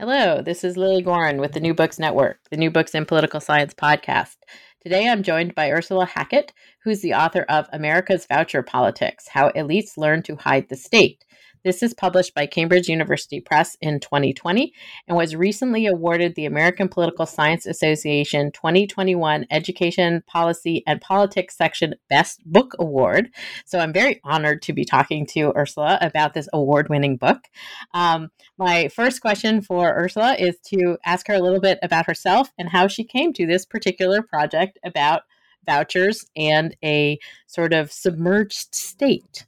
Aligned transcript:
Hello, 0.00 0.40
this 0.40 0.64
is 0.64 0.78
Lilly 0.78 1.02
Goren 1.02 1.42
with 1.42 1.52
the 1.52 1.60
New 1.60 1.74
Books 1.74 1.98
Network, 1.98 2.38
the 2.50 2.56
New 2.56 2.70
Books 2.70 2.94
in 2.94 3.04
Political 3.04 3.38
Science 3.40 3.74
podcast. 3.74 4.36
Today 4.82 5.06
I'm 5.06 5.22
joined 5.22 5.54
by 5.54 5.70
Ursula 5.70 6.06
Hackett, 6.06 6.54
who's 6.82 7.02
the 7.02 7.12
author 7.12 7.42
of 7.50 7.66
America's 7.70 8.24
Voucher 8.24 8.62
Politics 8.62 9.28
How 9.28 9.50
Elites 9.50 9.98
Learn 9.98 10.22
to 10.22 10.36
Hide 10.36 10.70
the 10.70 10.76
State. 10.76 11.26
This 11.62 11.82
is 11.82 11.92
published 11.92 12.34
by 12.34 12.46
Cambridge 12.46 12.88
University 12.88 13.40
Press 13.40 13.76
in 13.82 14.00
2020 14.00 14.72
and 15.06 15.16
was 15.16 15.36
recently 15.36 15.86
awarded 15.86 16.34
the 16.34 16.46
American 16.46 16.88
Political 16.88 17.26
Science 17.26 17.66
Association 17.66 18.50
2021 18.52 19.46
Education, 19.50 20.22
Policy, 20.26 20.82
and 20.86 21.00
Politics 21.02 21.56
Section 21.56 21.94
Best 22.08 22.40
Book 22.46 22.74
Award. 22.78 23.30
So 23.66 23.78
I'm 23.78 23.92
very 23.92 24.20
honored 24.24 24.62
to 24.62 24.72
be 24.72 24.84
talking 24.86 25.26
to 25.26 25.52
Ursula 25.54 25.98
about 26.00 26.32
this 26.32 26.48
award 26.52 26.88
winning 26.88 27.16
book. 27.16 27.44
Um, 27.92 28.30
my 28.56 28.88
first 28.88 29.20
question 29.20 29.60
for 29.60 29.94
Ursula 29.94 30.36
is 30.38 30.58
to 30.66 30.96
ask 31.04 31.26
her 31.28 31.34
a 31.34 31.40
little 31.40 31.60
bit 31.60 31.78
about 31.82 32.06
herself 32.06 32.50
and 32.58 32.70
how 32.70 32.86
she 32.86 33.04
came 33.04 33.34
to 33.34 33.46
this 33.46 33.66
particular 33.66 34.22
project 34.22 34.78
about 34.82 35.22
vouchers 35.66 36.24
and 36.34 36.74
a 36.82 37.18
sort 37.46 37.72
of 37.74 37.92
submerged 37.92 38.74
state. 38.74 39.44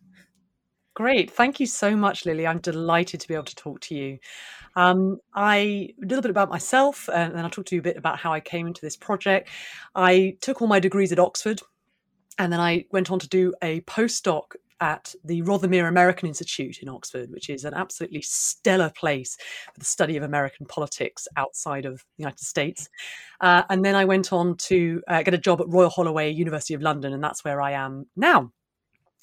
Great. 0.94 1.30
Thank 1.30 1.58
you 1.58 1.66
so 1.66 1.96
much, 1.96 2.26
Lilly. 2.26 2.46
I'm 2.46 2.58
delighted 2.58 3.20
to 3.20 3.28
be 3.28 3.34
able 3.34 3.44
to 3.44 3.56
talk 3.56 3.80
to 3.82 3.94
you. 3.94 4.18
Um, 4.76 5.18
I 5.34 5.94
a 6.02 6.06
little 6.06 6.20
bit 6.20 6.30
about 6.30 6.50
myself, 6.50 7.08
and 7.08 7.34
then 7.34 7.44
I'll 7.44 7.50
talk 7.50 7.66
to 7.66 7.74
you 7.74 7.80
a 7.80 7.84
bit 7.84 7.96
about 7.96 8.18
how 8.18 8.32
I 8.32 8.40
came 8.40 8.66
into 8.66 8.82
this 8.82 8.96
project. 8.96 9.48
I 9.94 10.36
took 10.42 10.60
all 10.60 10.68
my 10.68 10.80
degrees 10.80 11.10
at 11.10 11.18
Oxford, 11.18 11.62
and 12.38 12.52
then 12.52 12.60
I 12.60 12.84
went 12.90 13.10
on 13.10 13.18
to 13.20 13.28
do 13.28 13.54
a 13.62 13.80
postdoc 13.82 14.54
at 14.82 15.14
the 15.24 15.40
Rothermere 15.42 15.88
American 15.88 16.28
Institute 16.28 16.80
in 16.82 16.88
Oxford, 16.88 17.30
which 17.30 17.48
is 17.48 17.64
an 17.64 17.72
absolutely 17.72 18.20
stellar 18.20 18.90
place 18.90 19.38
for 19.72 19.78
the 19.78 19.86
study 19.86 20.16
of 20.16 20.24
American 20.24 20.66
politics 20.66 21.26
outside 21.36 21.86
of 21.86 21.98
the 21.98 22.22
United 22.22 22.40
States. 22.40 22.88
Uh, 23.40 23.62
and 23.70 23.84
then 23.84 23.94
I 23.94 24.04
went 24.04 24.32
on 24.32 24.56
to 24.56 25.00
uh, 25.08 25.22
get 25.22 25.34
a 25.34 25.38
job 25.38 25.60
at 25.60 25.68
Royal 25.68 25.88
Holloway, 25.88 26.32
University 26.32 26.74
of 26.74 26.82
London, 26.82 27.12
and 27.12 27.22
that's 27.22 27.44
where 27.44 27.62
I 27.62 27.72
am 27.72 28.06
now. 28.16 28.50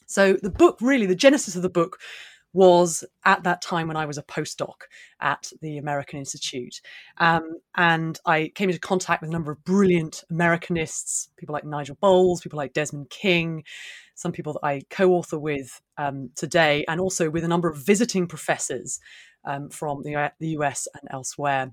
So 0.09 0.33
the 0.33 0.49
book, 0.49 0.79
really, 0.81 1.05
the 1.05 1.15
genesis 1.15 1.55
of 1.55 1.61
the 1.61 1.69
book 1.69 1.99
was 2.51 3.03
at 3.25 3.43
that 3.43 3.61
time 3.61 3.87
when 3.87 3.95
I 3.95 4.07
was 4.07 4.17
a 4.17 4.23
postdoc 4.23 4.73
at 5.21 5.51
the 5.61 5.77
American 5.77 6.17
Institute. 6.17 6.81
Um, 7.17 7.59
and 7.77 8.19
I 8.25 8.51
came 8.55 8.69
into 8.69 8.79
contact 8.81 9.21
with 9.21 9.29
a 9.29 9.33
number 9.33 9.51
of 9.51 9.63
brilliant 9.63 10.23
Americanists, 10.31 11.27
people 11.37 11.53
like 11.53 11.63
Nigel 11.63 11.95
Bowles, 12.01 12.41
people 12.41 12.57
like 12.57 12.73
Desmond 12.73 13.11
King, 13.11 13.63
some 14.15 14.31
people 14.31 14.53
that 14.53 14.65
I 14.65 14.81
co 14.89 15.11
author 15.11 15.37
with 15.37 15.79
um, 15.99 16.31
today, 16.35 16.85
and 16.87 16.99
also 16.99 17.29
with 17.29 17.43
a 17.43 17.47
number 17.47 17.69
of 17.69 17.77
visiting 17.77 18.25
professors 18.25 18.99
um, 19.45 19.69
from 19.69 20.01
the, 20.01 20.31
the 20.39 20.49
US 20.49 20.87
and 20.99 21.07
elsewhere. 21.11 21.71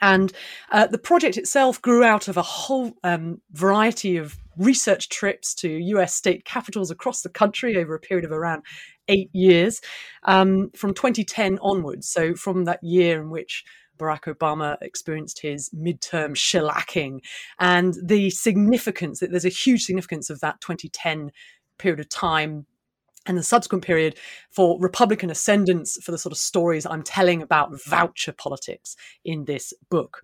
And 0.00 0.32
uh, 0.72 0.88
the 0.88 0.98
project 0.98 1.36
itself 1.36 1.80
grew 1.80 2.02
out 2.02 2.26
of 2.26 2.36
a 2.36 2.42
whole 2.42 2.94
um, 3.04 3.40
variety 3.52 4.16
of 4.16 4.36
research 4.56 5.08
trips 5.08 5.54
to 5.54 5.68
US 5.68 6.14
state 6.14 6.44
capitals 6.44 6.90
across 6.90 7.22
the 7.22 7.28
country 7.28 7.76
over 7.76 7.94
a 7.94 8.00
period 8.00 8.24
of 8.24 8.32
around 8.32 8.62
eight 9.08 9.30
years 9.32 9.80
um, 10.24 10.70
from 10.76 10.94
2010 10.94 11.58
onwards. 11.60 12.08
So, 12.08 12.34
from 12.34 12.64
that 12.64 12.82
year 12.82 13.20
in 13.20 13.30
which 13.30 13.64
Barack 13.98 14.22
Obama 14.22 14.76
experienced 14.80 15.40
his 15.40 15.70
midterm 15.70 16.34
shellacking 16.34 17.20
and 17.58 17.94
the 18.02 18.30
significance 18.30 19.20
that 19.20 19.30
there's 19.30 19.44
a 19.44 19.50
huge 19.50 19.84
significance 19.84 20.30
of 20.30 20.40
that 20.40 20.60
2010 20.60 21.30
period 21.78 22.00
of 22.00 22.08
time 22.08 22.66
and 23.26 23.38
the 23.38 23.42
subsequent 23.42 23.84
period 23.84 24.16
for 24.50 24.78
Republican 24.80 25.30
ascendance 25.30 25.98
for 26.02 26.10
the 26.10 26.18
sort 26.18 26.32
of 26.32 26.38
stories 26.38 26.86
I'm 26.86 27.02
telling 27.02 27.42
about 27.42 27.80
voucher 27.84 28.32
politics 28.32 28.96
in 29.24 29.44
this 29.44 29.72
book. 29.90 30.22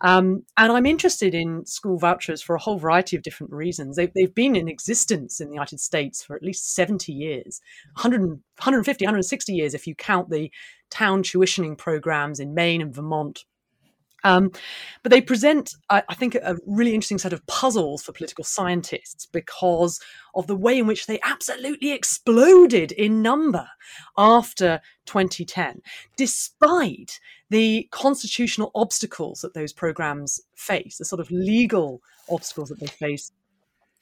Um, 0.00 0.42
and 0.56 0.72
I'm 0.72 0.86
interested 0.86 1.34
in 1.34 1.64
school 1.64 1.98
vouchers 1.98 2.42
for 2.42 2.54
a 2.54 2.60
whole 2.60 2.78
variety 2.78 3.16
of 3.16 3.22
different 3.22 3.52
reasons. 3.52 3.96
They've, 3.96 4.12
they've 4.12 4.34
been 4.34 4.56
in 4.56 4.68
existence 4.68 5.40
in 5.40 5.48
the 5.48 5.54
United 5.54 5.80
States 5.80 6.22
for 6.22 6.36
at 6.36 6.42
least 6.42 6.74
70 6.74 7.12
years, 7.12 7.60
100, 7.94 8.20
150, 8.20 9.04
160 9.04 9.52
years 9.52 9.74
if 9.74 9.86
you 9.86 9.94
count 9.94 10.28
the 10.30 10.50
town 10.90 11.22
tuitioning 11.22 11.78
programs 11.78 12.40
in 12.40 12.54
Maine 12.54 12.82
and 12.82 12.94
Vermont 12.94 13.44
um, 14.24 14.50
but 15.02 15.10
they 15.10 15.20
present, 15.20 15.74
I, 15.90 16.02
I, 16.08 16.14
think, 16.14 16.34
a 16.34 16.56
really 16.66 16.94
interesting 16.94 17.18
set 17.18 17.34
of 17.34 17.46
puzzles 17.46 18.02
for 18.02 18.12
political 18.12 18.42
scientists 18.42 19.26
because 19.26 20.00
of 20.34 20.46
the 20.46 20.56
way 20.56 20.78
in 20.78 20.86
which 20.86 21.06
they 21.06 21.20
absolutely 21.22 21.92
exploded 21.92 22.90
in 22.92 23.22
number 23.22 23.68
after 24.16 24.80
2010, 25.04 25.82
despite 26.16 27.20
the 27.50 27.86
constitutional 27.92 28.70
obstacles 28.74 29.42
that 29.42 29.54
those 29.54 29.74
programs 29.74 30.40
face, 30.56 30.96
the 30.96 31.04
sort 31.04 31.20
of 31.20 31.30
legal 31.30 32.00
obstacles 32.28 32.70
that 32.70 32.80
they 32.80 32.86
face 32.86 33.30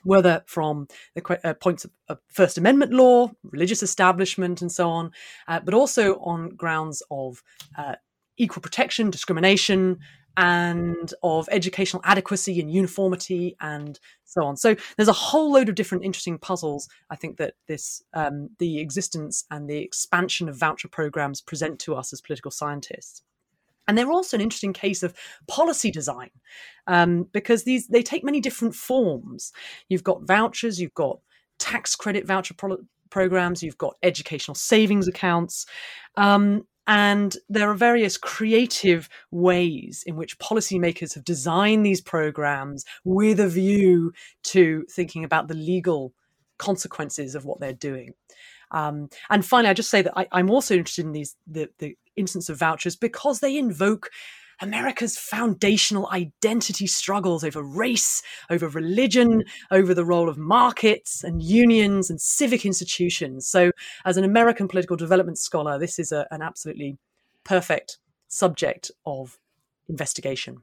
whether 0.04 0.42
from 0.46 0.88
the 1.14 1.40
uh, 1.44 1.54
points 1.54 1.84
of, 1.84 1.90
of, 2.08 2.18
First 2.28 2.58
Amendment 2.58 2.92
law, 2.92 3.30
religious 3.44 3.84
establishment, 3.84 4.60
and 4.60 4.72
so 4.72 4.90
on, 4.90 5.12
uh, 5.46 5.60
but 5.60 5.74
also 5.74 6.14
on 6.16 6.50
grounds 6.56 7.04
of 7.08 7.42
uh, 7.78 7.94
equal 8.36 8.62
protection, 8.62 9.10
discrimination, 9.10 9.98
and 10.36 11.12
of 11.22 11.48
educational 11.50 12.00
adequacy 12.04 12.58
and 12.60 12.72
uniformity 12.72 13.56
and 13.60 13.98
so 14.24 14.44
on. 14.44 14.56
So 14.56 14.74
there's 14.96 15.08
a 15.08 15.12
whole 15.12 15.52
load 15.52 15.68
of 15.68 15.74
different 15.74 16.04
interesting 16.04 16.38
puzzles. 16.38 16.88
I 17.10 17.16
think 17.16 17.36
that 17.36 17.54
this 17.68 18.02
um, 18.14 18.50
the 18.58 18.78
existence 18.80 19.44
and 19.50 19.68
the 19.68 19.78
expansion 19.78 20.48
of 20.48 20.56
voucher 20.56 20.88
programs 20.88 21.40
present 21.40 21.78
to 21.80 21.94
us 21.94 22.12
as 22.12 22.20
political 22.20 22.50
scientists. 22.50 23.22
And 23.88 23.98
they're 23.98 24.12
also 24.12 24.36
an 24.36 24.40
interesting 24.40 24.72
case 24.72 25.02
of 25.02 25.12
policy 25.48 25.90
design 25.90 26.30
um, 26.86 27.28
because 27.32 27.64
these 27.64 27.88
they 27.88 28.02
take 28.02 28.24
many 28.24 28.40
different 28.40 28.74
forms. 28.74 29.52
You've 29.88 30.04
got 30.04 30.22
vouchers, 30.22 30.80
you've 30.80 30.94
got 30.94 31.18
tax 31.58 31.94
credit 31.94 32.26
voucher 32.26 32.54
pro- 32.54 32.84
programs, 33.10 33.62
you've 33.62 33.78
got 33.78 33.96
educational 34.02 34.54
savings 34.54 35.08
accounts, 35.08 35.66
um, 36.16 36.66
and 36.86 37.36
there 37.48 37.70
are 37.70 37.74
various 37.74 38.16
creative 38.16 39.08
ways 39.30 40.02
in 40.06 40.16
which 40.16 40.38
policymakers 40.38 41.14
have 41.14 41.24
designed 41.24 41.86
these 41.86 42.00
programs 42.00 42.84
with 43.04 43.38
a 43.38 43.48
view 43.48 44.12
to 44.44 44.84
thinking 44.90 45.24
about 45.24 45.48
the 45.48 45.54
legal 45.54 46.12
consequences 46.58 47.34
of 47.34 47.44
what 47.44 47.60
they're 47.60 47.72
doing. 47.72 48.14
Um, 48.72 49.10
and 49.30 49.44
finally, 49.44 49.70
I 49.70 49.74
just 49.74 49.90
say 49.90 50.02
that 50.02 50.12
I, 50.16 50.26
am 50.32 50.50
also 50.50 50.74
interested 50.74 51.04
in 51.04 51.12
these 51.12 51.36
the, 51.46 51.68
the 51.78 51.96
instance 52.16 52.48
of 52.48 52.58
vouchers 52.58 52.96
because 52.96 53.40
they 53.40 53.56
invoke 53.56 54.10
America's 54.60 55.16
foundational 55.16 56.08
identity 56.10 56.86
struggles 56.86 57.44
over 57.44 57.62
race, 57.62 58.22
over 58.50 58.68
religion, 58.68 59.44
over 59.70 59.94
the 59.94 60.04
role 60.04 60.28
of 60.28 60.38
markets 60.38 61.24
and 61.24 61.42
unions 61.42 62.10
and 62.10 62.20
civic 62.20 62.64
institutions. 62.64 63.46
So, 63.48 63.72
as 64.04 64.16
an 64.16 64.24
American 64.24 64.68
political 64.68 64.96
development 64.96 65.38
scholar, 65.38 65.78
this 65.78 65.98
is 65.98 66.12
a, 66.12 66.26
an 66.30 66.42
absolutely 66.42 66.98
perfect 67.44 67.98
subject 68.28 68.90
of 69.04 69.38
investigation. 69.88 70.62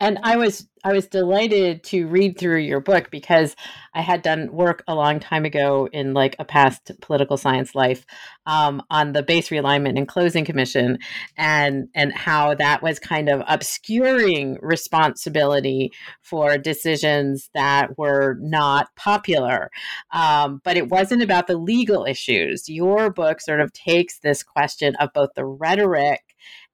And 0.00 0.18
I 0.22 0.36
was 0.36 0.68
I 0.84 0.92
was 0.92 1.06
delighted 1.06 1.84
to 1.84 2.08
read 2.08 2.36
through 2.36 2.58
your 2.58 2.80
book 2.80 3.08
because 3.12 3.54
I 3.94 4.00
had 4.00 4.22
done 4.22 4.50
work 4.50 4.82
a 4.88 4.96
long 4.96 5.20
time 5.20 5.44
ago 5.44 5.88
in 5.92 6.12
like 6.12 6.34
a 6.40 6.44
past 6.44 6.90
political 7.00 7.36
science 7.36 7.76
life 7.76 8.04
um, 8.46 8.82
on 8.90 9.12
the 9.12 9.22
base 9.22 9.50
realignment 9.50 9.96
and 9.96 10.08
closing 10.08 10.44
commission 10.44 10.98
and 11.36 11.88
and 11.94 12.12
how 12.12 12.54
that 12.56 12.82
was 12.82 12.98
kind 12.98 13.28
of 13.28 13.44
obscuring 13.46 14.58
responsibility 14.60 15.92
for 16.20 16.58
decisions 16.58 17.48
that 17.54 17.96
were 17.96 18.36
not 18.40 18.88
popular. 18.96 19.70
Um, 20.12 20.60
but 20.64 20.76
it 20.76 20.88
wasn't 20.88 21.22
about 21.22 21.46
the 21.46 21.56
legal 21.56 22.04
issues. 22.04 22.68
Your 22.68 23.10
book 23.10 23.40
sort 23.40 23.60
of 23.60 23.72
takes 23.72 24.18
this 24.18 24.42
question 24.42 24.96
of 24.96 25.12
both 25.12 25.30
the 25.36 25.44
rhetoric 25.44 26.22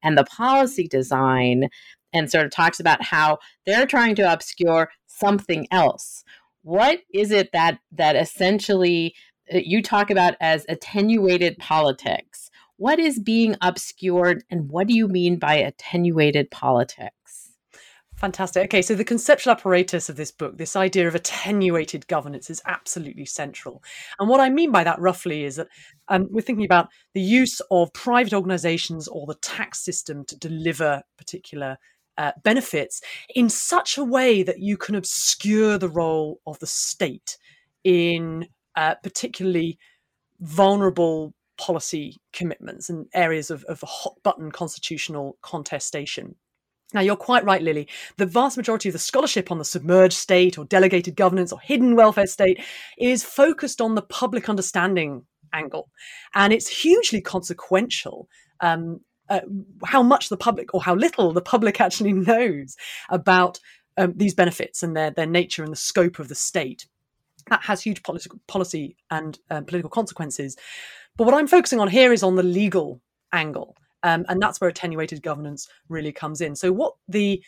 and 0.03 0.17
the 0.17 0.25
policy 0.25 0.87
design 0.87 1.69
and 2.13 2.31
sort 2.31 2.45
of 2.45 2.51
talks 2.51 2.81
about 2.81 3.03
how 3.03 3.39
they're 3.67 3.87
trying 3.87 4.15
to 4.17 4.33
obscure 4.33 4.91
something 5.07 5.67
else. 5.71 6.25
What 6.63 7.01
is 7.13 7.31
it 7.31 7.53
that 7.53 7.79
that 7.93 8.17
essentially 8.17 9.15
uh, 9.53 9.59
you 9.65 9.83
talk 9.83 10.11
about 10.11 10.35
as 10.41 10.67
attenuated 10.69 11.59
politics? 11.59 12.51
What 12.77 12.99
is 12.99 13.19
being 13.19 13.57
obscured 13.61 14.45
and 14.51 14.71
what 14.71 14.87
do 14.87 14.95
you 14.95 15.09
mean 15.09 15.39
by 15.39 15.55
attenuated 15.55 16.51
politics? 16.51 17.13
Fantastic. 18.19 18.65
Okay, 18.65 18.83
so 18.83 18.97
the 18.97 19.05
conceptual 19.05 19.53
apparatus 19.53 20.09
of 20.09 20.17
this 20.17 20.33
book, 20.33 20.59
this 20.59 20.75
idea 20.75 21.07
of 21.07 21.15
attenuated 21.15 22.09
governance, 22.09 22.51
is 22.51 22.61
absolutely 22.67 23.25
central. 23.25 23.81
And 24.19 24.29
what 24.29 24.41
I 24.41 24.51
mean 24.51 24.73
by 24.73 24.83
that 24.83 24.99
roughly 24.99 25.45
is 25.45 25.55
that 25.55 25.69
um, 26.09 26.27
we're 26.29 26.41
thinking 26.41 26.65
about 26.65 26.89
the 27.15 27.21
use 27.21 27.61
of 27.71 27.93
private 27.93 28.35
organizations 28.35 29.07
or 29.07 29.25
the 29.27 29.37
tax 29.37 29.85
system 29.85 30.25
to 30.25 30.37
deliver 30.37 31.03
particular 31.17 31.79
uh, 32.19 32.33
benefits 32.43 33.01
in 33.35 33.49
such 33.49 33.97
a 33.97 34.05
way 34.05 34.43
that 34.43 34.59
you 34.59 34.77
can 34.77 34.95
obscure 34.95 35.79
the 35.79 35.89
role 35.89 36.41
of 36.47 36.59
the 36.59 36.67
state 36.67 37.39
in 37.85 38.47
uh, 38.77 38.95
particularly 38.97 39.79
vulnerable 40.41 41.33
policy 41.57 42.17
commitments 42.33 42.91
and 42.91 43.07
areas 43.15 43.51
of, 43.51 43.65
of 43.65 43.81
hot 43.83 44.15
button 44.23 44.51
constitutional 44.51 45.39
contestation. 45.43 46.35
Now, 46.95 47.03
you're 47.03 47.17
quite 47.17 47.45
right, 47.45 47.63
Lilly. 47.63 47.87
The 48.17 48.27
vast 48.27 48.57
majority 48.57 48.89
of 48.89 48.95
the 48.95 48.99
scholarship 48.99 49.51
on 49.51 49.59
the 49.59 49.65
submerged 49.65 50.15
state 50.15 50.57
or 50.57 50.65
delegated 50.65 51.17
governance 51.17 51.53
or 51.53 51.61
hidden 51.61 51.97
welfare 51.97 52.27
state 52.27 52.63
is 52.97 53.23
focused 53.23 53.81
on 53.81 53.95
the 53.95 54.03
public 54.03 54.49
understanding 54.49 55.27
angle. 55.53 55.91
And 56.35 56.53
it's 56.53 56.69
hugely 56.69 57.21
consequential 57.21 58.29
um, 58.61 59.01
uh, 59.29 59.41
how 59.85 60.03
much 60.03 60.29
the 60.29 60.37
public 60.37 60.75
or 60.75 60.83
how 60.83 60.95
little 60.95 61.33
the 61.33 61.41
public 61.41 61.81
actually 61.81 62.13
knows 62.13 62.77
about 63.09 63.59
um, 63.97 64.15
these 64.17 64.35
benefits 64.35 64.83
and 64.83 64.97
their, 64.97 65.11
their 65.11 65.27
nature 65.27 65.63
and 65.63 65.73
the 65.73 65.77
scope 65.77 66.19
of 66.19 66.29
the 66.29 66.35
state. 66.35 66.87
That 67.51 67.63
has 67.63 67.83
huge 67.83 68.03
political 68.03 68.39
policy 68.47 68.97
and 69.11 69.39
um, 69.51 69.65
political 69.65 69.91
consequences. 69.91 70.57
But 71.17 71.25
what 71.25 71.35
I'm 71.35 71.47
focusing 71.47 71.81
on 71.81 71.89
here 71.89 72.13
is 72.13 72.23
on 72.23 72.37
the 72.37 72.43
legal 72.43 73.01
angle. 73.33 73.77
Um, 74.03 74.25
and 74.29 74.41
that's 74.41 74.61
where 74.61 74.71
attenuated 74.71 75.23
governance 75.23 75.69
really 75.89 76.13
comes 76.13 76.41
in. 76.41 76.55
So, 76.55 76.71
what 76.73 76.95
the 77.09 77.43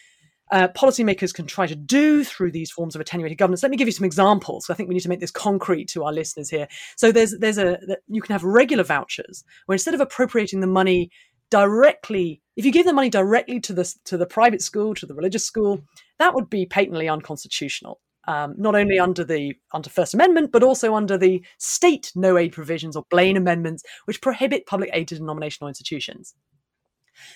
uh, 0.50 0.66
policymakers 0.68 1.32
can 1.32 1.46
try 1.46 1.64
to 1.64 1.76
do 1.76 2.24
through 2.24 2.50
these 2.50 2.72
forms 2.72 2.96
of 2.96 3.00
attenuated 3.00 3.38
governance. 3.38 3.62
Let 3.62 3.70
me 3.70 3.76
give 3.76 3.86
you 3.86 3.92
some 3.92 4.04
examples. 4.04 4.68
I 4.68 4.74
think 4.74 4.88
we 4.88 4.94
need 4.94 5.02
to 5.02 5.08
make 5.08 5.20
this 5.20 5.30
concrete 5.30 5.86
to 5.90 6.02
our 6.02 6.12
listeners 6.12 6.50
here. 6.50 6.66
So, 6.96 7.12
there's 7.12 7.38
there's 7.38 7.58
a 7.58 7.78
you 8.08 8.20
can 8.20 8.32
have 8.32 8.42
regular 8.42 8.82
vouchers 8.82 9.44
where 9.66 9.74
instead 9.74 9.94
of 9.94 10.00
appropriating 10.00 10.58
the 10.58 10.66
money 10.66 11.10
directly, 11.50 12.40
if 12.56 12.64
you 12.64 12.72
give 12.72 12.86
the 12.86 12.92
money 12.92 13.10
directly 13.10 13.60
to 13.60 13.72
the 13.72 13.94
to 14.04 14.16
the 14.16 14.26
private 14.26 14.62
school, 14.62 14.94
to 14.94 15.06
the 15.06 15.14
religious 15.14 15.44
school, 15.44 15.82
that 16.18 16.34
would 16.34 16.48
be 16.48 16.66
patently 16.66 17.08
unconstitutional 17.08 18.00
um, 18.30 18.54
not 18.56 18.74
only 18.74 18.98
under 18.98 19.24
the 19.24 19.54
under 19.72 19.90
First 19.90 20.14
Amendment, 20.14 20.52
but 20.52 20.62
also 20.62 20.94
under 20.94 21.16
the 21.16 21.44
state 21.58 22.12
no 22.14 22.36
aid 22.36 22.52
provisions 22.52 22.96
or 22.96 23.04
Blaine 23.10 23.36
amendments, 23.36 23.82
which 24.04 24.20
prohibit 24.20 24.66
public 24.66 24.90
aid 24.92 25.08
to 25.08 25.16
denominational 25.16 25.68
institutions. 25.68 26.34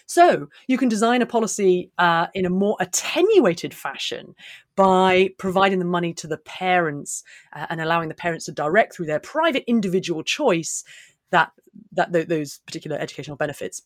So 0.07 0.49
you 0.67 0.79
can 0.79 0.89
design 0.89 1.21
a 1.21 1.27
policy 1.27 1.91
uh, 1.99 2.29
in 2.33 2.47
a 2.47 2.51
more 2.51 2.77
attenuated 2.81 3.75
fashion 3.75 4.35
by 4.77 5.31
providing 5.39 5.79
the 5.79 5.85
money 5.85 6.15
to 6.15 6.27
the 6.27 6.39
parents 6.39 7.23
uh, 7.53 7.67
and 7.69 7.81
allowing 7.81 8.09
the 8.09 8.15
parents 8.15 8.47
to 8.47 8.53
direct 8.53 8.95
through 8.95 9.07
their 9.07 9.21
private 9.21 9.65
individual 9.67 10.23
choice 10.23 10.85
that 11.31 11.51
that 11.93 12.13
th- 12.13 12.29
those 12.29 12.61
particular 12.67 12.97
educational 12.97 13.37
benefits. 13.37 13.83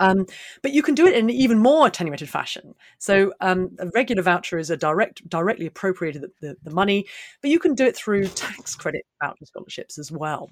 Um, 0.00 0.26
but 0.62 0.72
you 0.72 0.82
can 0.82 0.94
do 0.94 1.06
it 1.06 1.14
in 1.14 1.24
an 1.24 1.30
even 1.30 1.58
more 1.58 1.86
attenuated 1.86 2.28
fashion. 2.28 2.74
So 2.98 3.32
um, 3.40 3.70
a 3.78 3.88
regular 3.94 4.22
voucher 4.22 4.58
is 4.58 4.70
a 4.70 4.76
direct, 4.76 5.26
directly 5.28 5.66
appropriated 5.66 6.22
the, 6.22 6.30
the, 6.40 6.56
the 6.62 6.70
money, 6.70 7.06
but 7.40 7.50
you 7.50 7.58
can 7.58 7.74
do 7.74 7.86
it 7.86 7.96
through 7.96 8.28
tax 8.28 8.74
credit 8.74 9.06
voucher 9.22 9.46
scholarships 9.46 9.98
as 9.98 10.12
well 10.12 10.50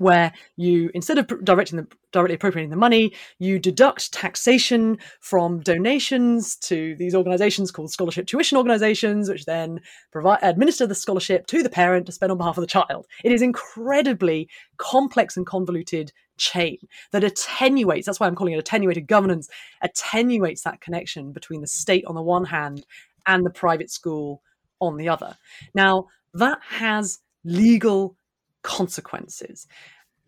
where 0.00 0.32
you 0.56 0.90
instead 0.94 1.18
of 1.18 1.44
directing 1.44 1.76
the 1.76 1.86
directly 2.10 2.34
appropriating 2.34 2.70
the 2.70 2.76
money 2.76 3.12
you 3.38 3.58
deduct 3.58 4.12
taxation 4.12 4.98
from 5.20 5.60
donations 5.60 6.56
to 6.56 6.96
these 6.96 7.14
organizations 7.14 7.70
called 7.70 7.92
scholarship 7.92 8.26
tuition 8.26 8.56
organizations 8.56 9.28
which 9.28 9.44
then 9.44 9.78
provide 10.10 10.38
administer 10.42 10.86
the 10.86 10.94
scholarship 10.94 11.46
to 11.46 11.62
the 11.62 11.68
parent 11.68 12.06
to 12.06 12.12
spend 12.12 12.32
on 12.32 12.38
behalf 12.38 12.56
of 12.56 12.62
the 12.62 12.66
child 12.66 13.06
it 13.24 13.30
is 13.30 13.42
incredibly 13.42 14.48
complex 14.78 15.36
and 15.36 15.46
convoluted 15.46 16.12
chain 16.40 16.78
that 17.12 17.22
attenuates 17.22 18.06
that's 18.06 18.18
why 18.18 18.26
i'm 18.26 18.34
calling 18.34 18.54
it 18.54 18.58
attenuated 18.58 19.06
governance 19.06 19.48
attenuates 19.82 20.62
that 20.62 20.80
connection 20.80 21.32
between 21.32 21.60
the 21.60 21.66
state 21.66 22.04
on 22.06 22.14
the 22.14 22.22
one 22.22 22.44
hand 22.44 22.84
and 23.26 23.44
the 23.44 23.50
private 23.50 23.90
school 23.90 24.42
on 24.80 24.96
the 24.96 25.08
other 25.08 25.36
now 25.74 26.06
that 26.34 26.58
has 26.62 27.18
legal 27.44 28.16
consequences. 28.62 29.66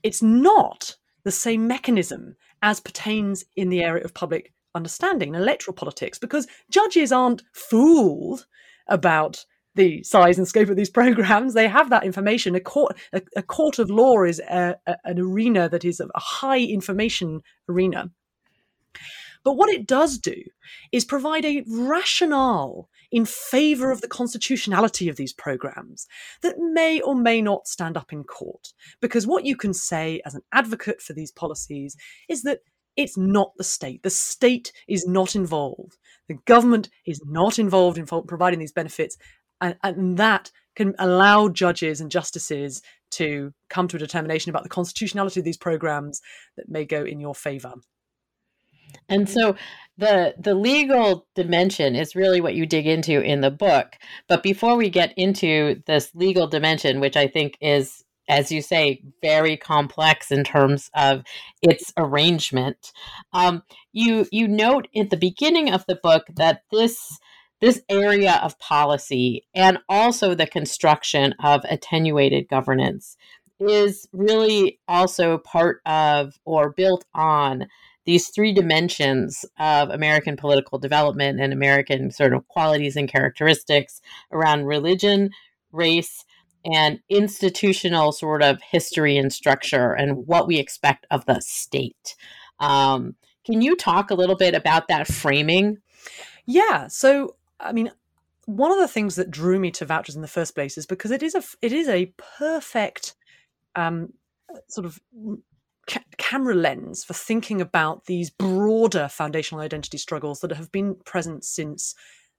It's 0.02 0.22
not 0.22 0.96
the 1.24 1.32
same 1.32 1.66
mechanism 1.66 2.36
as 2.62 2.80
pertains 2.80 3.44
in 3.56 3.68
the 3.68 3.82
area 3.82 4.04
of 4.04 4.14
public 4.14 4.52
understanding 4.74 5.34
and 5.34 5.42
electoral 5.42 5.74
politics 5.74 6.18
because 6.18 6.46
judges 6.70 7.12
aren't 7.12 7.42
fooled 7.52 8.46
about 8.88 9.44
the 9.74 10.02
size 10.02 10.38
and 10.38 10.46
scope 10.46 10.68
of 10.68 10.76
these 10.76 10.90
programs. 11.00 11.54
They 11.54 11.68
have 11.68 11.90
that 11.90 12.04
information. 12.04 12.54
A 12.54 12.60
court, 12.60 12.96
a, 13.12 13.22
a 13.36 13.42
court 13.42 13.78
of 13.78 13.90
law 13.90 14.24
is 14.24 14.40
a, 14.40 14.76
a, 14.86 14.96
an 15.04 15.18
arena 15.18 15.68
that 15.68 15.84
is 15.84 16.00
a 16.00 16.08
high 16.14 16.60
information 16.60 17.42
arena. 17.68 18.10
But 19.44 19.54
what 19.54 19.70
it 19.70 19.86
does 19.86 20.18
do 20.18 20.36
is 20.92 21.04
provide 21.04 21.44
a 21.44 21.64
rationale 21.68 22.88
in 23.10 23.24
favor 23.24 23.90
of 23.90 24.00
the 24.00 24.08
constitutionality 24.08 25.08
of 25.08 25.16
these 25.16 25.32
programs 25.32 26.06
that 26.42 26.58
may 26.58 27.00
or 27.00 27.14
may 27.14 27.42
not 27.42 27.66
stand 27.66 27.96
up 27.96 28.12
in 28.12 28.24
court. 28.24 28.72
Because 29.00 29.26
what 29.26 29.44
you 29.44 29.56
can 29.56 29.74
say 29.74 30.22
as 30.24 30.34
an 30.34 30.42
advocate 30.52 31.00
for 31.02 31.12
these 31.12 31.32
policies 31.32 31.96
is 32.28 32.42
that 32.42 32.60
it's 32.96 33.16
not 33.16 33.52
the 33.56 33.64
state. 33.64 34.02
The 34.02 34.10
state 34.10 34.72
is 34.86 35.06
not 35.06 35.34
involved. 35.34 35.98
The 36.28 36.38
government 36.46 36.88
is 37.06 37.20
not 37.26 37.58
involved 37.58 37.98
in 37.98 38.06
providing 38.06 38.60
these 38.60 38.72
benefits. 38.72 39.16
And, 39.62 39.76
and 39.82 40.18
that 40.18 40.50
can 40.74 40.94
allow 40.98 41.48
judges 41.48 42.00
and 42.00 42.10
justices 42.10 42.82
to 43.12 43.52
come 43.68 43.88
to 43.88 43.96
a 43.96 44.00
determination 44.00 44.50
about 44.50 44.62
the 44.62 44.68
constitutionality 44.68 45.40
of 45.40 45.44
these 45.44 45.56
programs 45.56 46.20
that 46.56 46.68
may 46.68 46.84
go 46.84 47.04
in 47.04 47.20
your 47.20 47.34
favor. 47.34 47.74
And 49.08 49.28
so 49.28 49.56
the 49.96 50.34
the 50.38 50.54
legal 50.54 51.26
dimension 51.34 51.96
is 51.96 52.16
really 52.16 52.40
what 52.40 52.54
you 52.54 52.66
dig 52.66 52.86
into 52.86 53.20
in 53.20 53.40
the 53.40 53.50
book. 53.50 53.96
But 54.28 54.42
before 54.42 54.76
we 54.76 54.90
get 54.90 55.12
into 55.16 55.82
this 55.86 56.10
legal 56.14 56.46
dimension, 56.46 57.00
which 57.00 57.16
I 57.16 57.26
think 57.26 57.56
is 57.60 58.04
as 58.28 58.52
you 58.52 58.62
say, 58.62 59.02
very 59.20 59.56
complex 59.56 60.30
in 60.30 60.44
terms 60.44 60.90
of 60.94 61.22
its 61.60 61.92
arrangement. 61.96 62.92
Um, 63.32 63.62
you 63.92 64.26
you 64.30 64.46
note 64.48 64.88
at 64.96 65.10
the 65.10 65.16
beginning 65.16 65.72
of 65.72 65.84
the 65.86 65.96
book 65.96 66.26
that 66.36 66.62
this 66.70 67.18
this 67.62 67.80
area 67.88 68.40
of 68.42 68.58
policy 68.58 69.46
and 69.54 69.78
also 69.88 70.34
the 70.34 70.48
construction 70.48 71.32
of 71.42 71.64
attenuated 71.70 72.48
governance 72.48 73.16
is 73.60 74.08
really 74.12 74.80
also 74.88 75.38
part 75.38 75.80
of 75.86 76.34
or 76.44 76.70
built 76.70 77.04
on 77.14 77.68
these 78.04 78.28
three 78.30 78.52
dimensions 78.52 79.44
of 79.60 79.90
American 79.90 80.36
political 80.36 80.76
development 80.76 81.40
and 81.40 81.52
American 81.52 82.10
sort 82.10 82.34
of 82.34 82.48
qualities 82.48 82.96
and 82.96 83.08
characteristics 83.08 84.02
around 84.32 84.64
religion, 84.64 85.30
race, 85.70 86.24
and 86.64 86.98
institutional 87.08 88.10
sort 88.10 88.42
of 88.42 88.60
history 88.60 89.16
and 89.16 89.32
structure 89.32 89.92
and 89.92 90.26
what 90.26 90.48
we 90.48 90.58
expect 90.58 91.06
of 91.12 91.24
the 91.26 91.38
state. 91.40 92.16
Um, 92.58 93.14
can 93.46 93.62
you 93.62 93.76
talk 93.76 94.10
a 94.10 94.16
little 94.16 94.36
bit 94.36 94.56
about 94.56 94.88
that 94.88 95.06
framing? 95.06 95.78
Yeah. 96.44 96.88
So, 96.88 97.36
I 97.62 97.72
mean, 97.72 97.90
one 98.46 98.72
of 98.72 98.78
the 98.78 98.88
things 98.88 99.14
that 99.16 99.30
drew 99.30 99.58
me 99.58 99.70
to 99.72 99.84
vouchers 99.84 100.16
in 100.16 100.22
the 100.22 100.28
first 100.28 100.54
place 100.54 100.76
is 100.76 100.86
because 100.86 101.10
it 101.10 101.22
is 101.22 101.34
a 101.34 101.42
it 101.60 101.72
is 101.72 101.88
a 101.88 102.12
perfect 102.38 103.14
um, 103.76 104.12
sort 104.68 104.84
of 104.84 105.00
ca- 105.88 106.02
camera 106.18 106.54
lens 106.54 107.04
for 107.04 107.14
thinking 107.14 107.60
about 107.60 108.06
these 108.06 108.30
broader 108.30 109.08
foundational 109.08 109.62
identity 109.62 109.98
struggles 109.98 110.40
that 110.40 110.52
have 110.52 110.72
been 110.72 110.96
present 111.04 111.44
since 111.44 111.94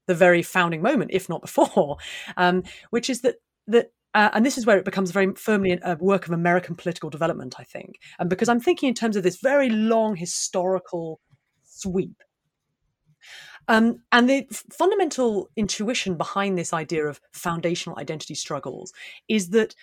the 0.06 0.16
very 0.16 0.42
founding 0.42 0.82
moment, 0.82 1.12
if 1.14 1.30
not 1.30 1.42
before, 1.42 1.98
um, 2.38 2.64
which 2.90 3.10
is 3.10 3.22
that 3.22 3.36
that 3.68 3.92
uh, 4.14 4.30
and 4.34 4.46
this 4.46 4.58
is 4.58 4.66
where 4.66 4.78
it 4.78 4.86
becomes 4.86 5.10
very 5.12 5.34
firmly 5.36 5.80
a 5.84 5.98
work 5.98 6.28
of 6.28 6.34
American 6.34 6.76
political 6.76 7.10
development, 7.10 7.56
I 7.58 7.64
think. 7.64 8.00
And 8.20 8.30
because 8.30 8.48
I'm 8.48 8.60
thinking 8.60 8.90
in 8.90 8.96
terms 8.96 9.16
of 9.16 9.24
this 9.24 9.38
very 9.38 9.70
long 9.70 10.16
historical 10.16 11.20
sweep. 11.64 12.22
Um, 13.68 14.00
and 14.12 14.30
the 14.30 14.46
fundamental 14.72 15.50
intuition 15.56 16.16
behind 16.16 16.58
this 16.58 16.74
idea 16.74 17.06
of 17.06 17.22
foundational 17.32 17.98
identity 17.98 18.36
struggles 18.36 18.94
is 19.28 19.50
that 19.50 19.76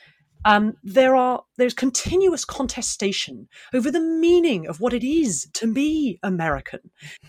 um, 0.44 0.74
there 0.82 1.14
are 1.16 1.42
there's 1.58 1.74
continuous 1.74 2.44
contestation 2.44 3.48
over 3.74 3.90
the 3.90 4.00
meaning 4.00 4.66
of 4.66 4.80
what 4.80 4.94
it 4.94 5.04
is 5.04 5.48
to 5.54 5.72
be 5.72 6.18
American, 6.22 6.80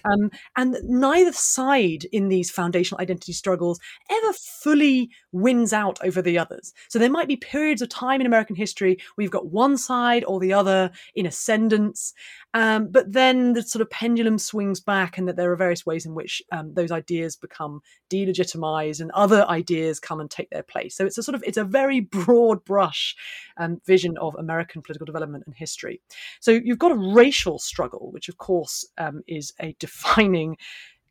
um, 0.06 0.32
and 0.56 0.78
neither 0.84 1.34
side 1.34 2.06
in 2.12 2.30
these 2.30 2.50
foundational 2.50 3.02
identity 3.02 3.34
struggles 3.34 3.80
ever 4.10 4.34
fully 4.34 5.10
wins 5.32 5.74
out 5.74 6.00
over 6.04 6.22
the 6.22 6.38
others. 6.38 6.74
So 6.90 7.00
there 7.00 7.10
might 7.10 7.28
be 7.28 7.38
periods 7.38 7.82
of 7.82 7.90
time 7.90 8.22
in 8.22 8.28
American 8.28 8.56
history 8.56 8.98
where 9.16 9.24
you've 9.24 9.32
got 9.32 9.48
one 9.48 9.78
side 9.78 10.24
or 10.26 10.40
the 10.40 10.54
other 10.54 10.92
in 11.16 11.26
ascendance, 11.26 12.14
um, 12.54 12.88
but 12.90 13.12
then 13.12 13.54
the 13.54 13.62
sort 13.62 13.82
of 13.82 13.90
pendulum 13.90 14.38
swings 14.38 14.80
back, 14.80 15.18
and 15.18 15.28
that 15.28 15.36
there 15.36 15.52
are 15.52 15.56
various 15.56 15.86
ways 15.86 16.06
in 16.06 16.14
which 16.14 16.42
um, 16.52 16.74
those 16.74 16.92
ideas 16.92 17.36
become 17.36 17.82
delegitimized 18.10 19.00
and 19.00 19.12
other 19.12 19.46
ideas 19.48 20.00
come 20.00 20.20
and 20.20 20.30
take 20.30 20.50
their 20.50 20.64
place. 20.64 20.96
So 20.96 21.06
it's 21.06 21.18
a 21.18 21.24
sort 21.24 21.36
of 21.36 21.44
it's 21.46 21.58
a 21.58 21.64
very 21.64 22.02
broad 22.02 22.64
brush 22.66 23.16
um, 23.58 23.82
vision 23.86 24.18
of 24.18 24.36
American 24.36 24.82
political 24.82 25.06
development 25.06 25.44
and 25.46 25.56
history. 25.56 26.02
So 26.40 26.52
you've 26.52 26.80
got 26.80 26.92
a 26.92 27.14
racial 27.14 27.60
struggle, 27.60 28.12
which 28.12 28.30
of 28.30 28.38
course 28.38 28.86
um, 28.98 29.22
is 29.28 29.54
a 29.60 29.76
defining 29.80 30.58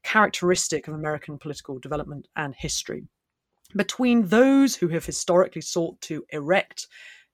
characteristic 0.02 0.88
of 0.88 0.94
American 0.94 1.38
political 1.38 1.78
development 1.78 2.26
and 2.36 2.54
history. 2.54 3.04
Between 3.76 4.26
those 4.28 4.76
who 4.76 4.88
have 4.88 5.04
historically 5.04 5.62
sought 5.62 6.00
to 6.02 6.24
erect 6.30 6.86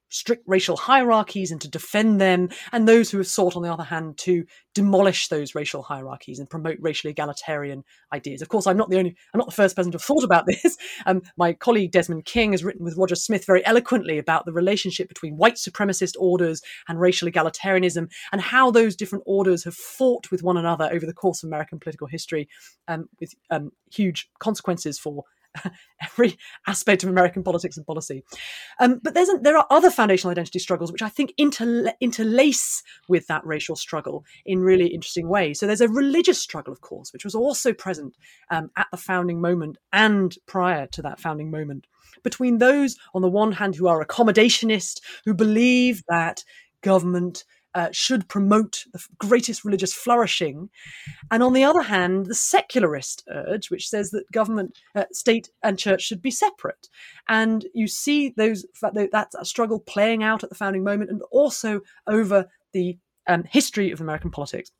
strict 0.09 0.43
racial 0.47 0.77
hierarchies 0.77 1.51
and 1.51 1.59
to 1.61 1.69
defend 1.69 2.21
them, 2.21 2.49
and 2.71 2.87
those 2.87 3.09
who 3.09 3.17
have 3.17 3.27
sought, 3.27 3.55
on 3.55 3.63
the 3.63 3.71
other 3.71 3.83
hand, 3.83 4.17
to 4.17 4.45
demolish 4.73 5.27
those 5.27 5.55
racial 5.55 5.81
hierarchies 5.81 6.39
and 6.39 6.49
promote 6.49 6.77
racially 6.79 7.11
egalitarian 7.11 7.83
ideas. 8.13 8.41
Of 8.41 8.49
course, 8.49 8.67
I'm 8.67 8.77
not 8.77 8.89
the 8.89 8.97
only, 8.97 9.15
I'm 9.33 9.39
not 9.39 9.47
the 9.47 9.55
first 9.55 9.75
person 9.75 9.91
to 9.91 9.97
have 9.97 10.03
thought 10.03 10.23
about 10.23 10.45
this. 10.47 10.77
Um, 11.05 11.21
my 11.37 11.53
colleague 11.53 11.91
Desmond 11.91 12.25
King 12.25 12.51
has 12.51 12.63
written 12.63 12.85
with 12.85 12.97
Roger 12.97 13.15
Smith 13.15 13.45
very 13.45 13.65
eloquently 13.65 14.17
about 14.17 14.45
the 14.45 14.53
relationship 14.53 15.07
between 15.09 15.37
white 15.37 15.55
supremacist 15.55 16.13
orders 16.19 16.61
and 16.87 16.99
racial 16.99 17.29
egalitarianism, 17.29 18.09
and 18.31 18.41
how 18.41 18.71
those 18.71 18.95
different 18.95 19.23
orders 19.27 19.63
have 19.63 19.75
fought 19.75 20.31
with 20.31 20.43
one 20.43 20.57
another 20.57 20.89
over 20.91 21.05
the 21.05 21.13
course 21.13 21.43
of 21.43 21.47
American 21.47 21.79
political 21.79 22.07
history, 22.07 22.47
um, 22.87 23.09
with 23.19 23.33
um, 23.49 23.71
huge 23.91 24.29
consequences 24.39 24.97
for 24.97 25.23
every 26.01 26.37
aspect 26.67 27.03
of 27.03 27.09
American 27.09 27.43
politics 27.43 27.77
and 27.77 27.85
policy. 27.85 28.23
Um, 28.79 28.99
but 29.03 29.13
there's 29.13 29.29
a, 29.29 29.37
there 29.37 29.57
are 29.57 29.67
other 29.69 29.89
foundational 29.89 30.31
identity 30.31 30.59
struggles 30.59 30.91
which 30.91 31.01
I 31.01 31.09
think 31.09 31.33
interla- 31.39 31.93
interlace 31.99 32.83
with 33.07 33.27
that 33.27 33.45
racial 33.45 33.75
struggle 33.75 34.25
in 34.45 34.59
really 34.59 34.87
interesting 34.87 35.27
ways. 35.27 35.59
So 35.59 35.67
there's 35.67 35.81
a 35.81 35.89
religious 35.89 36.39
struggle, 36.39 36.73
of 36.73 36.81
course, 36.81 37.13
which 37.13 37.25
was 37.25 37.35
also 37.35 37.73
present 37.73 38.15
um, 38.49 38.71
at 38.77 38.87
the 38.91 38.97
founding 38.97 39.41
moment 39.41 39.77
and 39.91 40.35
prior 40.45 40.87
to 40.87 41.01
that 41.03 41.19
founding 41.19 41.51
moment. 41.51 41.87
Between 42.23 42.57
those, 42.57 42.97
on 43.13 43.21
the 43.21 43.29
one 43.29 43.51
hand, 43.51 43.75
who 43.75 43.87
are 43.87 44.03
accommodationist, 44.03 45.01
who 45.25 45.33
believe 45.33 46.03
that 46.09 46.43
government 46.81 47.43
uh, 47.75 47.89
should 47.91 48.27
promote 48.27 48.85
the 48.93 49.03
greatest 49.17 49.63
religious 49.63 49.93
flourishing. 49.93 50.69
And 51.31 51.43
on 51.43 51.53
the 51.53 51.63
other 51.63 51.81
hand, 51.81 52.25
the 52.25 52.35
secularist 52.35 53.23
urge, 53.29 53.69
which 53.69 53.87
says 53.89 54.11
that 54.11 54.31
government, 54.31 54.77
uh, 54.95 55.05
state, 55.11 55.49
and 55.63 55.77
church 55.77 56.01
should 56.01 56.21
be 56.21 56.31
separate. 56.31 56.87
And 57.27 57.65
you 57.73 57.87
see 57.87 58.29
those 58.29 58.65
that 58.81 59.29
struggle 59.43 59.79
playing 59.79 60.23
out 60.23 60.43
at 60.43 60.49
the 60.49 60.55
founding 60.55 60.83
moment 60.83 61.09
and 61.09 61.21
also 61.31 61.81
over 62.07 62.47
the 62.73 62.97
um, 63.27 63.43
history 63.43 63.91
of 63.91 64.01
American 64.01 64.31
politics. 64.31 64.71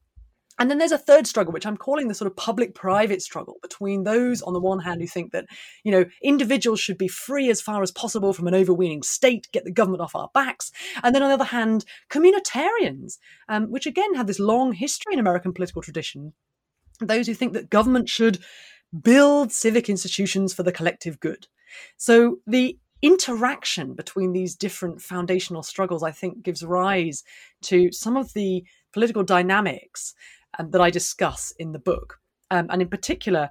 And 0.60 0.70
then 0.70 0.78
there's 0.78 0.92
a 0.92 0.98
third 0.98 1.28
struggle, 1.28 1.54
which 1.54 1.66
I'm 1.66 1.78
calling 1.78 2.08
the 2.08 2.16
sort 2.16 2.30
of 2.30 2.36
public 2.36 2.74
private 2.74 3.22
struggle 3.22 3.58
between 3.62 4.04
those 4.04 4.42
on 4.42 4.54
the 4.54 4.60
one 4.60 4.80
hand 4.80 5.02
who 5.02 5.08
think 5.08 5.32
that, 5.32 5.46
you 5.84 5.92
know, 5.92 6.06
individuals 6.24 6.80
should 6.80 6.98
be 6.98 7.08
free 7.08 7.50
as 7.50 7.62
far 7.62 7.84
as 7.84 7.92
possible 7.92 8.34
from 8.34 8.48
an 8.48 8.56
overweening 8.56 9.04
state, 9.04 9.48
get 9.52 9.66
the 9.66 9.72
government 9.72 10.02
off 10.02 10.16
our 10.16 10.30
backs. 10.34 10.72
And 11.04 11.14
then 11.14 11.22
on 11.22 11.30
the 11.30 11.36
other 11.36 11.44
hand, 11.44 11.86
communitarians, 12.10 13.18
um, 13.50 13.72
which 13.72 13.86
again 13.86 14.16
have 14.16 14.28
this 14.28 14.40
long 14.40 14.74
history 14.74 15.14
in 15.14 15.20
American 15.20 15.54
political 15.54 15.82
tradition. 15.82 16.34
Those 17.00 17.28
who 17.28 17.36
think 17.36 17.54
that 17.54 17.70
government 17.70 18.10
should 18.10 18.40
build 19.00 19.52
civic 19.52 19.90
institutions 19.90 20.54
for 20.54 20.64
the 20.64 20.72
collective 20.72 21.20
good. 21.20 21.48
So 21.98 22.38
the 22.48 22.80
interaction 23.02 23.94
between 23.94 24.34
these 24.34 24.56
different 24.56 25.02
foundational 25.02 25.62
struggles, 25.62 26.04
I 26.04 26.12
think, 26.12 26.42
gives 26.42 26.64
rise 26.64 27.24
to 27.64 27.92
some 27.92 28.18
of 28.18 28.34
the 28.34 28.64
political 28.94 29.24
dynamics 29.24 30.16
um, 30.58 30.72
that 30.72 30.82
I 30.82 30.90
discuss 30.90 31.54
in 31.60 31.72
the 31.72 31.80
book. 31.80 32.20
Um, 32.52 32.68
and 32.70 32.82
in 32.82 32.88
particular, 32.88 33.50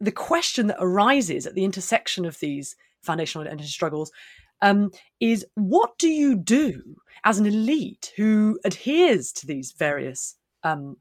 the 0.00 0.12
question 0.12 0.68
that 0.68 0.76
arises 0.78 1.46
at 1.46 1.54
the 1.54 1.64
intersection 1.64 2.24
of 2.24 2.38
these 2.38 2.76
foundational 3.02 3.46
identity 3.46 3.68
struggles 3.68 4.12
um, 4.62 4.90
is 5.20 5.46
what 5.54 5.98
do 5.98 6.08
you 6.08 6.36
do 6.36 6.96
as 7.24 7.38
an 7.38 7.46
elite 7.46 8.12
who 8.16 8.58
adheres 8.64 9.32
to 9.32 9.46
these 9.46 9.72
various 9.72 10.36
um, 10.62 10.96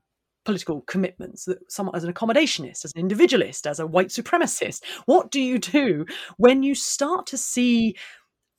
political 0.45 0.81
commitments, 0.81 1.47
someone 1.67 1.95
as 1.95 2.03
an 2.03 2.13
accommodationist, 2.13 2.85
as 2.85 2.93
an 2.95 3.01
individualist, 3.01 3.67
as 3.67 3.79
a 3.79 3.87
white 3.87 4.07
supremacist? 4.07 4.83
What 5.05 5.29
do 5.31 5.41
you 5.41 5.59
do 5.59 6.05
when 6.37 6.63
you 6.63 6.73
start 6.73 7.27
to 7.27 7.37
see 7.37 7.95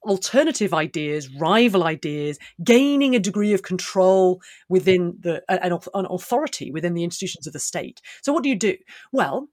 alternative 0.03 0.73
ideas, 0.73 1.29
rival 1.35 1.85
ideas, 1.85 2.39
gaining 2.63 3.15
a 3.15 3.21
degree 3.21 3.53
of 3.53 3.63
control 3.63 4.41
within 4.69 5.17
the 5.21 5.43
an, 5.49 5.73
an 5.95 6.07
authority 6.11 6.71
within 6.71 6.95
the 6.95 7.05
institutions 7.05 7.47
of 7.47 7.53
the 7.53 7.59
state. 7.59 8.01
So 8.23 8.33
what 8.33 8.43
do 8.43 8.49
you 8.49 8.57
do? 8.57 8.77
Well, 9.13 9.49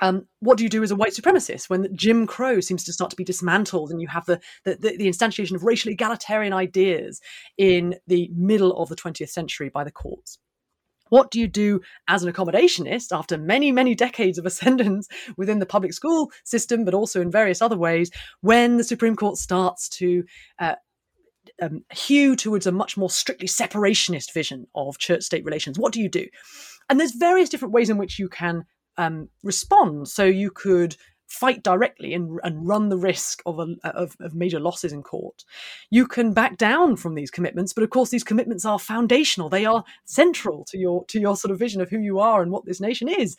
um, 0.00 0.26
what 0.40 0.58
do 0.58 0.64
you 0.64 0.70
do 0.70 0.82
as 0.82 0.90
a 0.90 0.96
white 0.96 1.12
supremacist 1.12 1.70
when 1.70 1.94
Jim 1.96 2.26
Crow 2.26 2.60
seems 2.60 2.82
to 2.84 2.92
start 2.92 3.10
to 3.10 3.16
be 3.16 3.24
dismantled 3.24 3.90
and 3.90 4.00
you 4.00 4.08
have 4.08 4.26
the, 4.26 4.40
the, 4.64 4.74
the, 4.76 4.96
the 4.96 5.08
instantiation 5.08 5.54
of 5.54 5.62
racially 5.62 5.94
egalitarian 5.94 6.52
ideas 6.52 7.20
in 7.58 7.94
the 8.06 8.28
middle 8.34 8.76
of 8.76 8.88
the 8.88 8.96
20th 8.96 9.28
century 9.28 9.68
by 9.68 9.84
the 9.84 9.92
courts? 9.92 10.38
What 11.10 11.30
do 11.30 11.38
you 11.38 11.48
do 11.48 11.80
as 12.08 12.22
an 12.22 12.32
accommodationist 12.32 13.16
after 13.16 13.38
many, 13.38 13.72
many 13.72 13.94
decades 13.94 14.38
of 14.38 14.46
ascendance 14.46 15.08
within 15.36 15.58
the 15.58 15.66
public 15.66 15.92
school 15.92 16.30
system, 16.44 16.84
but 16.84 16.94
also 16.94 17.20
in 17.20 17.30
various 17.30 17.62
other 17.62 17.76
ways, 17.76 18.10
when 18.40 18.76
the 18.76 18.84
Supreme 18.84 19.16
Court 19.16 19.36
starts 19.36 19.88
to 19.90 20.24
uh, 20.58 20.74
um, 21.62 21.84
hew 21.92 22.36
towards 22.36 22.66
a 22.66 22.72
much 22.72 22.96
more 22.96 23.10
strictly 23.10 23.48
separationist 23.48 24.32
vision 24.32 24.66
of 24.74 24.98
church 24.98 25.22
state 25.22 25.44
relations? 25.44 25.78
What 25.78 25.92
do 25.92 26.00
you 26.00 26.08
do? 26.08 26.26
And 26.88 26.98
there's 27.00 27.12
various 27.12 27.48
different 27.48 27.74
ways 27.74 27.90
in 27.90 27.98
which 27.98 28.18
you 28.18 28.28
can 28.28 28.64
um, 28.96 29.28
respond. 29.42 30.08
So 30.08 30.24
you 30.24 30.50
could 30.50 30.96
fight 31.34 31.62
directly 31.62 32.14
and, 32.14 32.38
and 32.42 32.66
run 32.66 32.88
the 32.88 32.96
risk 32.96 33.42
of, 33.44 33.58
a, 33.58 33.76
of, 33.84 34.16
of 34.20 34.34
major 34.34 34.60
losses 34.60 34.92
in 34.92 35.02
court. 35.02 35.44
You 35.90 36.06
can 36.06 36.32
back 36.32 36.56
down 36.56 36.96
from 36.96 37.14
these 37.14 37.30
commitments, 37.30 37.72
but 37.72 37.84
of 37.84 37.90
course 37.90 38.10
these 38.10 38.24
commitments 38.24 38.64
are 38.64 38.78
foundational. 38.78 39.48
They 39.48 39.66
are 39.66 39.84
central 40.04 40.64
to 40.66 40.78
your 40.78 41.04
to 41.06 41.20
your 41.20 41.36
sort 41.36 41.52
of 41.52 41.58
vision 41.58 41.80
of 41.80 41.90
who 41.90 41.98
you 41.98 42.18
are 42.18 42.42
and 42.42 42.50
what 42.50 42.64
this 42.64 42.80
nation 42.80 43.08
is. 43.08 43.36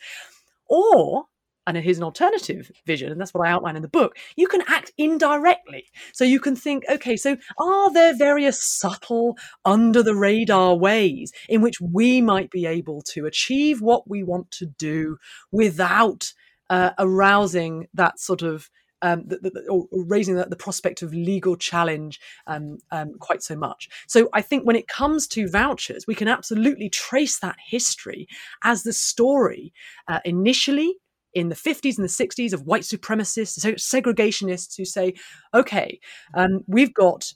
Or 0.68 1.26
and 1.66 1.76
here's 1.76 1.98
an 1.98 2.04
alternative 2.04 2.70
vision, 2.86 3.10
and 3.10 3.20
that's 3.20 3.34
what 3.34 3.46
I 3.46 3.50
outline 3.50 3.74
in 3.74 3.82
the 3.82 3.88
book. 3.88 4.16
You 4.36 4.46
can 4.46 4.62
act 4.68 4.92
indirectly. 4.96 5.86
So 6.12 6.24
you 6.24 6.38
can 6.38 6.54
think, 6.54 6.84
okay, 6.88 7.16
so 7.16 7.36
are 7.58 7.92
there 7.92 8.16
various 8.16 8.62
subtle, 8.62 9.36
under 9.64 10.02
the 10.02 10.14
radar 10.14 10.76
ways 10.76 11.32
in 11.48 11.60
which 11.60 11.80
we 11.80 12.20
might 12.20 12.50
be 12.50 12.66
able 12.66 13.02
to 13.02 13.26
achieve 13.26 13.80
what 13.80 14.08
we 14.08 14.22
want 14.22 14.50
to 14.52 14.66
do 14.66 15.16
without 15.50 16.32
uh, 16.70 16.90
arousing 16.98 17.86
that 17.94 18.18
sort 18.18 18.42
of 18.42 18.70
um, 19.02 19.24
the, 19.26 19.38
the, 19.38 19.66
or 19.68 19.86
raising 19.92 20.36
the, 20.36 20.46
the, 20.46 20.56
prospect 20.56 21.02
of 21.02 21.12
legal 21.12 21.54
challenge 21.54 22.18
um, 22.46 22.78
um, 22.90 23.12
quite 23.18 23.42
so 23.42 23.54
much. 23.54 23.88
So 24.08 24.30
I 24.32 24.40
think 24.40 24.66
when 24.66 24.74
it 24.74 24.88
comes 24.88 25.26
to 25.28 25.48
vouchers, 25.48 26.06
we 26.06 26.14
can 26.14 26.28
absolutely 26.28 26.88
trace 26.88 27.38
that 27.40 27.56
history 27.64 28.26
as 28.64 28.84
the 28.84 28.94
story 28.94 29.72
uh, 30.08 30.20
initially 30.24 30.96
in 31.34 31.50
the 31.50 31.54
50s 31.54 31.98
and 31.98 32.04
the 32.04 32.08
60s 32.08 32.54
of 32.54 32.62
white 32.62 32.82
supremacists, 32.82 33.58
segregationists 33.58 34.76
who 34.76 34.86
say, 34.86 35.12
okay, 35.52 36.00
um, 36.34 36.60
we've 36.66 36.94
got 36.94 37.32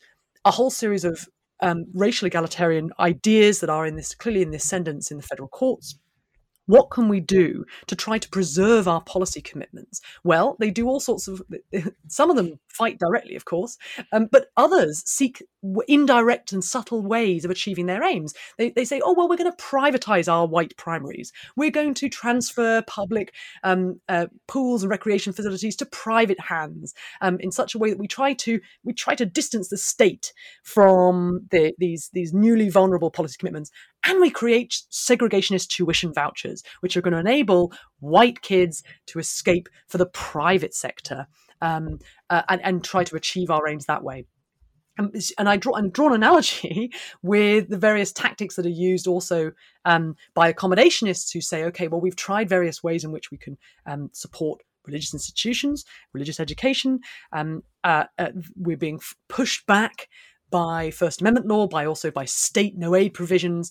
a 0.47 0.51
whole 0.51 0.71
series 0.71 1.05
of 1.05 1.29
um, 1.61 1.85
racial 1.93 2.27
egalitarian 2.27 2.91
ideas 2.99 3.61
that 3.61 3.69
are 3.69 3.85
in 3.85 3.97
this 3.97 4.15
clearly 4.15 4.41
in 4.41 4.51
the 4.51 4.57
ascendance 4.57 5.11
in 5.11 5.19
the 5.19 5.23
federal 5.23 5.49
courts 5.49 5.97
what 6.71 6.91
can 6.91 7.09
we 7.09 7.19
do 7.19 7.65
to 7.89 7.97
try 7.97 8.17
to 8.17 8.29
preserve 8.29 8.87
our 8.87 9.01
policy 9.01 9.41
commitments? 9.41 10.01
Well, 10.23 10.57
they 10.61 10.71
do 10.71 10.87
all 10.87 11.01
sorts 11.01 11.27
of, 11.27 11.43
some 12.09 12.31
of 12.31 12.37
them 12.37 12.61
fight 12.69 12.99
directly, 12.99 13.35
of 13.35 13.45
course, 13.45 13.77
um, 14.13 14.27
but 14.31 14.51
others 14.57 15.03
seek 15.05 15.43
indirect 15.89 16.53
and 16.53 16.63
subtle 16.63 17.03
ways 17.03 17.45
of 17.45 17.51
achieving 17.51 17.87
their 17.87 18.05
aims. 18.05 18.35
They, 18.57 18.71
they 18.71 18.85
say, 18.85 19.01
oh, 19.05 19.15
well, 19.15 19.29
we're 19.29 19.37
going 19.37 19.51
to 19.51 19.57
privatize 19.63 20.33
our 20.33 20.47
white 20.47 20.77
primaries. 20.77 21.33
We're 21.57 21.73
going 21.73 21.95
to 21.95 22.09
transfer 22.09 22.83
public 22.83 23.35
um, 23.65 24.01
uh, 24.09 24.29
pools 24.47 24.85
and 24.85 24.91
recreation 24.91 25.33
facilities 25.33 25.75
to 25.77 25.87
private 25.87 26.39
hands 26.39 26.95
um, 27.21 27.39
in 27.41 27.51
such 27.51 27.75
a 27.75 27.79
way 27.79 27.91
that 27.91 27.99
we 27.99 28.07
try 28.07 28.33
to 28.35 28.61
we 28.85 28.93
try 28.93 29.17
to 29.17 29.27
distance 29.27 29.69
the 29.69 29.77
state 29.77 30.33
from 30.63 31.49
the, 31.51 31.75
these 31.79 32.11
these 32.13 32.33
newly 32.33 32.69
vulnerable 32.69 33.11
policy 33.11 33.37
commitments 33.39 33.71
and 34.11 34.21
we 34.21 34.31
create 34.31 34.83
segregationist 34.91 35.69
tuition 35.69 36.13
vouchers, 36.13 36.63
which 36.81 36.97
are 36.97 37.01
going 37.01 37.13
to 37.13 37.21
enable 37.21 37.73
white 38.01 38.43
kids 38.43 38.83
to 39.07 39.19
escape 39.19 39.69
for 39.89 39.99
the 39.99 40.07
private 40.07 40.75
sector 40.75 41.27
um, 41.63 41.99
uh, 42.29 42.43
and, 42.49 42.61
and 42.65 42.85
try 42.85 43.05
to 43.05 43.17
achieve 43.17 43.51
our 43.51 43.69
aims 43.69 43.87
that 43.87 44.03
way 44.03 44.27
and 45.39 45.49
I 45.49 45.57
draw 45.57 45.75
and 45.75 45.93
draw 45.93 46.09
an 46.09 46.15
analogy 46.15 46.93
with 47.23 47.69
the 47.69 47.79
various 47.79 48.13
tactics 48.13 48.57
that 48.57 48.67
are 48.67 48.69
used 48.69 49.07
also 49.07 49.53
um, 49.85 50.15
by 50.35 50.53
accommodationists 50.53 51.33
who 51.33 51.41
say, 51.41 51.65
okay, 51.65 51.89
well, 51.89 52.01
we've 52.01 52.17
tried 52.17 52.49
various 52.49 52.83
ways 52.83 53.05
in 53.05 53.13
which 53.13 53.31
we 53.31 53.39
can 53.39 53.57
um, 53.87 54.11
support 54.13 54.61
religious 54.87 55.15
institutions, 55.15 55.85
religious 56.13 56.41
education. 56.41 57.01
Um, 57.33 57.63
uh, 57.85 58.05
uh, 58.19 58.31
we're 58.57 58.77
being 58.77 59.01
pushed 59.29 59.67
back 59.67 60.09
by 60.51 60.91
First 60.91 61.21
Amendment 61.21 61.47
law, 61.47 61.67
by 61.67 61.87
also 61.87 62.11
by 62.11 62.25
state 62.25 62.77
no 62.77 62.95
aid 62.95 63.15
provisions. 63.15 63.71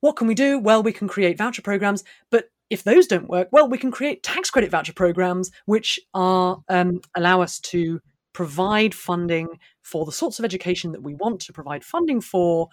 What 0.00 0.16
can 0.16 0.26
we 0.26 0.34
do? 0.34 0.58
Well, 0.58 0.82
we 0.82 0.92
can 0.92 1.08
create 1.08 1.38
voucher 1.38 1.62
programs, 1.62 2.04
but 2.30 2.50
if 2.70 2.84
those 2.84 3.06
don't 3.06 3.28
work, 3.28 3.48
well, 3.50 3.68
we 3.68 3.78
can 3.78 3.90
create 3.90 4.22
tax 4.22 4.50
credit 4.50 4.70
voucher 4.70 4.92
programs, 4.92 5.50
which 5.64 5.98
are 6.14 6.62
um, 6.68 7.00
allow 7.16 7.40
us 7.40 7.58
to 7.60 8.00
provide 8.32 8.94
funding 8.94 9.48
for 9.82 10.04
the 10.04 10.12
sorts 10.12 10.38
of 10.38 10.44
education 10.44 10.92
that 10.92 11.02
we 11.02 11.14
want 11.14 11.40
to 11.40 11.52
provide 11.52 11.82
funding 11.82 12.20
for, 12.20 12.68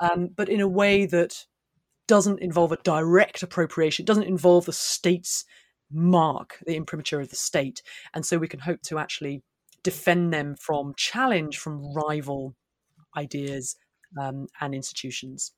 um, 0.00 0.28
but 0.36 0.48
in 0.48 0.60
a 0.60 0.68
way 0.68 1.06
that 1.06 1.46
doesn't 2.06 2.40
involve 2.40 2.72
a 2.72 2.76
direct 2.78 3.42
appropriation. 3.42 4.02
It 4.02 4.06
doesn't 4.06 4.24
involve 4.24 4.66
the 4.66 4.72
state's 4.72 5.44
mark, 5.90 6.58
the 6.66 6.76
imprimatur 6.76 7.20
of 7.20 7.30
the 7.30 7.36
state. 7.36 7.82
And 8.14 8.24
so 8.24 8.38
we 8.38 8.48
can 8.48 8.60
hope 8.60 8.82
to 8.82 8.98
actually 8.98 9.42
defend 9.82 10.32
them 10.32 10.56
from 10.60 10.94
challenge 10.96 11.58
from 11.58 11.94
rival 11.94 12.54
ideas 13.16 13.76
um, 14.20 14.46
and 14.60 14.74
institutions. 14.74 15.52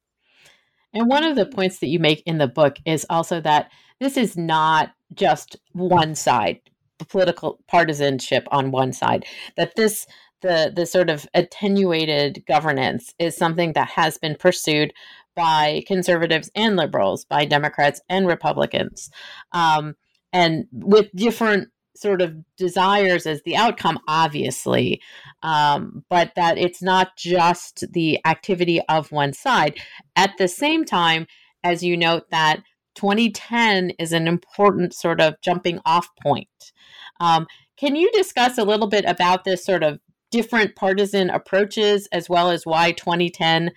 And 0.94 1.08
one 1.08 1.24
of 1.24 1.36
the 1.36 1.46
points 1.46 1.78
that 1.80 1.88
you 1.88 1.98
make 1.98 2.22
in 2.26 2.38
the 2.38 2.48
book 2.48 2.78
is 2.84 3.06
also 3.10 3.40
that 3.42 3.70
this 4.00 4.16
is 4.16 4.36
not 4.36 4.92
just 5.14 5.56
one 5.72 6.14
side, 6.14 6.60
the 6.98 7.04
political 7.04 7.58
partisanship 7.68 8.46
on 8.50 8.70
one 8.70 8.92
side, 8.92 9.24
that 9.56 9.74
this 9.76 10.06
the 10.40 10.72
the 10.74 10.86
sort 10.86 11.10
of 11.10 11.26
attenuated 11.34 12.44
governance 12.46 13.12
is 13.18 13.36
something 13.36 13.72
that 13.72 13.88
has 13.88 14.18
been 14.18 14.36
pursued 14.36 14.92
by 15.34 15.82
conservatives 15.86 16.50
and 16.54 16.76
liberals, 16.76 17.24
by 17.24 17.44
Democrats 17.44 18.00
and 18.08 18.26
Republicans, 18.26 19.10
um, 19.52 19.94
and 20.32 20.66
with 20.72 21.10
different 21.14 21.68
sort 22.00 22.22
of 22.22 22.36
desires 22.56 23.26
as 23.26 23.42
the 23.42 23.56
outcome, 23.56 23.98
obviously, 24.06 25.00
um, 25.42 26.04
but 26.08 26.32
that 26.36 26.58
it's 26.58 26.82
not 26.82 27.16
just 27.16 27.84
the 27.92 28.18
activity 28.24 28.80
of 28.88 29.12
one 29.12 29.32
side. 29.32 29.78
At 30.16 30.32
the 30.38 30.48
same 30.48 30.84
time, 30.84 31.26
as 31.64 31.82
you 31.82 31.96
note 31.96 32.30
that 32.30 32.62
2010 32.94 33.90
is 33.98 34.12
an 34.12 34.26
important 34.26 34.92
sort 34.92 35.20
of 35.20 35.40
jumping 35.40 35.78
off 35.86 36.08
point. 36.20 36.72
Um, 37.20 37.46
can 37.76 37.94
you 37.94 38.10
discuss 38.12 38.58
a 38.58 38.64
little 38.64 38.88
bit 38.88 39.04
about 39.04 39.44
this 39.44 39.64
sort 39.64 39.84
of 39.84 40.00
different 40.30 40.74
partisan 40.74 41.30
approaches 41.30 42.08
as 42.12 42.28
well 42.28 42.50
as 42.50 42.66
why 42.66 42.92
2010 42.92 43.70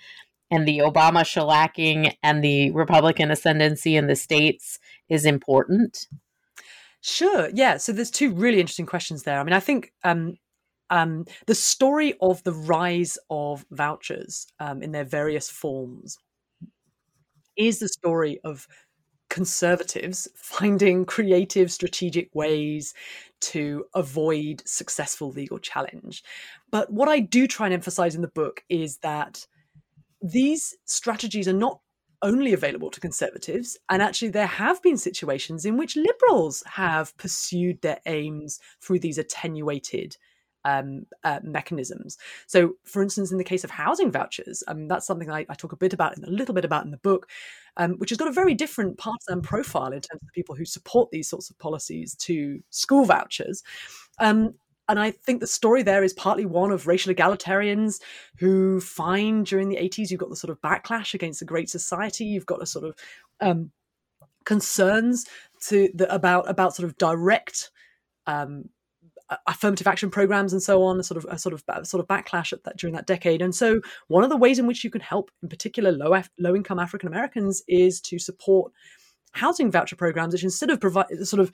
and 0.50 0.68
the 0.68 0.80
Obama 0.80 1.22
shellacking 1.22 2.14
and 2.24 2.44
the 2.44 2.72
Republican 2.72 3.32
ascendancy 3.32 3.96
in 3.96 4.08
the 4.08 4.16
states 4.16 4.80
is 5.08 5.26
important? 5.26 6.08
Sure. 7.02 7.50
Yeah. 7.54 7.78
So 7.78 7.92
there's 7.92 8.12
two 8.12 8.32
really 8.34 8.60
interesting 8.60 8.86
questions 8.86 9.24
there. 9.24 9.40
I 9.40 9.44
mean, 9.44 9.54
I 9.54 9.60
think 9.60 9.92
um, 10.04 10.36
um, 10.90 11.26
the 11.48 11.56
story 11.56 12.14
of 12.22 12.44
the 12.44 12.54
rise 12.54 13.18
of 13.30 13.66
vouchers 13.72 14.48
um, 14.60 14.84
in 14.84 14.92
their 14.92 15.04
various 15.06 15.50
forms 15.50 16.18
is 17.58 17.80
the 17.80 17.88
story 17.88 18.40
of 18.44 18.68
conservatives 19.30 20.28
finding 20.36 21.06
creative, 21.06 21.72
strategic 21.72 22.30
ways 22.34 22.94
to 23.42 23.86
avoid 23.96 24.62
successful 24.66 25.32
legal 25.32 25.60
challenge. 25.60 26.24
But 26.72 26.92
what 26.92 27.10
I 27.10 27.20
do 27.20 27.48
try 27.48 27.68
and 27.68 27.74
emphasize 27.74 28.16
in 28.16 28.22
the 28.22 28.28
book 28.30 28.64
is 28.70 28.98
that 29.00 29.46
these 30.22 30.76
strategies 30.86 31.48
are 31.48 31.54
not 31.54 31.80
only 32.22 32.54
available 32.54 32.92
to 32.92 33.00
conservatives, 33.00 33.78
and 33.90 34.02
actually, 34.02 34.30
there 34.30 34.48
have 34.48 34.82
been 34.82 34.98
situations 34.98 35.66
in 35.66 35.78
which 35.78 35.96
liberals 35.96 36.64
have 36.66 37.16
pursued 37.18 37.82
their 37.82 38.00
aims 38.06 38.60
through 38.82 39.00
these 39.00 39.18
attenuated 39.18 40.18
um, 40.66 41.06
uh, 41.24 41.40
mechanisms. 41.44 42.18
So, 42.48 42.76
for 42.84 43.02
instance, 43.02 43.32
in 43.32 43.38
the 43.38 43.44
case 43.44 43.64
of 43.64 43.72
housing 43.72 44.12
vouchers, 44.12 44.64
um, 44.68 44.88
that's 44.88 45.08
something 45.08 45.30
I, 45.30 45.46
I, 45.50 45.56
talk 45.56 45.72
a 45.72 45.78
bit 45.78 45.94
about, 45.94 46.18
a 46.18 46.30
little 46.30 46.54
bit 46.54 46.66
about 46.66 46.86
in 46.86 46.92
the 46.92 46.98
book, 46.98 47.28
um, 47.78 47.94
which 47.94 48.12
has 48.12 48.18
got 48.18 48.28
a 48.28 48.34
very 48.34 48.54
different 48.54 48.98
partisan 48.98 49.42
profile 49.42 49.88
in 49.88 50.02
terms 50.02 50.22
of 50.22 50.28
the 50.28 50.34
people 50.34 50.56
who 50.56 50.66
support 50.66 51.10
these 51.12 51.30
sorts 51.30 51.50
of 51.50 51.58
policies 51.58 52.16
to 52.16 52.62
school 52.70 53.06
vouchers. 53.06 53.64
Um, 54.20 54.54
and 54.92 55.00
I 55.00 55.12
think 55.12 55.40
the 55.40 55.48
story 55.48 55.84
there 55.84 56.04
is 56.04 56.12
partly 56.12 56.46
one 56.46 56.70
of 56.70 56.86
racial 56.86 57.14
egalitarians 57.14 58.02
who 58.38 58.82
find 58.82 59.46
during 59.46 59.70
the 59.70 59.78
80s 59.78 60.12
you've 60.12 60.20
got 60.20 60.30
the 60.30 60.36
sort 60.36 60.52
of 60.52 60.60
backlash 60.60 61.14
against 61.14 61.40
the 61.40 61.46
Great 61.46 61.70
Society, 61.70 62.26
you've 62.26 62.46
got 62.46 62.62
a 62.62 62.66
sort 62.66 62.84
of 62.84 62.96
um, 63.40 63.72
concerns 64.44 65.26
to 65.68 65.90
the, 65.94 66.14
about 66.14 66.50
about 66.50 66.76
sort 66.76 66.90
of 66.90 66.98
direct 66.98 67.72
um, 68.28 68.66
affirmative 69.48 69.88
action 69.88 70.12
programs 70.12 70.52
and 70.52 70.62
so 70.62 70.84
on, 70.84 71.00
a 71.00 71.04
sort 71.04 71.24
of 71.24 71.26
a 71.32 71.40
sort 71.40 71.54
of 71.54 71.64
a 71.70 71.86
sort 71.86 72.02
of 72.02 72.08
backlash 72.10 72.52
at 72.52 72.66
that 72.66 72.78
during 72.78 72.94
that 72.94 73.08
decade. 73.08 73.42
And 73.42 73.56
so, 73.56 73.80
one 74.10 74.26
of 74.26 74.30
the 74.30 74.36
ways 74.36 74.60
in 74.60 74.68
which 74.68 74.84
you 74.84 74.90
can 74.90 75.00
help, 75.00 75.32
in 75.42 75.48
particular, 75.48 75.94
low 75.94 76.22
low 76.38 76.54
income 76.54 76.80
African 76.80 77.08
Americans, 77.08 77.64
is 77.70 78.02
to 78.02 78.20
support 78.20 78.74
housing 79.32 79.72
voucher 79.72 79.96
programs, 79.96 80.34
which 80.34 80.44
instead 80.44 80.70
of 80.70 80.82
provide 80.82 81.08
sort 81.26 81.40
of 81.40 81.50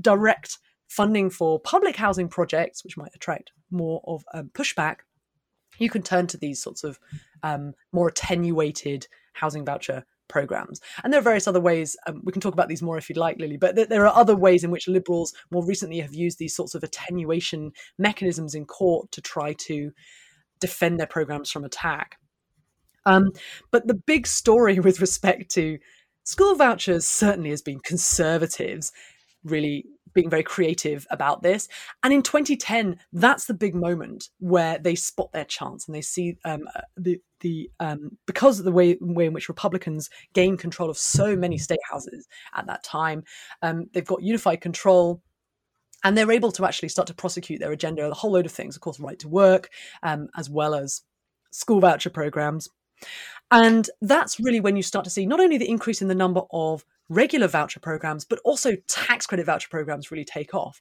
direct 0.00 0.58
funding 0.88 1.30
for 1.30 1.60
public 1.60 1.96
housing 1.96 2.28
projects, 2.28 2.84
which 2.84 2.96
might 2.96 3.14
attract 3.14 3.52
more 3.70 4.00
of 4.06 4.24
um, 4.34 4.50
pushback, 4.54 4.98
you 5.78 5.90
can 5.90 6.02
turn 6.02 6.26
to 6.28 6.38
these 6.38 6.62
sorts 6.62 6.84
of 6.84 6.98
um, 7.42 7.74
more 7.92 8.08
attenuated 8.08 9.06
housing 9.34 9.64
voucher 9.64 10.04
programs. 10.28 10.80
And 11.04 11.12
there 11.12 11.20
are 11.20 11.24
various 11.24 11.46
other 11.46 11.60
ways, 11.60 11.96
um, 12.06 12.20
we 12.24 12.32
can 12.32 12.40
talk 12.40 12.54
about 12.54 12.68
these 12.68 12.82
more 12.82 12.98
if 12.98 13.08
you'd 13.08 13.18
like, 13.18 13.38
Lilly, 13.38 13.56
but 13.56 13.76
th- 13.76 13.88
there 13.88 14.06
are 14.06 14.16
other 14.16 14.34
ways 14.34 14.64
in 14.64 14.70
which 14.70 14.88
liberals 14.88 15.34
more 15.50 15.64
recently 15.64 16.00
have 16.00 16.14
used 16.14 16.38
these 16.38 16.56
sorts 16.56 16.74
of 16.74 16.82
attenuation 16.82 17.72
mechanisms 17.98 18.54
in 18.54 18.64
court 18.64 19.10
to 19.12 19.20
try 19.20 19.52
to 19.52 19.92
defend 20.60 20.98
their 20.98 21.06
programs 21.06 21.50
from 21.50 21.64
attack. 21.64 22.16
Um, 23.04 23.30
but 23.70 23.86
the 23.86 23.94
big 23.94 24.26
story 24.26 24.80
with 24.80 25.00
respect 25.00 25.50
to 25.52 25.78
school 26.24 26.56
vouchers 26.56 27.06
certainly 27.06 27.50
has 27.50 27.62
been 27.62 27.78
conservatives 27.80 28.92
really 29.44 29.86
being 30.16 30.30
very 30.30 30.42
creative 30.42 31.06
about 31.10 31.42
this. 31.42 31.68
And 32.02 32.12
in 32.12 32.22
2010, 32.22 32.98
that's 33.12 33.44
the 33.44 33.54
big 33.54 33.76
moment 33.76 34.30
where 34.40 34.78
they 34.78 34.96
spot 34.96 35.30
their 35.32 35.44
chance 35.44 35.86
and 35.86 35.94
they 35.94 36.00
see 36.00 36.38
um, 36.44 36.64
uh, 36.74 36.80
the 36.96 37.20
the 37.40 37.70
um, 37.78 38.18
because 38.26 38.58
of 38.58 38.64
the 38.64 38.72
way, 38.72 38.96
way 39.00 39.26
in 39.26 39.34
which 39.34 39.48
Republicans 39.48 40.08
gain 40.32 40.56
control 40.56 40.90
of 40.90 40.96
so 40.96 41.36
many 41.36 41.58
state 41.58 41.78
houses 41.88 42.26
at 42.54 42.66
that 42.66 42.82
time, 42.82 43.22
um, 43.62 43.86
they've 43.92 44.04
got 44.04 44.22
unified 44.22 44.60
control. 44.60 45.22
And 46.04 46.16
they're 46.16 46.30
able 46.30 46.52
to 46.52 46.64
actually 46.64 46.90
start 46.90 47.08
to 47.08 47.14
prosecute 47.14 47.58
their 47.58 47.72
agenda, 47.72 48.08
a 48.08 48.14
whole 48.14 48.32
load 48.32 48.46
of 48.46 48.52
things, 48.52 48.76
of 48.76 48.82
course, 48.82 49.00
right 49.00 49.18
to 49.18 49.28
work, 49.28 49.70
um, 50.02 50.28
as 50.36 50.48
well 50.48 50.74
as 50.74 51.02
school 51.50 51.80
voucher 51.80 52.10
programs. 52.10 52.68
And 53.50 53.88
that's 54.02 54.38
really 54.38 54.60
when 54.60 54.76
you 54.76 54.82
start 54.82 55.04
to 55.04 55.10
see 55.10 55.26
not 55.26 55.40
only 55.40 55.58
the 55.58 55.68
increase 55.68 56.02
in 56.02 56.08
the 56.08 56.14
number 56.14 56.42
of 56.52 56.84
regular 57.08 57.48
voucher 57.48 57.80
programs, 57.80 58.24
but 58.24 58.40
also 58.44 58.76
tax 58.88 59.26
credit 59.26 59.46
voucher 59.46 59.68
programs 59.68 60.10
really 60.10 60.24
take 60.24 60.54
off. 60.54 60.80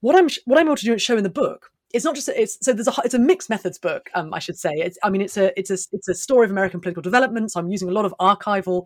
What 0.00 0.16
I'm 0.16 0.28
what 0.44 0.58
I'm 0.58 0.66
able 0.66 0.76
to 0.76 0.84
do 0.84 0.92
and 0.92 1.00
show 1.00 1.16
in 1.16 1.24
the 1.24 1.30
book 1.30 1.70
it's 1.92 2.04
not 2.04 2.14
just 2.14 2.28
it's 2.28 2.58
so 2.60 2.72
there's 2.72 2.88
a 2.88 2.92
it's 3.04 3.14
a 3.14 3.18
mixed 3.18 3.48
methods 3.48 3.78
book 3.78 4.10
um, 4.14 4.32
I 4.34 4.38
should 4.38 4.58
say 4.58 4.72
it's 4.74 4.98
I 5.02 5.10
mean 5.10 5.22
it's 5.22 5.36
a 5.36 5.58
it's 5.58 5.70
a 5.70 5.78
it's 5.92 6.08
a 6.08 6.14
story 6.14 6.44
of 6.44 6.50
American 6.50 6.80
political 6.80 7.02
development 7.02 7.50
so 7.50 7.60
I'm 7.60 7.68
using 7.68 7.88
a 7.88 7.92
lot 7.92 8.04
of 8.04 8.14
archival 8.20 8.84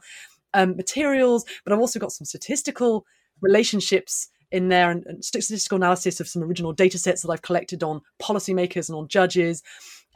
um, 0.55 0.77
materials 0.77 1.45
but 1.65 1.73
I've 1.73 1.81
also 1.81 1.99
got 1.99 2.13
some 2.13 2.25
statistical 2.25 3.05
relationships 3.41 4.29
in 4.51 4.69
there 4.69 4.91
and, 4.91 5.05
and, 5.07 5.25
statistical 5.25 5.77
analysis 5.77 6.21
of 6.21 6.29
some 6.29 6.43
original 6.43 6.73
data 6.73 6.99
sets 6.99 7.23
that 7.23 7.31
I've 7.31 7.43
collected 7.43 7.83
on 7.83 8.03
policymakers 8.21 8.89
and 8.89 8.97
on 8.97 9.09
judges 9.09 9.63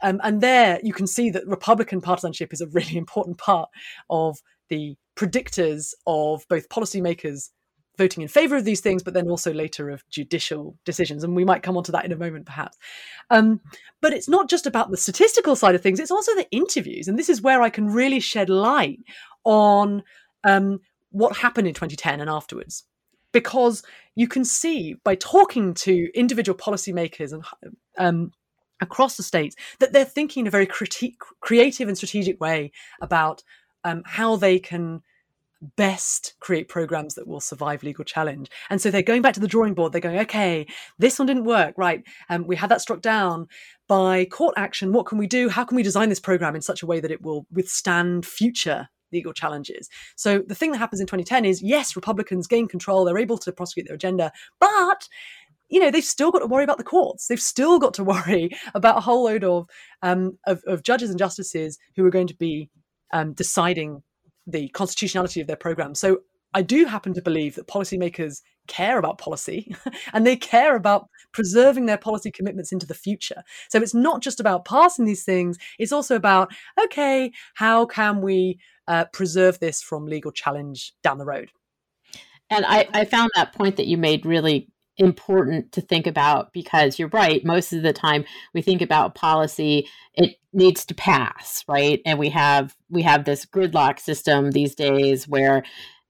um, 0.01 0.19
and 0.23 0.41
there 0.41 0.79
you 0.83 0.93
can 0.93 1.07
see 1.07 1.29
that 1.31 1.47
Republican 1.47 2.01
partisanship 2.01 2.53
is 2.53 2.61
a 2.61 2.67
really 2.67 2.97
important 3.03 3.37
part 3.37 3.69
of 4.09 4.39
the 4.69 4.95
predictors 5.15 5.93
of 6.05 6.45
both 6.49 6.69
policymakers 6.69 7.49
voting 7.97 8.21
in 8.21 8.29
favor 8.29 8.55
of 8.55 8.63
these 8.63 8.79
things, 8.79 9.01
but 9.03 9.13
then 9.13 9.27
also 9.27 9.51
later 9.51 9.89
of 9.89 10.07
judicial 10.09 10.77
decisions. 10.85 11.23
And 11.23 11.35
we 11.35 11.43
might 11.43 11.63
come 11.63 11.75
on 11.77 11.83
to 11.85 11.91
that 11.93 12.05
in 12.05 12.11
a 12.11 12.17
moment, 12.17 12.45
perhaps. 12.45 12.77
Um, 13.29 13.59
but 14.01 14.13
it's 14.13 14.29
not 14.29 14.49
just 14.49 14.67
about 14.67 14.91
the 14.91 14.97
statistical 14.97 15.55
side 15.55 15.75
of 15.75 15.81
things, 15.81 15.99
it's 15.99 16.11
also 16.11 16.35
the 16.35 16.49
interviews. 16.51 17.07
And 17.07 17.17
this 17.17 17.29
is 17.29 17.41
where 17.41 17.61
I 17.61 17.69
can 17.69 17.87
really 17.87 18.19
shed 18.19 18.49
light 18.49 18.99
on 19.43 20.03
um, 20.43 20.79
what 21.09 21.37
happened 21.37 21.67
in 21.67 21.73
2010 21.73 22.21
and 22.21 22.29
afterwards. 22.29 22.83
Because 23.33 23.83
you 24.15 24.27
can 24.27 24.45
see 24.45 24.95
by 25.03 25.15
talking 25.15 25.73
to 25.75 26.09
individual 26.15 26.57
policymakers 26.57 27.33
and 27.33 27.43
um, 27.97 28.31
across 28.81 29.17
the 29.17 29.23
states 29.23 29.55
that 29.79 29.93
they're 29.93 30.05
thinking 30.05 30.41
in 30.41 30.47
a 30.47 30.51
very 30.51 30.67
creative 30.67 31.87
and 31.87 31.97
strategic 31.97 32.39
way 32.39 32.71
about 33.01 33.43
um, 33.83 34.03
how 34.05 34.35
they 34.35 34.59
can 34.59 35.01
best 35.75 36.35
create 36.39 36.67
programs 36.67 37.15
that 37.15 37.27
will 37.27 37.39
survive 37.39 37.83
legal 37.83 38.05
challenge. 38.05 38.49
And 38.69 38.81
so 38.81 38.91
they're 38.91 39.01
going 39.01 39.21
back 39.21 39.33
to 39.35 39.39
the 39.39 39.47
drawing 39.47 39.73
board. 39.73 39.91
They're 39.91 40.01
going, 40.01 40.19
okay, 40.19 40.67
this 40.99 41.17
one 41.17 41.25
didn't 41.25 41.45
work, 41.45 41.73
right? 41.77 42.03
Um, 42.29 42.45
we 42.45 42.55
had 42.55 42.69
that 42.69 42.81
struck 42.81 43.01
down 43.01 43.47
by 43.87 44.25
court 44.25 44.53
action. 44.57 44.93
What 44.93 45.05
can 45.05 45.17
we 45.17 45.27
do? 45.27 45.49
How 45.49 45.63
can 45.63 45.75
we 45.75 45.83
design 45.83 46.09
this 46.09 46.19
program 46.19 46.55
in 46.55 46.61
such 46.61 46.83
a 46.83 46.85
way 46.85 46.99
that 46.99 47.11
it 47.11 47.21
will 47.21 47.45
withstand 47.51 48.25
future 48.25 48.89
legal 49.11 49.33
challenges? 49.33 49.89
So 50.15 50.43
the 50.45 50.55
thing 50.55 50.71
that 50.71 50.77
happens 50.77 50.99
in 50.99 51.07
2010 51.07 51.45
is 51.45 51.61
yes, 51.61 51.95
Republicans 51.95 52.47
gain 52.47 52.67
control. 52.67 53.05
They're 53.05 53.17
able 53.17 53.37
to 53.39 53.51
prosecute 53.51 53.87
their 53.87 53.95
agenda, 53.95 54.31
but 54.59 55.07
you 55.69 55.79
know 55.79 55.91
they've 55.91 56.03
still 56.03 56.31
got 56.31 56.39
to 56.39 56.47
worry 56.47 56.63
about 56.63 56.77
the 56.77 56.83
courts 56.83 57.27
they've 57.27 57.41
still 57.41 57.79
got 57.79 57.93
to 57.93 58.03
worry 58.15 58.49
about 58.73 58.97
a 58.97 59.01
whole 59.01 59.23
load 59.23 59.43
of 59.43 59.67
um, 60.01 60.37
of, 60.45 60.61
of 60.67 60.83
judges 60.83 61.09
and 61.09 61.19
justices 61.19 61.77
who 61.95 62.05
are 62.05 62.11
going 62.11 62.27
to 62.27 62.35
be 62.35 62.69
um, 63.13 63.33
deciding 63.33 64.03
the 64.45 64.69
constitutionality 64.69 65.41
of 65.41 65.47
their 65.47 65.55
program. 65.55 65.93
So 65.93 66.19
I 66.53 66.61
do 66.61 66.85
happen 66.85 67.13
to 67.13 67.21
believe 67.21 67.55
that 67.55 67.67
policymakers 67.67 68.41
care 68.67 68.97
about 68.97 69.17
policy 69.17 69.75
and 70.13 70.25
they 70.25 70.35
care 70.35 70.75
about 70.75 71.09
preserving 71.33 71.85
their 71.85 71.97
policy 71.97 72.31
commitments 72.31 72.71
into 72.71 72.87
the 72.87 72.93
future. 72.93 73.43
So 73.69 73.81
it's 73.81 73.93
not 73.93 74.21
just 74.21 74.39
about 74.39 74.65
passing 74.65 75.05
these 75.05 75.23
things, 75.23 75.57
it's 75.77 75.91
also 75.91 76.15
about, 76.15 76.53
okay, 76.85 77.31
how 77.55 77.85
can 77.85 78.21
we 78.21 78.59
uh, 78.87 79.05
preserve 79.11 79.59
this 79.59 79.81
from 79.81 80.05
legal 80.05 80.31
challenge 80.31 80.93
down 81.03 81.17
the 81.17 81.25
road? 81.25 81.51
And 82.49 82.65
I, 82.65 82.87
I 82.93 83.03
found 83.03 83.29
that 83.35 83.53
point 83.53 83.75
that 83.75 83.87
you 83.87 83.97
made 83.97 84.25
really 84.25 84.69
important 84.97 85.71
to 85.71 85.81
think 85.81 86.07
about 86.07 86.51
because 86.53 86.97
you're 86.97 87.09
right 87.09 87.45
most 87.45 87.71
of 87.71 87.83
the 87.83 87.93
time 87.93 88.25
we 88.53 88.61
think 88.63 88.81
about 88.81 89.13
policy 89.13 89.87
it 90.15 90.37
needs 90.53 90.85
to 90.85 90.95
pass 90.95 91.63
right? 91.67 92.01
And 92.05 92.19
we 92.19 92.29
have 92.29 92.75
we 92.89 93.03
have 93.03 93.25
this 93.25 93.45
gridlock 93.45 93.99
system 93.99 94.51
these 94.51 94.75
days 94.75 95.27
where 95.27 95.63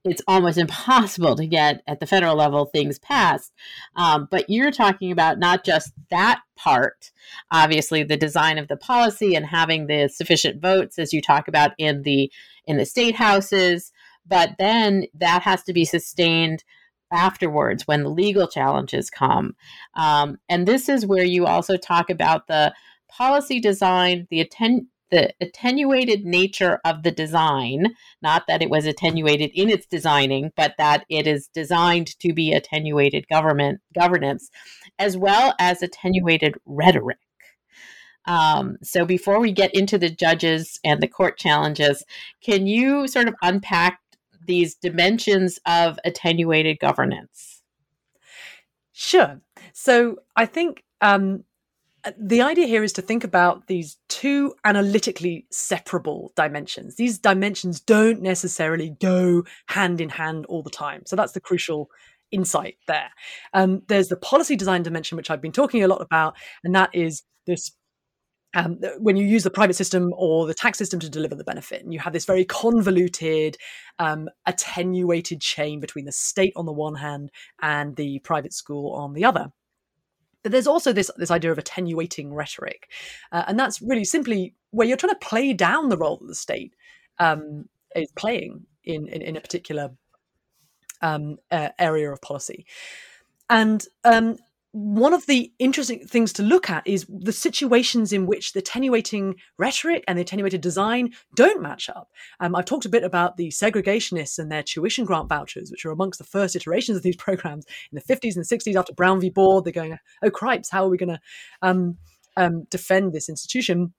it's 0.03 0.21
almost 0.27 0.57
impossible 0.57 1.35
to 1.35 1.47
get 1.47 1.81
at 1.87 1.99
the 1.99 2.07
federal 2.07 2.35
level 2.35 2.65
things 2.65 2.99
passed. 2.99 3.53
Um, 3.95 4.27
but 4.31 4.49
you're 4.49 4.71
talking 4.71 5.11
about 5.11 5.39
not 5.39 5.63
just 5.63 5.91
that 6.09 6.41
part 6.55 7.11
obviously 7.51 8.03
the 8.03 8.17
design 8.17 8.57
of 8.57 8.67
the 8.67 8.77
policy 8.77 9.35
and 9.35 9.45
having 9.45 9.87
the 9.87 10.07
sufficient 10.07 10.61
votes 10.61 10.97
as 10.97 11.13
you 11.13 11.21
talk 11.21 11.47
about 11.47 11.71
in 11.77 12.01
the 12.01 12.31
in 12.65 12.77
the 12.77 12.85
state 12.85 13.15
houses 13.15 13.91
but 14.25 14.49
then 14.57 15.05
that 15.13 15.43
has 15.43 15.61
to 15.63 15.71
be 15.71 15.85
sustained 15.85 16.63
afterwards 17.11 17.87
when 17.87 18.03
the 18.03 18.09
legal 18.09 18.47
challenges 18.47 19.09
come. 19.09 19.55
Um, 19.95 20.37
and 20.49 20.67
this 20.67 20.89
is 20.89 21.05
where 21.05 21.23
you 21.23 21.45
also 21.45 21.77
talk 21.77 22.09
about 22.09 22.47
the 22.47 22.73
policy 23.09 23.59
design, 23.59 24.27
the 24.29 24.41
atten- 24.41 24.87
the 25.09 25.33
attenuated 25.39 26.25
nature 26.25 26.79
of 26.83 27.03
the 27.03 27.11
design, 27.11 27.95
not 28.21 28.43
that 28.47 28.61
it 28.61 28.69
was 28.69 28.85
attenuated 28.85 29.51
in 29.53 29.69
its 29.69 29.85
designing, 29.85 30.51
but 30.57 30.73
that 30.77 31.05
it 31.09 31.25
is 31.25 31.47
designed 31.47 32.19
to 32.19 32.33
be 32.33 32.51
attenuated 32.51 33.27
government 33.29 33.79
governance, 33.95 34.49
as 34.99 35.15
well 35.15 35.53
as 35.59 35.81
attenuated 35.81 36.55
rhetoric. 36.65 37.19
Um, 38.25 38.75
so 38.83 39.05
before 39.05 39.39
we 39.39 39.53
get 39.53 39.73
into 39.73 39.97
the 39.97 40.09
judges 40.09 40.79
and 40.83 41.01
the 41.01 41.07
court 41.07 41.37
challenges, 41.37 42.03
can 42.43 42.67
you 42.67 43.07
sort 43.07 43.29
of 43.29 43.35
unpack 43.41 44.01
these 44.47 44.75
dimensions 44.75 45.59
of 45.65 45.99
attenuated 46.03 46.79
governance? 46.79 47.61
Sure. 48.93 49.39
So 49.73 50.17
I 50.35 50.47
think 50.47 50.83
um, 51.01 51.43
the 52.19 52.41
idea 52.41 52.67
here 52.67 52.83
is 52.83 52.93
to 52.93 53.01
think 53.01 53.23
about 53.23 53.67
these 53.67 53.97
two 54.07 54.53
analytically 54.63 55.45
separable 55.51 56.31
dimensions. 56.35 56.95
These 56.95 57.19
dimensions 57.19 57.79
don't 57.79 58.21
necessarily 58.21 58.95
go 58.99 59.43
hand 59.67 60.01
in 60.01 60.09
hand 60.09 60.45
all 60.47 60.63
the 60.63 60.69
time. 60.69 61.03
So 61.05 61.15
that's 61.15 61.33
the 61.33 61.41
crucial 61.41 61.89
insight 62.31 62.77
there. 62.87 63.09
Um, 63.53 63.81
there's 63.87 64.09
the 64.09 64.17
policy 64.17 64.55
design 64.55 64.83
dimension, 64.83 65.15
which 65.15 65.29
I've 65.29 65.41
been 65.41 65.51
talking 65.51 65.83
a 65.83 65.87
lot 65.87 66.01
about, 66.01 66.35
and 66.63 66.73
that 66.75 66.89
is 66.93 67.23
this 67.45 67.71
um, 68.57 68.79
when 68.97 69.15
you 69.15 69.25
use 69.25 69.43
the 69.43 69.51
private 69.51 69.75
system 69.75 70.11
or 70.17 70.47
the 70.47 70.53
tax 70.53 70.79
system 70.79 70.99
to 70.99 71.09
deliver 71.09 71.35
the 71.35 71.43
benefit. 71.43 71.83
And 71.83 71.93
you 71.93 71.99
have 71.99 72.11
this 72.11 72.25
very 72.25 72.43
convoluted, 72.43 73.55
um, 73.99 74.29
attenuated 74.47 75.41
chain 75.41 75.79
between 75.79 76.05
the 76.05 76.11
state 76.11 76.53
on 76.55 76.65
the 76.65 76.73
one 76.73 76.95
hand 76.95 77.29
and 77.61 77.95
the 77.95 78.19
private 78.19 78.53
school 78.53 78.93
on 78.93 79.13
the 79.13 79.23
other. 79.23 79.51
But 80.41 80.51
there's 80.51 80.65
also 80.65 80.91
this, 80.91 81.11
this 81.17 81.29
idea 81.29 81.51
of 81.51 81.59
attenuating 81.59 82.33
rhetoric. 82.33 82.89
Uh, 83.31 83.43
and 83.47 83.59
that's 83.59 83.79
really 83.79 84.05
simply 84.05 84.55
where 84.71 84.87
you're 84.87 84.97
trying 84.97 85.13
to 85.13 85.19
play 85.19 85.53
down 85.53 85.89
the 85.89 85.97
role 85.97 86.17
that 86.17 86.27
the 86.27 86.35
state 86.35 86.73
um, 87.19 87.69
is 87.95 88.11
playing 88.13 88.65
in, 88.83 89.07
in, 89.07 89.21
in 89.21 89.37
a 89.37 89.41
particular 89.41 89.91
uh, 91.03 91.19
area 91.77 92.11
of 92.11 92.21
policy. 92.21 92.65
And 93.51 93.85
um, 94.03 94.37
one 94.77 95.11
of 95.11 95.25
the 95.25 95.51
interesting 95.57 96.05
things 96.05 96.31
to 96.33 96.43
look 96.43 96.69
at 96.69 96.85
is 96.85 97.07
the 97.09 97.31
situations 97.31 98.13
in 98.13 98.27
which 98.27 98.53
the 98.53 98.59
attenuating 98.59 99.35
rhetoric 99.57 100.03
and 100.07 100.17
the 100.17 100.21
attenuated 100.21 100.61
design 100.61 101.13
don't 101.35 101.63
match 101.63 101.89
up. 101.89 102.11
Um, 102.39 102.55
I've 102.55 102.65
talked 102.65 102.85
a 102.85 102.89
bit 102.89 103.03
about 103.03 103.37
the 103.37 103.47
segregationists 103.47 104.37
and 104.37 104.51
their 104.51 104.61
tuition 104.61 105.03
grant 105.03 105.29
vouchers, 105.29 105.71
which 105.71 105.83
are 105.83 105.89
amongst 105.89 106.19
the 106.19 106.25
first 106.25 106.55
iterations 106.55 106.95
of 106.95 107.01
these 107.01 107.15
programs 107.27 107.65
in 107.91 107.95
the 107.95 108.13
50s 108.13 108.35
and 108.35 108.45
60s 108.45 108.75
after 108.75 108.93
Brown 108.93 109.19
v. 109.19 109.31
Board. 109.31 109.65
They're 109.65 109.73
going, 109.73 109.97
oh, 110.21 110.29
cripes, 110.29 110.69
how 110.69 110.85
are 110.85 110.89
we 110.89 110.97
going 110.97 111.09
to 111.09 111.19
um, 111.63 111.97
um, 112.35 112.65
defend 112.69 113.13
this 113.13 113.29
institution? 113.29 113.95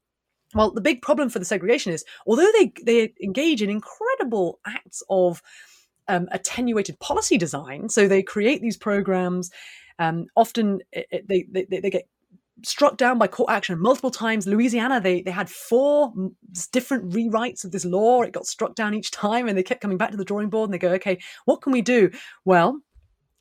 Well, 0.55 0.71
the 0.71 0.81
big 0.81 1.03
problem 1.03 1.29
for 1.29 1.41
the 1.41 1.45
segregationists, 1.45 2.05
although 2.25 2.51
they, 2.57 2.73
they 2.85 3.13
engage 3.21 3.63
in 3.63 3.69
incredible 3.69 4.61
acts 4.65 5.03
of 5.11 5.43
um, 6.07 6.29
attenuated 6.31 7.01
policy 7.01 7.37
design, 7.37 7.89
so 7.89 8.07
they 8.07 8.23
create 8.23 8.63
these 8.63 8.77
programs 8.77 9.51
um, 9.99 10.27
often 10.37 10.81
it, 10.93 11.27
they, 11.29 11.47
they, 11.51 11.81
they 11.81 11.91
get 11.91 12.09
struck 12.65 12.97
down 12.97 13.19
by 13.19 13.27
court 13.27 13.51
action 13.51 13.79
multiple 13.79 14.11
times. 14.11 14.47
Louisiana, 14.47 15.01
they 15.01 15.23
they 15.23 15.31
had 15.31 15.49
four 15.49 16.13
different 16.73 17.11
rewrites 17.11 17.65
of 17.65 17.71
this 17.71 17.85
law. 17.85 18.23
It 18.23 18.33
got 18.33 18.47
struck 18.47 18.75
down 18.75 18.95
each 18.95 19.11
time, 19.11 19.49
and 19.49 19.57
they 19.57 19.63
kept 19.63 19.81
coming 19.81 19.99
back 19.99 20.11
to 20.11 20.17
the 20.17 20.25
drawing 20.25 20.51
board. 20.51 20.69
And 20.69 20.75
they 20.75 20.79
go, 20.79 20.93
okay, 20.95 21.19
what 21.45 21.63
can 21.63 21.73
we 21.73 21.83
do? 21.83 22.11
Well. 22.45 22.81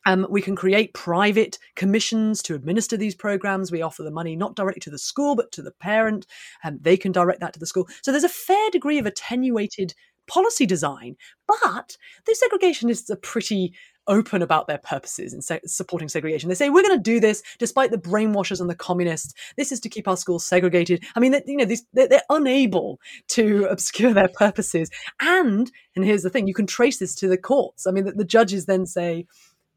Um, 0.06 0.26
we 0.30 0.41
can 0.41 0.56
create 0.56 0.93
private 0.93 1.60
commissions 1.76 2.41
to 2.43 2.56
administer 2.56 2.96
these 2.96 3.13
programs. 3.13 3.74
We 3.74 3.82
offer 3.82 4.04
the 4.04 4.12
money 4.12 4.38
not 4.38 4.56
directly 4.56 4.80
to 4.82 4.89
the 4.89 4.98
school, 4.98 5.36
but 5.36 5.52
to 5.52 5.62
the 5.62 5.72
parent, 5.72 6.26
and 6.63 6.82
they 6.82 6.96
can 6.96 7.12
direct 7.12 7.41
that 7.41 7.52
to 7.56 7.60
the 7.60 7.65
school. 7.65 7.89
So 8.04 8.12
there's 8.12 8.24
a 8.24 8.30
fair 8.30 8.70
degree 8.70 9.00
of 9.00 9.06
attenuated 9.06 9.93
policy 10.26 10.65
design, 10.65 11.17
but 11.46 11.98
the 12.26 12.38
segregationists 12.41 13.10
are 13.10 13.17
pretty 13.17 13.74
open 14.08 14.41
about 14.41 14.67
their 14.67 14.78
purposes 14.78 15.34
in 15.34 15.41
se- 15.41 15.62
supporting 15.65 16.10
segregation. 16.10 16.50
They 16.50 16.56
say 16.56 16.70
we're 16.70 16.84
going 16.84 16.98
to 16.98 17.04
do 17.04 17.20
this 17.20 17.43
despite 17.60 17.91
the 17.91 17.98
brainwashers 17.98 18.62
and 18.62 18.70
the 18.70 18.76
communists. 18.76 19.34
This 19.56 19.72
is 19.72 19.80
to 19.82 19.89
keep 19.89 20.08
our 20.08 20.17
schools 20.17 20.46
segregated. 20.46 21.04
I 21.15 21.20
mean, 21.20 21.36
you 21.46 21.58
know, 21.58 21.65
these, 21.65 21.86
they're, 21.93 22.22
unable 22.30 23.00
to 23.30 23.65
obscure 23.70 24.13
their 24.13 24.30
purposes. 24.30 24.89
And 25.22 25.72
and 25.96 26.06
here's 26.06 26.24
the 26.24 26.30
thing: 26.30 26.48
you 26.48 26.54
can 26.54 26.67
trace 26.67 27.00
this 27.00 27.15
to 27.15 27.28
the 27.28 27.38
courts. 27.38 27.88
I 27.88 27.91
mean, 27.91 28.06
the, 28.06 28.12
the 28.12 28.26
judges 28.26 28.65
then 28.65 28.86
say. 28.86 29.28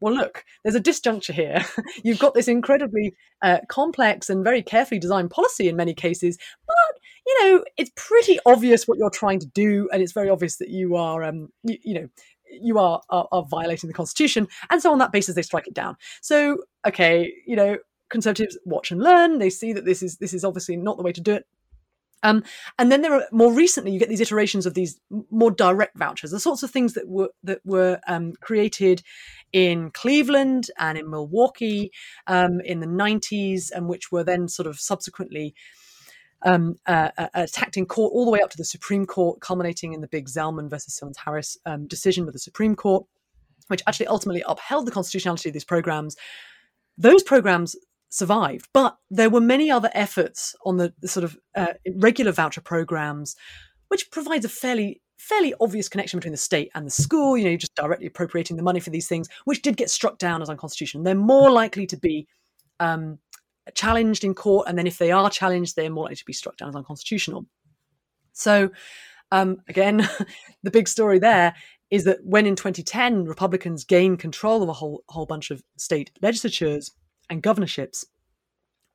Well, 0.03 0.15
look, 0.15 0.43
there's 0.63 0.73
a 0.73 0.81
disjuncture 0.81 1.31
here. 1.31 1.63
You've 2.03 2.17
got 2.17 2.33
this 2.33 2.47
incredibly 2.47 3.13
uh, 3.43 3.59
complex 3.69 4.31
and 4.31 4.43
very 4.43 4.63
carefully 4.63 4.97
designed 4.99 5.29
policy 5.29 5.69
in 5.69 5.75
many 5.75 5.93
cases, 5.93 6.39
but 6.65 6.75
you 7.27 7.43
know 7.43 7.63
it's 7.77 7.91
pretty 7.95 8.39
obvious 8.47 8.87
what 8.87 8.97
you're 8.97 9.11
trying 9.11 9.37
to 9.41 9.45
do, 9.45 9.87
and 9.93 10.01
it's 10.01 10.11
very 10.11 10.27
obvious 10.27 10.57
that 10.57 10.69
you 10.69 10.95
are, 10.95 11.23
um, 11.23 11.49
you, 11.61 11.77
you 11.83 11.93
know, 11.93 12.09
you 12.51 12.77
are, 12.79 13.01
are, 13.09 13.27
are 13.31 13.45
violating 13.49 13.87
the 13.87 13.93
constitution 13.93 14.47
and 14.69 14.81
so 14.81 14.91
on 14.91 14.99
that 14.99 15.11
basis 15.11 15.35
they 15.35 15.41
strike 15.41 15.67
it 15.67 15.73
down. 15.73 15.95
So 16.21 16.59
okay 16.87 17.33
you 17.45 17.55
know 17.55 17.77
conservatives 18.09 18.57
watch 18.65 18.91
and 18.91 19.01
learn 19.01 19.39
they 19.39 19.49
see 19.49 19.73
that 19.73 19.85
this 19.85 20.03
is 20.03 20.17
this 20.17 20.33
is 20.33 20.43
obviously 20.43 20.75
not 20.75 20.97
the 20.97 21.03
way 21.03 21.11
to 21.11 21.21
do 21.21 21.33
it. 21.33 21.45
Um, 22.23 22.43
and 22.77 22.91
then 22.91 23.01
there 23.01 23.13
are 23.13 23.25
more 23.31 23.51
recently 23.51 23.91
you 23.91 23.99
get 23.99 24.09
these 24.09 24.21
iterations 24.21 24.65
of 24.65 24.73
these 24.73 24.99
more 25.31 25.51
direct 25.51 25.97
vouchers, 25.97 26.31
the 26.31 26.39
sorts 26.39 26.63
of 26.63 26.71
things 26.71 26.93
that 26.93 27.07
were 27.07 27.29
that 27.43 27.61
were 27.65 27.99
um, 28.07 28.33
created 28.41 29.01
in 29.51 29.91
Cleveland 29.91 30.67
and 30.77 30.97
in 30.97 31.09
Milwaukee 31.09 31.91
um, 32.27 32.61
in 32.61 32.79
the 32.79 32.87
90s, 32.87 33.71
and 33.73 33.87
which 33.87 34.11
were 34.11 34.23
then 34.23 34.47
sort 34.47 34.67
of 34.67 34.79
subsequently 34.79 35.55
um, 36.43 36.75
uh, 36.87 37.09
uh, 37.17 37.27
attacked 37.33 37.77
in 37.77 37.85
court 37.85 38.13
all 38.13 38.25
the 38.25 38.31
way 38.31 38.41
up 38.41 38.49
to 38.49 38.57
the 38.57 38.65
Supreme 38.65 39.05
Court, 39.05 39.39
culminating 39.41 39.93
in 39.93 40.01
the 40.01 40.07
big 40.07 40.27
Zelman 40.27 40.69
versus 40.69 40.95
Simmons 40.95 41.17
Harris 41.17 41.57
um, 41.65 41.87
decision 41.87 42.25
with 42.25 42.33
the 42.33 42.39
Supreme 42.39 42.75
Court, 42.75 43.05
which 43.67 43.81
actually 43.87 44.07
ultimately 44.07 44.43
upheld 44.47 44.87
the 44.87 44.91
constitutionality 44.91 45.49
of 45.49 45.53
these 45.53 45.63
programs. 45.63 46.15
Those 46.97 47.23
programs 47.23 47.75
survived, 48.09 48.67
but 48.73 48.97
there 49.09 49.29
were 49.29 49.41
many 49.41 49.71
other 49.71 49.89
efforts 49.93 50.55
on 50.65 50.77
the, 50.77 50.93
the 50.99 51.07
sort 51.07 51.23
of 51.23 51.37
uh, 51.55 51.73
regular 51.95 52.31
voucher 52.31 52.61
programs, 52.61 53.35
which 53.87 54.11
provides 54.11 54.45
a 54.45 54.49
fairly 54.49 55.01
fairly 55.17 55.53
obvious 55.61 55.87
connection 55.87 56.17
between 56.17 56.31
the 56.31 56.37
state 56.37 56.71
and 56.73 56.85
the 56.85 56.91
school. 56.91 57.37
You 57.37 57.43
know, 57.43 57.49
you're 57.51 57.59
just 57.59 57.75
directly 57.75 58.07
appropriating 58.07 58.57
the 58.57 58.63
money 58.63 58.79
for 58.79 58.89
these 58.89 59.07
things, 59.07 59.29
which 59.45 59.61
did 59.61 59.77
get 59.77 59.91
struck 59.91 60.17
down 60.17 60.41
as 60.41 60.49
unconstitutional. 60.49 61.03
They're 61.03 61.13
more 61.13 61.51
likely 61.51 61.85
to 61.87 61.97
be 61.97 62.27
um, 62.79 63.19
challenged 63.73 64.23
in 64.23 64.33
court, 64.33 64.67
and 64.67 64.77
then 64.77 64.87
if 64.87 64.97
they 64.97 65.11
are 65.11 65.29
challenged, 65.29 65.75
they're 65.75 65.89
more 65.89 66.05
likely 66.05 66.15
to 66.17 66.25
be 66.25 66.33
struck 66.33 66.57
down 66.57 66.69
as 66.69 66.75
unconstitutional. 66.75 67.45
So, 68.33 68.71
um, 69.31 69.57
again, 69.67 70.07
the 70.63 70.71
big 70.71 70.87
story 70.87 71.19
there 71.19 71.53
is 71.89 72.05
that 72.05 72.19
when 72.23 72.45
in 72.45 72.55
2010 72.55 73.25
Republicans 73.25 73.83
gained 73.83 74.19
control 74.19 74.63
of 74.63 74.69
a 74.69 74.73
whole 74.73 75.03
whole 75.09 75.25
bunch 75.25 75.51
of 75.51 75.61
state 75.77 76.11
legislatures 76.21 76.91
and 77.29 77.43
governorships, 77.43 78.05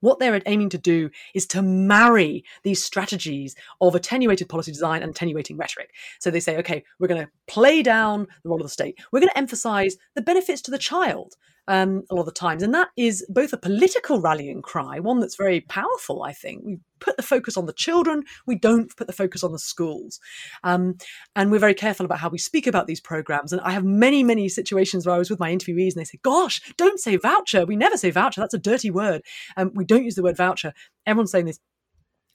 what 0.00 0.18
they're 0.18 0.40
aiming 0.46 0.70
to 0.70 0.79
do 0.79 1.11
is 1.35 1.46
to 1.48 1.62
marry 1.62 2.44
these 2.62 2.83
strategies 2.83 3.55
of 3.81 3.94
attenuated 3.94 4.48
policy 4.48 4.72
design 4.72 5.02
and 5.02 5.11
attenuating 5.11 5.57
rhetoric. 5.57 5.90
So 6.20 6.31
they 6.31 6.40
say, 6.40 6.57
okay, 6.59 6.85
we're 6.98 7.09
going 7.09 7.24
to 7.24 7.31
play 7.46 7.83
down 7.83 8.26
the 8.42 8.48
role 8.48 8.61
of 8.61 8.66
the 8.66 8.70
state. 8.70 8.98
We're 9.11 9.20
going 9.20 9.31
to 9.31 9.38
emphasize 9.38 9.96
the 10.14 10.22
benefits 10.22 10.62
to 10.62 10.70
the 10.70 10.79
child 10.79 11.35
um, 11.68 12.02
a 12.11 12.14
lot 12.14 12.22
of 12.22 12.26
the 12.26 12.33
times. 12.33 12.62
And 12.62 12.74
that 12.74 12.88
is 12.96 13.24
both 13.29 13.52
a 13.52 13.57
political 13.57 14.20
rallying 14.20 14.62
cry, 14.62 15.00
one 15.00 15.20
that's 15.20 15.37
very 15.37 15.61
powerful, 15.61 16.22
I 16.22 16.33
think. 16.33 16.62
We 16.64 16.79
put 17.00 17.16
the 17.16 17.22
focus 17.22 17.57
on 17.57 17.66
the 17.66 17.72
children, 17.72 18.22
we 18.46 18.57
don't 18.57 18.94
put 18.96 19.07
the 19.07 19.12
focus 19.12 19.44
on 19.44 19.52
the 19.52 19.59
schools. 19.59 20.20
Um, 20.64 20.96
and 21.35 21.50
we're 21.50 21.59
very 21.59 21.74
careful 21.74 22.07
about 22.07 22.18
how 22.18 22.29
we 22.29 22.38
speak 22.38 22.66
about 22.66 22.87
these 22.87 23.00
programs. 23.00 23.52
And 23.52 23.61
I 23.62 23.72
have 23.72 23.85
many, 23.85 24.22
many 24.22 24.48
situations 24.48 25.07
where 25.07 25.14
I 25.14 25.18
was 25.18 25.31
with 25.31 25.40
my 25.40 25.52
interviewees 25.52 25.92
and 25.92 26.00
they 26.00 26.05
say, 26.05 26.18
gosh, 26.22 26.61
don't 26.76 27.00
say 27.00 27.16
voucher. 27.16 27.66
We 27.66 27.76
never 27.76 27.96
say 27.96 28.11
voucher. 28.11 28.40
That's 28.40 28.55
a 28.55 28.59
dirty 28.59 28.90
word. 28.90 29.22
Um, 29.57 29.72
we 29.74 29.85
don't 29.85 30.05
use 30.05 30.14
the 30.14 30.22
word 30.22 30.37
voucher. 30.37 30.72
Everyone's 31.07 31.31
saying 31.31 31.46
this. 31.46 31.59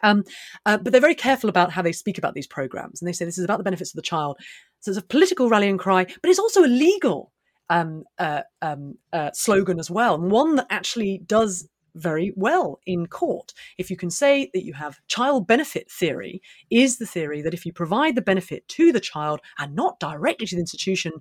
Um, 0.04 0.24
uh, 0.66 0.78
but 0.78 0.92
they're 0.92 1.02
very 1.02 1.16
careful 1.16 1.50
about 1.50 1.72
how 1.72 1.84
they 1.84 1.92
speak 1.92 2.18
about 2.18 2.34
these 2.34 2.48
programs. 2.48 3.02
And 3.02 3.08
they 3.08 3.14
say 3.14 3.24
this 3.24 3.38
is 3.38 3.46
about 3.46 3.60
the 3.60 3.64
benefits 3.64 3.92
of 3.92 3.96
the 3.96 4.02
child. 4.02 4.38
So 4.80 4.90
it's 4.90 4.98
a 4.98 5.04
political 5.04 5.48
rallying 5.48 5.78
cry, 5.78 6.06
but 6.06 6.30
it's 6.30 6.40
also 6.40 6.64
illegal 6.64 7.32
um, 7.72 8.04
uh, 8.20 8.42
um, 8.62 8.98
uh, 9.14 9.32
slogan 9.34 9.80
as 9.80 9.90
well, 9.90 10.16
and 10.16 10.30
one 10.30 10.56
that 10.58 10.68
actually 10.70 11.22
does 11.26 11.68
very 11.96 12.34
well 12.36 12.80
in 12.86 13.08
court. 13.08 13.54
If 13.78 13.90
you 13.90 13.98
can 13.98 14.12
say 14.12 14.50
that 14.54 14.66
you 14.66 14.74
have 14.74 15.00
child 15.08 15.48
benefit 15.48 15.90
theory, 15.90 16.42
is 16.70 16.98
the 16.98 17.06
theory 17.06 17.42
that 17.42 17.54
if 17.54 17.66
you 17.66 17.74
provide 17.74 18.16
the 18.16 18.22
benefit 18.22 18.68
to 18.70 18.92
the 18.92 19.00
child 19.00 19.40
and 19.58 19.76
not 19.76 20.00
directly 20.00 20.46
to 20.48 20.56
the 20.56 20.62
institution, 20.62 21.14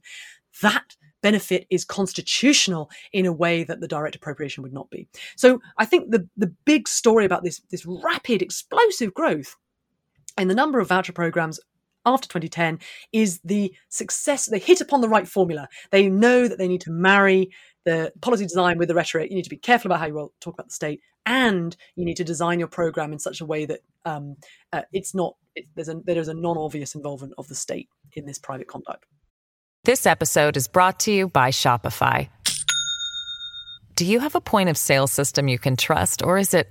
that 0.62 0.96
benefit 1.22 1.66
is 1.70 1.84
constitutional 1.84 2.90
in 3.12 3.26
a 3.26 3.32
way 3.32 3.62
that 3.62 3.80
the 3.80 3.88
direct 3.88 4.16
appropriation 4.16 4.62
would 4.62 4.72
not 4.72 4.90
be. 4.90 5.06
So 5.36 5.60
I 5.78 5.84
think 5.84 6.10
the 6.10 6.28
the 6.36 6.52
big 6.64 6.88
story 6.88 7.24
about 7.24 7.44
this 7.44 7.60
this 7.70 7.86
rapid 7.86 8.42
explosive 8.42 9.14
growth 9.14 9.56
in 10.38 10.48
the 10.48 10.54
number 10.54 10.80
of 10.80 10.88
voucher 10.88 11.12
programs 11.12 11.60
after 12.06 12.28
2010 12.28 12.78
is 13.12 13.40
the 13.44 13.74
success. 13.88 14.46
They 14.46 14.58
hit 14.58 14.80
upon 14.80 15.00
the 15.00 15.08
right 15.08 15.28
formula. 15.28 15.68
They 15.90 16.08
know 16.08 16.48
that 16.48 16.58
they 16.58 16.68
need 16.68 16.80
to 16.82 16.90
marry 16.90 17.50
the 17.84 18.12
policy 18.20 18.44
design 18.44 18.78
with 18.78 18.88
the 18.88 18.94
rhetoric. 18.94 19.30
You 19.30 19.36
need 19.36 19.44
to 19.44 19.50
be 19.50 19.56
careful 19.56 19.90
about 19.90 20.00
how 20.00 20.06
you 20.06 20.32
talk 20.40 20.54
about 20.54 20.68
the 20.68 20.74
state, 20.74 21.00
and 21.26 21.76
you 21.96 22.04
need 22.04 22.16
to 22.16 22.24
design 22.24 22.58
your 22.58 22.68
program 22.68 23.12
in 23.12 23.18
such 23.18 23.40
a 23.40 23.46
way 23.46 23.66
that 23.66 23.80
um, 24.04 24.36
uh, 24.72 24.82
it's 24.92 25.14
not 25.14 25.36
it, 25.54 25.66
there's 25.74 25.88
a 25.88 26.00
there's 26.04 26.28
a 26.28 26.34
non-obvious 26.34 26.94
involvement 26.94 27.34
of 27.38 27.48
the 27.48 27.54
state 27.54 27.88
in 28.14 28.26
this 28.26 28.38
private 28.38 28.68
conduct. 28.68 29.06
This 29.84 30.06
episode 30.06 30.56
is 30.56 30.68
brought 30.68 31.00
to 31.00 31.12
you 31.12 31.28
by 31.28 31.50
Shopify. 31.50 32.28
Do 33.96 34.04
you 34.04 34.20
have 34.20 34.34
a 34.34 34.40
point 34.40 34.68
of 34.68 34.76
sale 34.76 35.06
system 35.06 35.48
you 35.48 35.58
can 35.58 35.76
trust, 35.76 36.22
or 36.22 36.38
is 36.38 36.54
it 36.54 36.68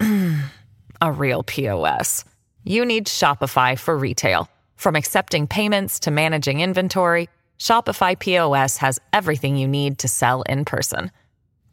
a 0.00 1.12
real 1.12 1.42
POS? 1.42 2.24
You 2.64 2.84
need 2.84 3.06
Shopify 3.06 3.78
for 3.78 3.96
retail. 3.96 4.48
From 4.78 4.96
accepting 4.96 5.46
payments 5.48 5.98
to 6.00 6.10
managing 6.12 6.60
inventory, 6.60 7.28
Shopify 7.58 8.18
POS 8.18 8.76
has 8.76 9.00
everything 9.12 9.56
you 9.56 9.66
need 9.66 9.98
to 9.98 10.06
sell 10.06 10.42
in 10.42 10.64
person. 10.64 11.10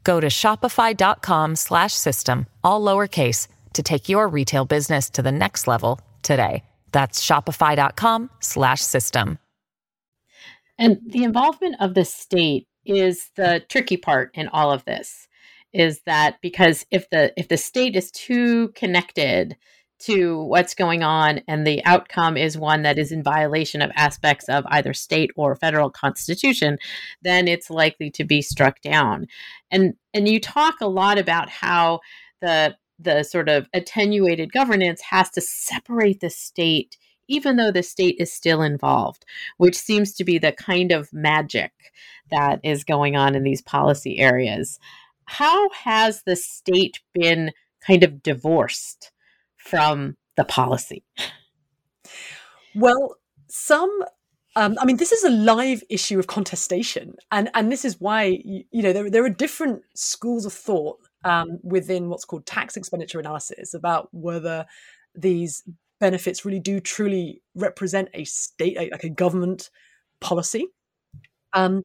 Go 0.03 0.19
to 0.19 0.25
shopify.com/system 0.27 2.45
all 2.63 2.81
lowercase 2.81 3.47
to 3.73 3.83
take 3.83 4.09
your 4.09 4.27
retail 4.27 4.65
business 4.65 5.11
to 5.11 5.21
the 5.21 5.31
next 5.31 5.67
level 5.67 6.01
today. 6.23 6.63
That's 6.91 7.23
shopify.com/system. 7.23 9.39
And 10.79 10.99
the 11.05 11.23
involvement 11.23 11.75
of 11.79 11.93
the 11.93 12.05
state 12.05 12.67
is 12.85 13.29
the 13.35 13.63
tricky 13.69 13.97
part 13.97 14.31
in 14.33 14.47
all 14.47 14.71
of 14.71 14.83
this. 14.85 15.27
Is 15.73 16.01
that 16.07 16.41
because 16.41 16.87
if 16.89 17.07
the 17.11 17.31
if 17.37 17.49
the 17.49 17.57
state 17.57 17.95
is 17.95 18.09
too 18.09 18.69
connected 18.69 19.55
to 20.05 20.43
what's 20.43 20.75
going 20.75 21.03
on 21.03 21.41
and 21.47 21.65
the 21.65 21.83
outcome 21.83 22.37
is 22.37 22.57
one 22.57 22.83
that 22.83 22.99
is 22.99 23.11
in 23.11 23.23
violation 23.23 23.81
of 23.81 23.91
aspects 23.95 24.47
of 24.49 24.63
either 24.67 24.93
state 24.93 25.31
or 25.35 25.55
federal 25.55 25.89
constitution 25.89 26.77
then 27.21 27.47
it's 27.47 27.69
likely 27.69 28.11
to 28.11 28.23
be 28.23 28.41
struck 28.41 28.81
down. 28.81 29.27
And 29.71 29.95
and 30.13 30.27
you 30.27 30.39
talk 30.39 30.75
a 30.81 30.87
lot 30.87 31.17
about 31.17 31.49
how 31.49 32.01
the 32.41 32.75
the 32.99 33.23
sort 33.23 33.49
of 33.49 33.67
attenuated 33.73 34.53
governance 34.53 35.01
has 35.01 35.29
to 35.31 35.41
separate 35.41 36.19
the 36.19 36.29
state 36.29 36.97
even 37.27 37.55
though 37.55 37.71
the 37.71 37.83
state 37.83 38.15
is 38.19 38.31
still 38.31 38.61
involved 38.61 39.25
which 39.57 39.75
seems 39.75 40.13
to 40.13 40.23
be 40.23 40.37
the 40.37 40.51
kind 40.51 40.91
of 40.91 41.11
magic 41.11 41.71
that 42.31 42.59
is 42.63 42.83
going 42.83 43.15
on 43.15 43.35
in 43.35 43.43
these 43.43 43.61
policy 43.61 44.19
areas. 44.19 44.79
How 45.25 45.69
has 45.71 46.23
the 46.23 46.35
state 46.35 46.99
been 47.13 47.51
kind 47.85 48.03
of 48.03 48.21
divorced 48.21 49.11
from 49.65 50.15
the 50.37 50.45
policy? 50.45 51.03
Well, 52.75 53.15
some 53.49 54.03
um, 54.57 54.77
I 54.79 54.85
mean, 54.85 54.97
this 54.97 55.11
is 55.11 55.23
a 55.25 55.29
live 55.29 55.83
issue 55.89 56.17
of 56.17 56.27
contestation, 56.27 57.15
and 57.29 57.49
and 57.53 57.71
this 57.71 57.83
is 57.83 57.99
why 57.99 58.39
you, 58.45 58.63
you 58.71 58.83
know 58.83 58.93
there 58.93 59.09
there 59.09 59.25
are 59.25 59.29
different 59.29 59.81
schools 59.95 60.45
of 60.45 60.53
thought 60.53 60.97
um, 61.25 61.59
within 61.61 62.07
what's 62.09 62.23
called 62.23 62.45
tax 62.45 62.77
expenditure 62.77 63.19
analysis 63.19 63.73
about 63.73 64.07
whether 64.13 64.65
these 65.13 65.63
benefits 65.99 66.45
really 66.45 66.59
do 66.59 66.79
truly 66.79 67.41
represent 67.53 68.09
a 68.13 68.23
state, 68.23 68.77
like 68.91 69.03
a 69.03 69.09
government 69.09 69.69
policy, 70.21 70.67
um, 71.55 71.83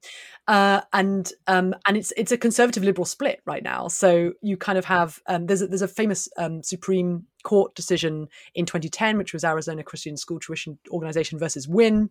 uh, 0.49 0.83
and 0.93 1.33
um, 1.47 1.75
and 1.87 1.97
it's 1.97 2.13
it's 2.17 2.33
a 2.33 2.37
conservative 2.37 2.83
liberal 2.83 3.05
split 3.05 3.41
right 3.47 3.63
now. 3.63 3.89
So 3.89 4.33
you 4.43 4.57
kind 4.57 4.77
of 4.77 4.85
have 4.85 5.21
um, 5.27 5.47
there's 5.47 5.63
a, 5.63 5.69
there's 5.69 5.81
a 5.81 5.89
famous 5.89 6.29
um, 6.37 6.63
Supreme 6.63 7.27
Court 7.45 7.75
decision 7.75 8.29
in 8.55 8.67
2010, 8.67 9.17
which 9.17 9.33
was 9.33 9.45
Arizona 9.45 9.83
Christian 9.83 10.17
School 10.17 10.41
Tuition 10.41 10.79
Organization 10.91 11.39
versus 11.39 11.69
Winn, 11.69 12.11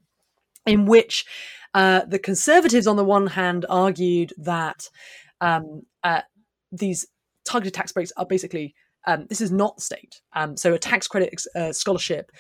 in 0.66 0.86
which 0.86 1.26
uh, 1.74 2.06
the 2.06 2.18
conservatives 2.18 2.88
on 2.88 2.96
the 2.96 3.04
one 3.04 3.28
hand 3.28 3.66
argued 3.70 4.34
that 4.38 4.90
um, 5.42 5.84
uh, 6.04 6.22
these 6.72 7.06
targeted 7.46 7.74
tax 7.74 7.92
breaks 7.92 8.14
are 8.18 8.26
basically 8.26 8.74
um, 9.06 9.26
this 9.28 9.42
is 9.42 9.52
not 9.52 9.76
the 9.76 9.82
state. 9.82 10.22
so 10.56 10.74
a 10.74 10.80
tax 10.80 11.08
credit 11.08 11.42
uh, 11.56 11.74
scholarship 11.74 12.32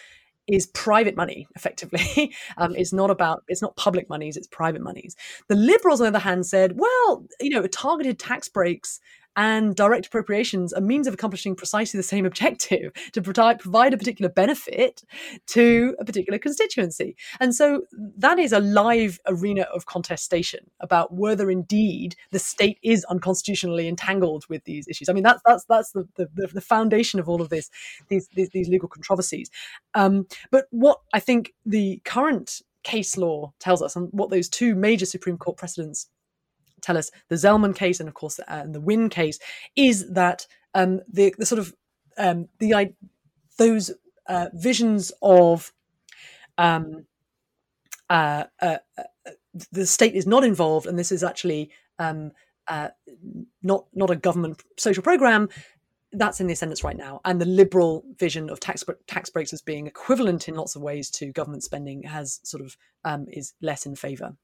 is 0.51 0.67
private 0.67 1.15
money 1.15 1.47
effectively. 1.55 2.33
Um, 2.57 2.75
it's 2.75 2.91
not 2.91 3.09
about 3.09 3.43
it's 3.47 3.62
not 3.62 3.75
public 3.75 4.09
monies 4.09 4.35
it's 4.35 4.47
private 4.47 4.81
monies. 4.81 5.15
The 5.47 5.55
liberals 5.55 6.01
on 6.01 6.05
the 6.05 6.09
other 6.09 6.19
hand 6.19 6.45
said 6.45 6.73
well 6.77 7.25
you 7.39 7.49
know 7.49 7.65
targeted 7.67 8.19
tax 8.19 8.49
breaks 8.49 8.99
and 9.35 9.75
direct 9.75 10.07
appropriations 10.07 10.73
a 10.73 10.81
means 10.81 11.07
of 11.07 11.13
accomplishing 11.13 11.55
precisely 11.55 11.97
the 11.97 12.03
same 12.03 12.25
objective 12.25 12.91
to 13.13 13.21
provide, 13.21 13.93
a 13.93 13.97
particular 13.97 14.29
benefit 14.29 15.03
to 15.47 15.95
a 15.99 16.05
particular 16.05 16.37
constituency. 16.37 17.15
And 17.39 17.55
so 17.55 17.83
that 18.17 18.39
is 18.39 18.51
a 18.51 18.59
live 18.59 19.19
arena 19.27 19.63
of 19.73 19.85
contestation 19.85 20.69
about 20.79 21.13
whether 21.13 21.49
indeed 21.49 22.15
the 22.31 22.39
state 22.39 22.77
is 22.83 23.05
unconstitutionally 23.05 23.87
entangled 23.87 24.45
with 24.49 24.63
these 24.65 24.87
issues. 24.87 25.09
I 25.09 25.13
mean, 25.13 25.23
that's 25.23 25.41
that's 25.45 25.65
that's 25.65 25.91
the 25.91 26.07
the, 26.15 26.27
the 26.53 26.61
foundation 26.61 27.19
of 27.19 27.29
all 27.29 27.41
of 27.41 27.49
this 27.49 27.69
these 28.09 28.27
these, 28.35 28.49
these 28.49 28.67
legal 28.67 28.89
controversies. 28.89 29.49
Um, 29.93 30.27
but 30.51 30.65
what 30.71 30.99
I 31.13 31.19
think 31.19 31.53
the 31.65 32.01
current 32.05 32.61
case 32.83 33.17
law 33.17 33.53
tells 33.59 33.81
us, 33.81 33.95
and 33.95 34.09
what 34.11 34.29
those 34.29 34.49
two 34.49 34.75
major 34.75 35.05
Supreme 35.05 35.37
Court 35.37 35.57
precedents 35.57 36.09
tell 36.81 36.97
us 36.97 37.11
the 37.29 37.35
Zelman 37.35 37.75
case 37.75 37.99
and 37.99 38.07
of 38.07 38.15
course 38.15 38.39
uh, 38.47 38.65
the 38.67 38.81
Winn 38.81 39.09
case 39.09 39.39
is 39.75 40.11
that 40.11 40.47
um, 40.73 41.01
the, 41.11 41.33
the 41.37 41.45
sort 41.45 41.59
of 41.59 41.73
um, 42.17 42.47
the 42.59 42.93
those 43.57 43.91
uh, 44.27 44.47
visions 44.53 45.11
of 45.21 45.73
um, 46.57 47.05
uh, 48.09 48.45
uh, 48.61 48.77
uh, 48.97 49.31
the 49.71 49.85
state 49.85 50.15
is 50.15 50.27
not 50.27 50.43
involved 50.43 50.85
and 50.85 50.97
this 50.97 51.11
is 51.11 51.23
actually 51.23 51.71
um, 51.97 52.31
uh, 52.67 52.89
not 53.63 53.85
not 53.93 54.09
a 54.09 54.15
government 54.15 54.61
social 54.77 55.03
program 55.03 55.49
that's 56.11 56.39
in 56.39 56.47
the 56.47 56.53
ascendance 56.53 56.83
right 56.83 56.97
now, 56.97 57.21
and 57.25 57.39
the 57.39 57.45
liberal 57.45 58.03
vision 58.17 58.49
of 58.49 58.59
tax 58.59 58.83
tax 59.07 59.29
breaks 59.29 59.53
as 59.53 59.61
being 59.61 59.87
equivalent 59.87 60.47
in 60.47 60.55
lots 60.55 60.75
of 60.75 60.81
ways 60.81 61.09
to 61.11 61.31
government 61.31 61.63
spending 61.63 62.03
has 62.03 62.39
sort 62.43 62.63
of 62.63 62.75
um, 63.03 63.27
is 63.31 63.53
less 63.61 63.85
in 63.85 63.95
favor. 63.95 64.35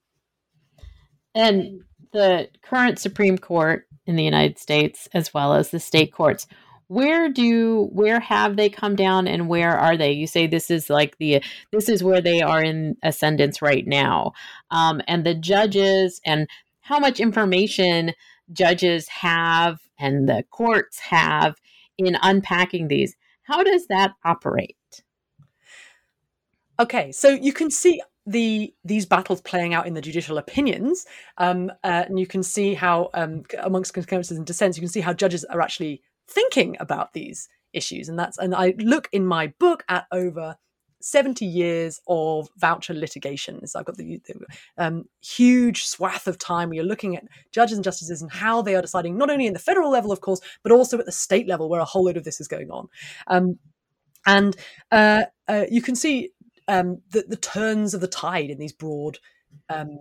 And 1.35 1.83
the 2.13 2.49
current 2.63 2.97
Supreme 2.97 3.37
Court 3.37 3.87
in 4.07 4.15
the 4.15 4.23
United 4.23 4.57
States, 4.57 5.07
as 5.13 5.33
well 5.33 5.53
as 5.53 5.69
the 5.69 5.79
state 5.79 6.13
courts, 6.13 6.47
where 6.87 7.29
do 7.29 7.89
where 7.91 8.19
have 8.19 8.57
they 8.57 8.69
come 8.69 8.95
down 8.95 9.27
and 9.27 9.49
where 9.49 9.77
are 9.77 9.97
they? 9.97 10.11
You 10.11 10.27
say 10.27 10.47
this 10.47 10.69
is 10.69 10.89
like 10.89 11.17
the 11.17 11.43
this 11.71 11.89
is 11.89 12.03
where 12.03 12.21
they 12.21 12.41
are 12.41 12.63
in 12.63 12.95
ascendance 13.03 13.61
right 13.61 13.85
now. 13.87 14.33
Um, 14.71 15.01
and 15.07 15.25
the 15.25 15.33
judges 15.33 16.21
and 16.25 16.47
how 16.81 16.99
much 16.99 17.19
information 17.19 18.13
judges 18.53 19.07
have 19.09 19.79
and 19.97 20.29
the 20.29 20.43
courts 20.51 20.99
have 20.99 21.55
in 21.97 22.17
unpacking 22.21 22.87
these 22.87 23.15
how 23.43 23.63
does 23.63 23.87
that 23.87 24.11
operate? 24.23 25.03
Okay 26.79 27.11
so 27.11 27.29
you 27.29 27.53
can 27.53 27.71
see 27.71 28.01
the 28.25 28.73
these 28.83 29.05
battles 29.05 29.41
playing 29.41 29.73
out 29.73 29.87
in 29.87 29.93
the 29.93 30.01
judicial 30.01 30.37
opinions, 30.37 31.05
um, 31.37 31.71
uh, 31.83 32.03
and 32.07 32.19
you 32.19 32.27
can 32.27 32.43
see 32.43 32.73
how 32.73 33.09
um, 33.13 33.43
amongst 33.61 33.93
concurrences 33.93 34.37
and 34.37 34.45
dissents, 34.45 34.77
you 34.77 34.81
can 34.81 34.89
see 34.89 35.01
how 35.01 35.13
judges 35.13 35.43
are 35.45 35.61
actually 35.61 36.01
thinking 36.27 36.75
about 36.79 37.13
these 37.13 37.47
issues, 37.73 38.09
and 38.09 38.17
that's 38.17 38.37
and 38.37 38.55
I 38.55 38.73
look 38.77 39.09
in 39.11 39.25
my 39.25 39.53
book 39.59 39.83
at 39.87 40.05
over 40.11 40.55
70 41.01 41.45
years 41.45 42.01
of 42.07 42.49
voucher 42.57 42.93
litigation. 42.95 43.67
So 43.67 43.77
I've 43.77 43.85
got 43.85 43.97
the, 43.97 44.19
the 44.25 44.33
um, 44.79 45.05
huge 45.21 45.85
swath 45.85 46.25
of 46.27 46.39
time 46.39 46.69
where 46.69 46.77
you're 46.77 46.83
looking 46.83 47.15
at 47.15 47.25
judges 47.51 47.77
and 47.77 47.83
justices 47.83 48.23
and 48.23 48.31
how 48.31 48.63
they 48.63 48.75
are 48.75 48.81
deciding, 48.81 49.15
not 49.15 49.29
only 49.29 49.45
in 49.45 49.53
the 49.53 49.59
federal 49.59 49.91
level, 49.91 50.11
of 50.11 50.21
course, 50.21 50.41
but 50.63 50.71
also 50.71 50.97
at 50.97 51.05
the 51.05 51.11
state 51.11 51.47
level 51.47 51.69
where 51.69 51.79
a 51.79 51.85
whole 51.85 52.05
load 52.05 52.17
of 52.17 52.23
this 52.23 52.41
is 52.41 52.47
going 52.47 52.71
on. 52.71 52.87
Um, 53.27 53.59
and 54.25 54.55
uh, 54.91 55.25
uh, 55.47 55.65
you 55.69 55.83
can 55.83 55.95
see 55.95 56.31
um, 56.67 57.01
the, 57.11 57.25
the 57.27 57.37
turns 57.37 57.93
of 57.93 58.01
the 58.01 58.07
tide 58.07 58.49
in 58.49 58.57
these 58.57 58.73
broad 58.73 59.19
um, 59.69 59.99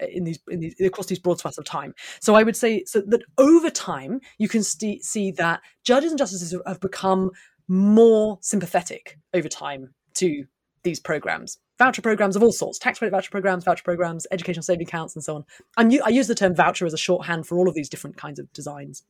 in 0.00 0.24
these, 0.24 0.38
in 0.48 0.60
these 0.60 0.80
across 0.80 1.06
these 1.06 1.18
broad 1.18 1.38
swaths 1.38 1.58
of 1.58 1.64
time. 1.64 1.94
So 2.20 2.34
I 2.34 2.42
would 2.42 2.56
say 2.56 2.84
so 2.84 3.02
that 3.06 3.22
over 3.38 3.70
time 3.70 4.20
you 4.38 4.48
can 4.48 4.62
st- 4.62 5.04
see 5.04 5.30
that 5.32 5.60
judges 5.84 6.12
and 6.12 6.18
justices 6.18 6.56
have 6.66 6.80
become 6.80 7.30
more 7.68 8.38
sympathetic 8.40 9.18
over 9.32 9.48
time 9.48 9.94
to 10.14 10.44
these 10.82 11.00
programs, 11.00 11.58
voucher 11.78 12.02
programs 12.02 12.36
of 12.36 12.42
all 12.42 12.52
sorts, 12.52 12.78
tax 12.78 12.98
credit 12.98 13.10
voucher 13.10 13.30
programs, 13.30 13.64
voucher 13.64 13.82
programs, 13.82 14.26
educational 14.30 14.62
saving 14.62 14.86
accounts, 14.86 15.14
and 15.14 15.24
so 15.24 15.36
on. 15.36 15.44
And 15.76 16.00
I 16.04 16.10
use 16.10 16.28
the 16.28 16.34
term 16.34 16.54
voucher 16.54 16.86
as 16.86 16.94
a 16.94 16.98
shorthand 16.98 17.46
for 17.46 17.58
all 17.58 17.68
of 17.68 17.74
these 17.74 17.88
different 17.88 18.16
kinds 18.16 18.38
of 18.38 18.52
designs. 18.52 19.02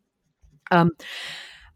Um, 0.71 0.93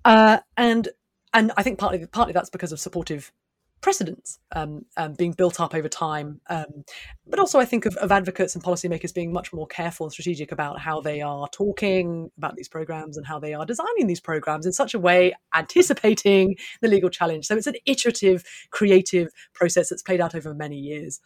uh, 0.05 0.39
and 0.57 0.89
and 1.35 1.53
I 1.57 1.63
think 1.63 1.79
partly 1.79 2.07
partly 2.07 2.33
that's 2.33 2.51
because 2.51 2.73
of 2.73 2.81
supportive 2.81 3.33
precedents 3.81 4.39
um, 4.53 4.85
um, 4.97 5.15
being 5.15 5.33
built 5.33 5.61
up 5.61 5.75
over 5.75 5.89
time. 5.89 6.41
Um, 6.49 6.85
but 7.27 7.39
also, 7.39 7.59
I 7.59 7.65
think 7.65 7.87
of, 7.87 7.97
of, 7.97 8.11
advocates 8.11 8.55
and 8.55 8.65
policymakers 8.65 9.15
being 9.15 9.33
much 9.33 9.53
more 9.53 9.67
careful 9.67 10.07
and 10.07 10.13
strategic 10.13 10.53
about 10.53 10.81
how 10.81 11.01
they 11.01 11.21
are 11.21 11.49
talking 11.49 12.31
about 12.37 12.57
these 12.57 12.69
programs 12.69 13.17
and 13.17 13.27
how 13.27 13.39
they 13.39 13.55
are 13.55 13.67
designing 13.67 14.07
these 14.07 14.21
programs 14.21 14.67
in 14.67 14.73
such 14.73 14.95
a 14.95 14.99
way, 14.99 15.35
anticipating 15.55 16.57
the 16.81 16.89
legal 16.89 17.11
challenge. 17.11 17.47
So 17.47 17.57
it's 17.57 17.67
an 17.67 17.77
iterative, 17.87 18.45
creative 18.71 19.31
process 19.55 19.91
that's 19.91 20.03
played 20.03 20.21
out 20.21 20.35
over 20.35 20.55
many 20.55 20.77
years. 20.77 21.21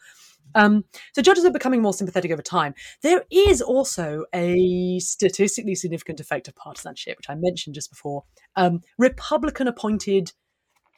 Um, 0.55 0.85
so 1.13 1.21
judges 1.21 1.45
are 1.45 1.51
becoming 1.51 1.81
more 1.81 1.93
sympathetic 1.93 2.31
over 2.31 2.41
time. 2.41 2.73
There 3.01 3.23
is 3.31 3.61
also 3.61 4.25
a 4.33 4.99
statistically 4.99 5.75
significant 5.75 6.19
effect 6.19 6.47
of 6.47 6.55
partisanship, 6.55 7.17
which 7.17 7.29
I 7.29 7.35
mentioned 7.35 7.75
just 7.75 7.89
before. 7.89 8.23
Um, 8.55 8.81
Republican 8.97 9.67
appointed 9.67 10.33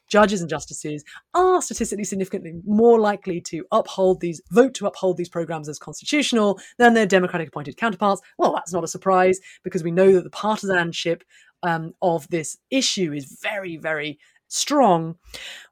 judges 0.08 0.42
and 0.42 0.50
justices 0.50 1.04
are 1.34 1.62
statistically 1.62 2.04
significantly 2.04 2.54
more 2.66 3.00
likely 3.00 3.42
to 3.42 3.66
uphold 3.72 4.22
these, 4.22 4.42
vote 4.52 4.74
to 4.76 4.88
uphold 4.88 5.18
these 5.18 5.30
programs 5.30 5.70
as 5.70 5.80
constitutional 5.80 6.60
than 6.78 6.94
their 6.94 7.06
Democratic 7.06 7.48
appointed 7.50 7.78
counterparts. 7.78 8.22
Well, 8.38 8.54
that's 8.54 8.74
not 8.74 8.84
a 8.84 8.88
surprise 8.88 9.40
because 9.64 9.84
we 9.84 9.92
know 9.92 10.14
that 10.14 10.24
the 10.24 10.30
partisanship 10.30 11.24
um, 11.64 11.94
of 12.02 12.28
this 12.30 12.58
issue 12.70 13.14
is 13.14 13.40
very, 13.42 13.78
very 13.78 14.20
strong. 14.48 15.16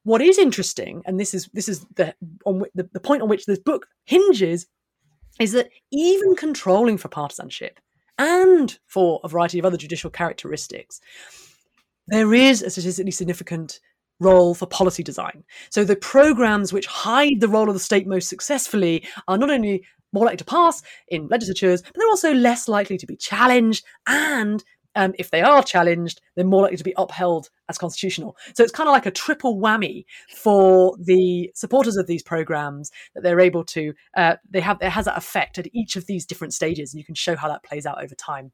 What 0.03 0.21
is 0.21 0.37
interesting, 0.37 1.03
and 1.05 1.19
this 1.19 1.33
is 1.33 1.49
this 1.53 1.69
is 1.69 1.85
the 1.95 2.15
on 2.45 2.63
the, 2.73 2.89
the 2.91 2.99
point 2.99 3.21
on 3.21 3.29
which 3.29 3.45
this 3.45 3.59
book 3.59 3.87
hinges, 4.05 4.67
is 5.39 5.51
that 5.53 5.69
even 5.91 6.35
controlling 6.35 6.97
for 6.97 7.07
partisanship 7.07 7.79
and 8.17 8.77
for 8.85 9.19
a 9.23 9.27
variety 9.27 9.59
of 9.59 9.65
other 9.65 9.77
judicial 9.77 10.09
characteristics, 10.09 10.99
there 12.07 12.33
is 12.33 12.61
a 12.61 12.69
statistically 12.69 13.11
significant 13.11 13.79
role 14.19 14.55
for 14.55 14.65
policy 14.65 15.03
design. 15.03 15.43
So 15.69 15.83
the 15.83 15.95
programs 15.95 16.71
which 16.71 16.85
hide 16.85 17.39
the 17.39 17.47
role 17.47 17.67
of 17.67 17.75
the 17.75 17.79
state 17.79 18.07
most 18.07 18.29
successfully 18.29 19.05
are 19.27 19.37
not 19.37 19.49
only 19.49 19.83
more 20.11 20.25
likely 20.25 20.37
to 20.37 20.45
pass 20.45 20.81
in 21.07 21.27
legislatures, 21.27 21.81
but 21.81 21.95
they're 21.95 22.07
also 22.07 22.33
less 22.33 22.67
likely 22.67 22.97
to 22.97 23.07
be 23.07 23.15
challenged. 23.15 23.83
And 24.07 24.63
um, 24.95 25.13
if 25.17 25.31
they 25.31 25.41
are 25.41 25.63
challenged, 25.63 26.21
they're 26.35 26.45
more 26.45 26.61
likely 26.61 26.77
to 26.77 26.83
be 26.83 26.93
upheld 26.97 27.49
as 27.67 27.77
constitutional. 27.77 28.37
So 28.55 28.63
it's 28.63 28.71
kind 28.71 28.87
of 28.87 28.93
like 28.93 29.05
a 29.05 29.11
triple 29.11 29.57
whammy 29.57 30.05
for 30.35 30.95
the 30.99 31.51
supporters 31.55 31.97
of 31.97 32.07
these 32.07 32.21
programs 32.21 32.91
that 33.15 33.23
they're 33.23 33.39
able 33.39 33.63
to. 33.65 33.93
Uh, 34.15 34.35
they 34.49 34.61
have 34.61 34.77
it 34.81 34.89
has 34.89 35.05
that 35.05 35.17
effect 35.17 35.57
at 35.57 35.67
each 35.73 35.95
of 35.95 36.05
these 36.05 36.25
different 36.25 36.53
stages, 36.53 36.93
and 36.93 36.99
you 36.99 37.05
can 37.05 37.15
show 37.15 37.35
how 37.35 37.47
that 37.47 37.63
plays 37.63 37.85
out 37.85 38.03
over 38.03 38.15
time. 38.15 38.51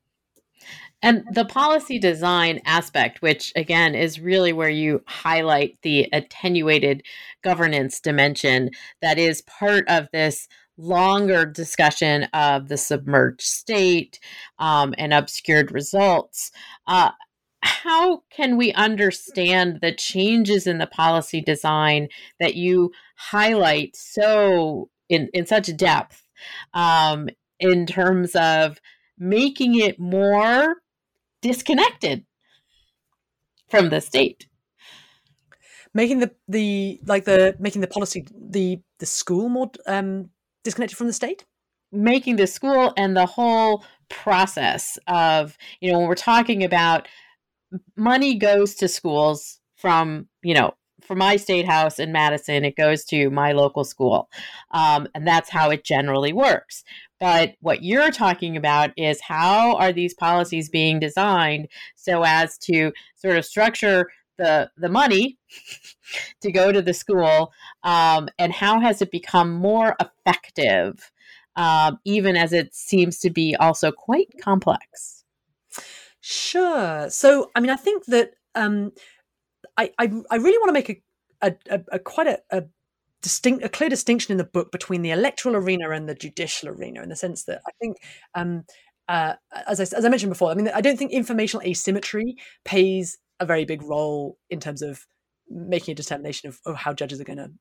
And 1.02 1.24
the 1.32 1.46
policy 1.46 1.98
design 1.98 2.60
aspect, 2.66 3.22
which 3.22 3.54
again 3.56 3.96
is 3.96 4.20
really 4.20 4.52
where 4.52 4.70
you 4.70 5.02
highlight 5.08 5.78
the 5.82 6.10
attenuated 6.12 7.04
governance 7.42 8.02
dimension 8.02 8.72
that 9.02 9.18
is 9.18 9.42
part 9.44 9.88
of 9.88 10.10
this 10.12 10.48
longer 10.78 11.46
discussion 11.46 12.24
of 12.34 12.68
the 12.70 12.78
submerged 12.78 13.42
state 13.42 14.20
um, 14.60 14.94
and 14.98 15.14
obscured 15.14 15.72
results. 15.72 16.52
Uh, 16.88 17.12
how 17.62 18.24
can 18.30 18.56
we 18.56 18.72
understand 18.74 19.80
the 19.82 19.94
changes 19.94 20.66
in 20.66 20.78
the 20.78 20.88
policy 20.88 21.42
design 21.42 22.08
that 22.40 22.56
you 22.56 22.92
highlight 23.16 23.96
so 23.96 24.90
in, 25.10 25.30
in 25.34 25.46
such 25.46 25.76
depth 25.76 26.24
um, 26.74 27.28
in 27.60 27.86
terms 27.86 28.36
of 28.36 28.80
making 29.20 29.76
it 29.76 30.00
more 30.00 30.78
disconnected 31.42 32.26
from 33.68 33.90
the 33.90 34.02
state. 34.02 34.48
Making 35.94 36.20
the 36.20 36.32
the 36.48 37.00
like 37.06 37.26
the 37.26 37.56
making 37.60 37.82
the 37.82 37.88
policy 37.88 38.26
the 38.34 38.80
the 39.00 39.06
school 39.06 39.50
more 39.50 39.72
um 39.88 40.30
disconnected 40.64 40.98
from 40.98 41.08
the 41.08 41.14
state? 41.14 41.46
Making 41.92 42.36
the 42.36 42.48
school 42.48 42.94
and 42.96 43.18
the 43.18 43.26
whole 43.26 43.84
process 44.10 44.98
of 45.08 45.58
you 45.82 45.92
know 45.92 46.00
when 46.00 46.08
we're 46.08 46.16
talking 46.16 46.64
about 46.64 47.08
money 47.96 48.36
goes 48.36 48.76
to 48.76 48.88
schools 48.88 49.60
from 49.76 50.28
you 50.42 50.54
know 50.54 50.74
from 51.02 51.20
my 51.20 51.38
state 51.38 51.66
house 51.66 51.98
in 51.98 52.12
madison 52.12 52.66
it 52.66 52.76
goes 52.76 53.04
to 53.06 53.30
my 53.32 53.52
local 53.52 53.84
school. 53.84 54.30
Um, 54.72 55.08
and 55.16 55.28
that's 55.28 55.50
how 55.50 55.72
it 55.72 55.84
generally 55.84 56.34
works 56.34 56.84
but 57.20 57.56
what 57.60 57.84
you're 57.84 58.12
talking 58.12 58.56
about 58.56 58.92
is 58.98 59.22
how 59.22 59.76
are 59.76 59.92
these 59.92 60.14
policies 60.14 60.70
being 60.70 61.00
designed 61.00 61.68
so 61.96 62.24
as 62.24 62.58
to 62.60 62.92
sort 63.16 63.38
of 63.38 63.46
structure 63.46 64.08
the 64.38 64.72
the 64.78 64.90
money 64.90 65.38
to 66.42 66.52
go 66.52 66.72
to 66.72 66.82
the 66.82 66.94
school, 66.94 67.52
um, 67.84 68.30
and 68.40 68.54
how 68.54 68.80
has 68.80 69.02
it 69.02 69.12
become 69.12 69.52
more 69.52 69.96
effective, 70.00 71.12
um, 71.56 72.00
even 72.06 72.36
as 72.36 72.54
it 72.54 72.74
seems 72.74 73.20
to 73.20 73.30
be 73.30 73.56
also 73.58 73.92
quite 73.92 74.30
complex. 74.42 75.26
Sure. 76.22 77.10
So, 77.10 77.52
I 77.56 77.60
mean, 77.60 77.70
I 77.70 77.76
think 77.76 78.06
that 78.06 78.34
um, 78.56 78.92
I, 79.78 79.92
I, 80.00 80.12
I 80.32 80.36
really 80.38 80.58
want 80.58 80.70
to 80.70 80.74
make 80.74 80.90
a 80.90 81.02
a, 81.42 81.56
a, 81.70 81.82
a 81.94 82.00
quite 82.00 82.28
a, 82.28 82.40
a, 82.52 82.64
distinct 83.22 83.64
a 83.64 83.70
clear 83.70 83.90
distinction 83.90 84.32
in 84.32 84.38
the 84.38 84.44
book 84.44 84.72
between 84.72 85.02
the 85.02 85.12
electoral 85.12 85.56
arena 85.56 85.90
and 85.92 86.08
the 86.08 86.16
judicial 86.16 86.70
arena 86.70 87.02
in 87.02 87.10
the 87.10 87.16
sense 87.16 87.44
that 87.46 87.62
I 87.68 87.72
think 87.80 87.98
um, 88.36 88.64
uh, 89.08 89.34
as, 89.68 89.80
I, 89.80 89.84
as 89.98 90.06
I 90.06 90.10
mentioned 90.10 90.32
before, 90.32 90.52
I 90.52 90.54
mean, 90.54 90.70
I 90.74 90.82
don't 90.82 90.98
think 90.98 91.12
informational 91.12 91.66
asymmetry 91.66 92.36
plays 92.64 93.18
a 93.40 93.46
very 93.46 93.66
big 93.66 93.82
role 93.82 94.38
in 94.50 94.60
terms 94.60 94.82
of 94.82 95.06
making 95.50 95.94
a 95.94 95.96
determination 95.96 96.48
of, 96.50 96.60
of 96.66 96.76
how 96.76 96.94
judges 96.94 97.20
are 97.20 97.24
going 97.24 97.38
to 97.38 97.52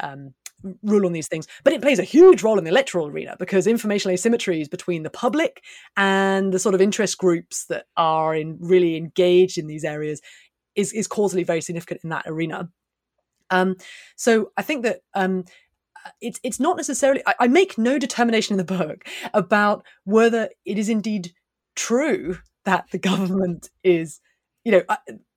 um, 0.00 0.34
rule 0.82 1.04
on 1.06 1.12
these 1.12 1.28
things. 1.28 1.46
But 1.64 1.74
it 1.74 1.82
plays 1.82 1.98
a 1.98 2.04
huge 2.04 2.42
role 2.42 2.58
in 2.58 2.64
the 2.64 2.70
electoral 2.70 3.08
arena 3.08 3.36
because 3.38 3.66
informational 3.66 4.16
asymmetries 4.16 4.70
between 4.70 5.02
the 5.02 5.10
public 5.10 5.62
and 5.96 6.52
the 6.52 6.58
sort 6.58 6.74
of 6.74 6.80
interest 6.80 7.18
groups 7.18 7.66
that 7.66 7.86
are 7.96 8.34
in 8.34 8.56
really 8.60 8.96
engaged 8.96 9.58
in 9.58 9.66
these 9.66 9.84
areas 9.84 10.20
is, 10.74 10.92
is 10.92 11.06
causally 11.06 11.44
very 11.44 11.60
significant 11.60 12.00
in 12.04 12.10
that 12.10 12.24
arena. 12.26 12.70
Um, 13.50 13.76
so 14.16 14.52
I 14.56 14.62
think 14.62 14.82
that 14.84 15.00
um, 15.14 15.44
it's 16.20 16.40
it's 16.42 16.60
not 16.60 16.76
necessarily. 16.76 17.22
I, 17.26 17.34
I, 17.40 17.48
make 17.48 17.78
no 17.78 17.98
determination 17.98 18.54
in 18.54 18.58
the 18.58 18.76
book 18.78 19.04
about 19.34 19.84
whether 20.04 20.48
it 20.64 20.78
is 20.78 20.88
indeed 20.88 21.32
true 21.74 22.38
that 22.64 22.86
the 22.90 22.98
government 22.98 23.70
is, 23.82 24.20
you 24.64 24.72
know. 24.72 24.82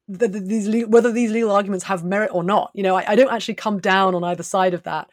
the, 0.07 0.27
the, 0.27 0.39
these 0.39 0.67
legal, 0.67 0.89
whether 0.89 1.11
these 1.11 1.31
legal 1.31 1.51
arguments 1.51 1.85
have 1.85 2.03
merit 2.03 2.31
or 2.33 2.43
not. 2.43 2.71
You 2.73 2.81
know, 2.81 2.95
I, 2.95 3.11
I 3.11 3.15
don't 3.15 3.31
actually 3.31 3.53
come 3.53 3.79
down 3.79 4.15
on 4.15 4.23
either 4.23 4.41
side 4.41 4.73
of 4.73 4.81
that 4.83 5.07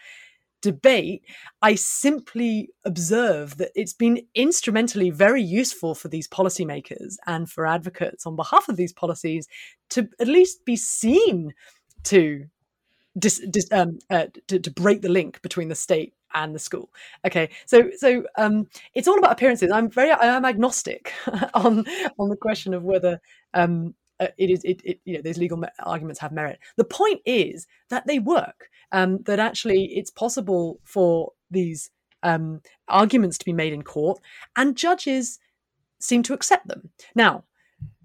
debate. 0.62 1.22
I 1.62 1.74
simply 1.74 2.70
observe 2.84 3.56
that 3.58 3.70
it's 3.74 3.92
been 3.92 4.22
instrumentally 4.34 5.10
very 5.10 5.42
useful 5.42 5.94
for 5.94 6.08
these 6.08 6.26
policymakers 6.26 7.16
and 7.26 7.48
for 7.48 7.66
advocates 7.66 8.26
on 8.26 8.36
behalf 8.36 8.68
of 8.68 8.76
these 8.76 8.92
policies 8.92 9.46
to 9.90 10.08
at 10.18 10.26
least 10.26 10.64
be 10.64 10.76
seen 10.76 11.52
to 12.04 12.46
dis, 13.18 13.40
dis, 13.50 13.66
um, 13.72 13.98
uh, 14.10 14.26
to, 14.48 14.58
to, 14.58 14.70
break 14.70 15.02
the 15.02 15.08
link 15.08 15.40
between 15.42 15.68
the 15.68 15.74
state 15.74 16.14
and 16.34 16.54
the 16.54 16.58
school. 16.58 16.90
Okay, 17.26 17.50
so 17.66 17.90
so 17.96 18.24
um, 18.36 18.66
it's 18.94 19.08
all 19.08 19.18
about 19.18 19.32
appearances. 19.32 19.70
I'm 19.70 19.90
very 19.90 20.10
I 20.10 20.26
am 20.26 20.44
agnostic 20.44 21.12
on 21.54 21.84
on 22.18 22.28
the 22.28 22.36
question 22.36 22.74
of 22.74 22.82
whether 22.82 23.20
um, 23.54 23.94
uh, 24.20 24.28
it 24.38 24.50
is 24.50 24.62
it, 24.64 24.80
it, 24.84 25.00
you 25.04 25.14
know 25.14 25.22
those 25.22 25.38
legal 25.38 25.62
arguments 25.80 26.20
have 26.20 26.32
merit. 26.32 26.58
The 26.76 26.84
point 26.84 27.20
is 27.24 27.66
that 27.90 28.06
they 28.06 28.18
work. 28.18 28.68
Um, 28.92 29.18
that 29.24 29.40
actually 29.40 29.86
it's 29.96 30.12
possible 30.12 30.78
for 30.84 31.32
these 31.50 31.90
um, 32.22 32.60
arguments 32.86 33.36
to 33.38 33.44
be 33.44 33.52
made 33.52 33.72
in 33.72 33.82
court, 33.82 34.20
and 34.54 34.76
judges 34.76 35.40
seem 35.98 36.22
to 36.22 36.34
accept 36.34 36.68
them. 36.68 36.90
Now, 37.14 37.44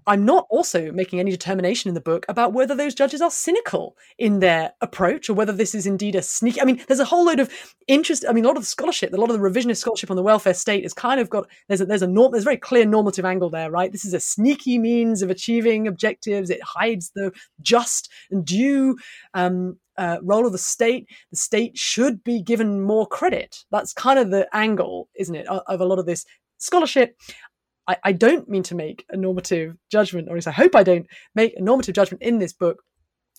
I'm 0.06 0.24
not 0.24 0.46
also 0.50 0.90
making 0.92 1.20
any 1.20 1.30
determination 1.30 1.88
in 1.88 1.94
the 1.94 2.00
book 2.00 2.26
about 2.28 2.52
whether 2.52 2.74
those 2.74 2.94
judges 2.94 3.20
are 3.20 3.30
cynical 3.30 3.96
in 4.18 4.40
their 4.40 4.72
approach 4.80 5.28
or 5.28 5.34
whether 5.34 5.52
this 5.52 5.74
is 5.74 5.86
indeed 5.86 6.14
a 6.14 6.22
sneaky. 6.22 6.60
I 6.60 6.64
mean, 6.64 6.82
there's 6.86 7.00
a 7.00 7.04
whole 7.04 7.24
load 7.24 7.40
of 7.40 7.50
interest. 7.88 8.24
I 8.28 8.32
mean, 8.32 8.44
a 8.44 8.48
lot 8.48 8.56
of 8.56 8.62
the 8.62 8.66
scholarship, 8.66 9.12
a 9.12 9.16
lot 9.16 9.30
of 9.30 9.38
the 9.38 9.48
revisionist 9.48 9.78
scholarship 9.78 10.10
on 10.10 10.16
the 10.16 10.22
welfare 10.22 10.54
state 10.54 10.84
is 10.84 10.94
kind 10.94 11.20
of 11.20 11.30
got 11.30 11.48
there's 11.68 11.80
a 11.80 11.86
there's 11.86 12.02
a 12.02 12.06
norm, 12.06 12.32
there's 12.32 12.44
a 12.44 12.44
very 12.44 12.56
clear 12.56 12.84
normative 12.84 13.24
angle 13.24 13.50
there, 13.50 13.70
right? 13.70 13.92
This 13.92 14.04
is 14.04 14.14
a 14.14 14.20
sneaky 14.20 14.78
means 14.78 15.22
of 15.22 15.30
achieving 15.30 15.86
objectives. 15.86 16.50
It 16.50 16.62
hides 16.62 17.10
the 17.14 17.32
just 17.60 18.10
and 18.30 18.44
due 18.44 18.96
um, 19.34 19.78
uh, 19.96 20.18
role 20.22 20.46
of 20.46 20.52
the 20.52 20.58
state. 20.58 21.08
The 21.30 21.36
state 21.36 21.76
should 21.76 22.24
be 22.24 22.42
given 22.42 22.82
more 22.82 23.06
credit. 23.06 23.64
That's 23.70 23.92
kind 23.92 24.18
of 24.18 24.30
the 24.30 24.48
angle, 24.54 25.08
isn't 25.16 25.34
it, 25.34 25.46
of 25.46 25.80
a 25.80 25.84
lot 25.84 25.98
of 25.98 26.06
this 26.06 26.24
scholarship. 26.58 27.16
I, 27.88 27.96
I 28.04 28.12
don't 28.12 28.48
mean 28.48 28.62
to 28.64 28.74
make 28.74 29.04
a 29.10 29.16
normative 29.16 29.76
judgment, 29.90 30.28
or 30.28 30.32
at 30.32 30.34
least 30.36 30.48
I 30.48 30.52
hope 30.52 30.74
I 30.76 30.82
don't 30.82 31.06
make 31.34 31.54
a 31.56 31.62
normative 31.62 31.94
judgment 31.94 32.22
in 32.22 32.38
this 32.38 32.52
book, 32.52 32.82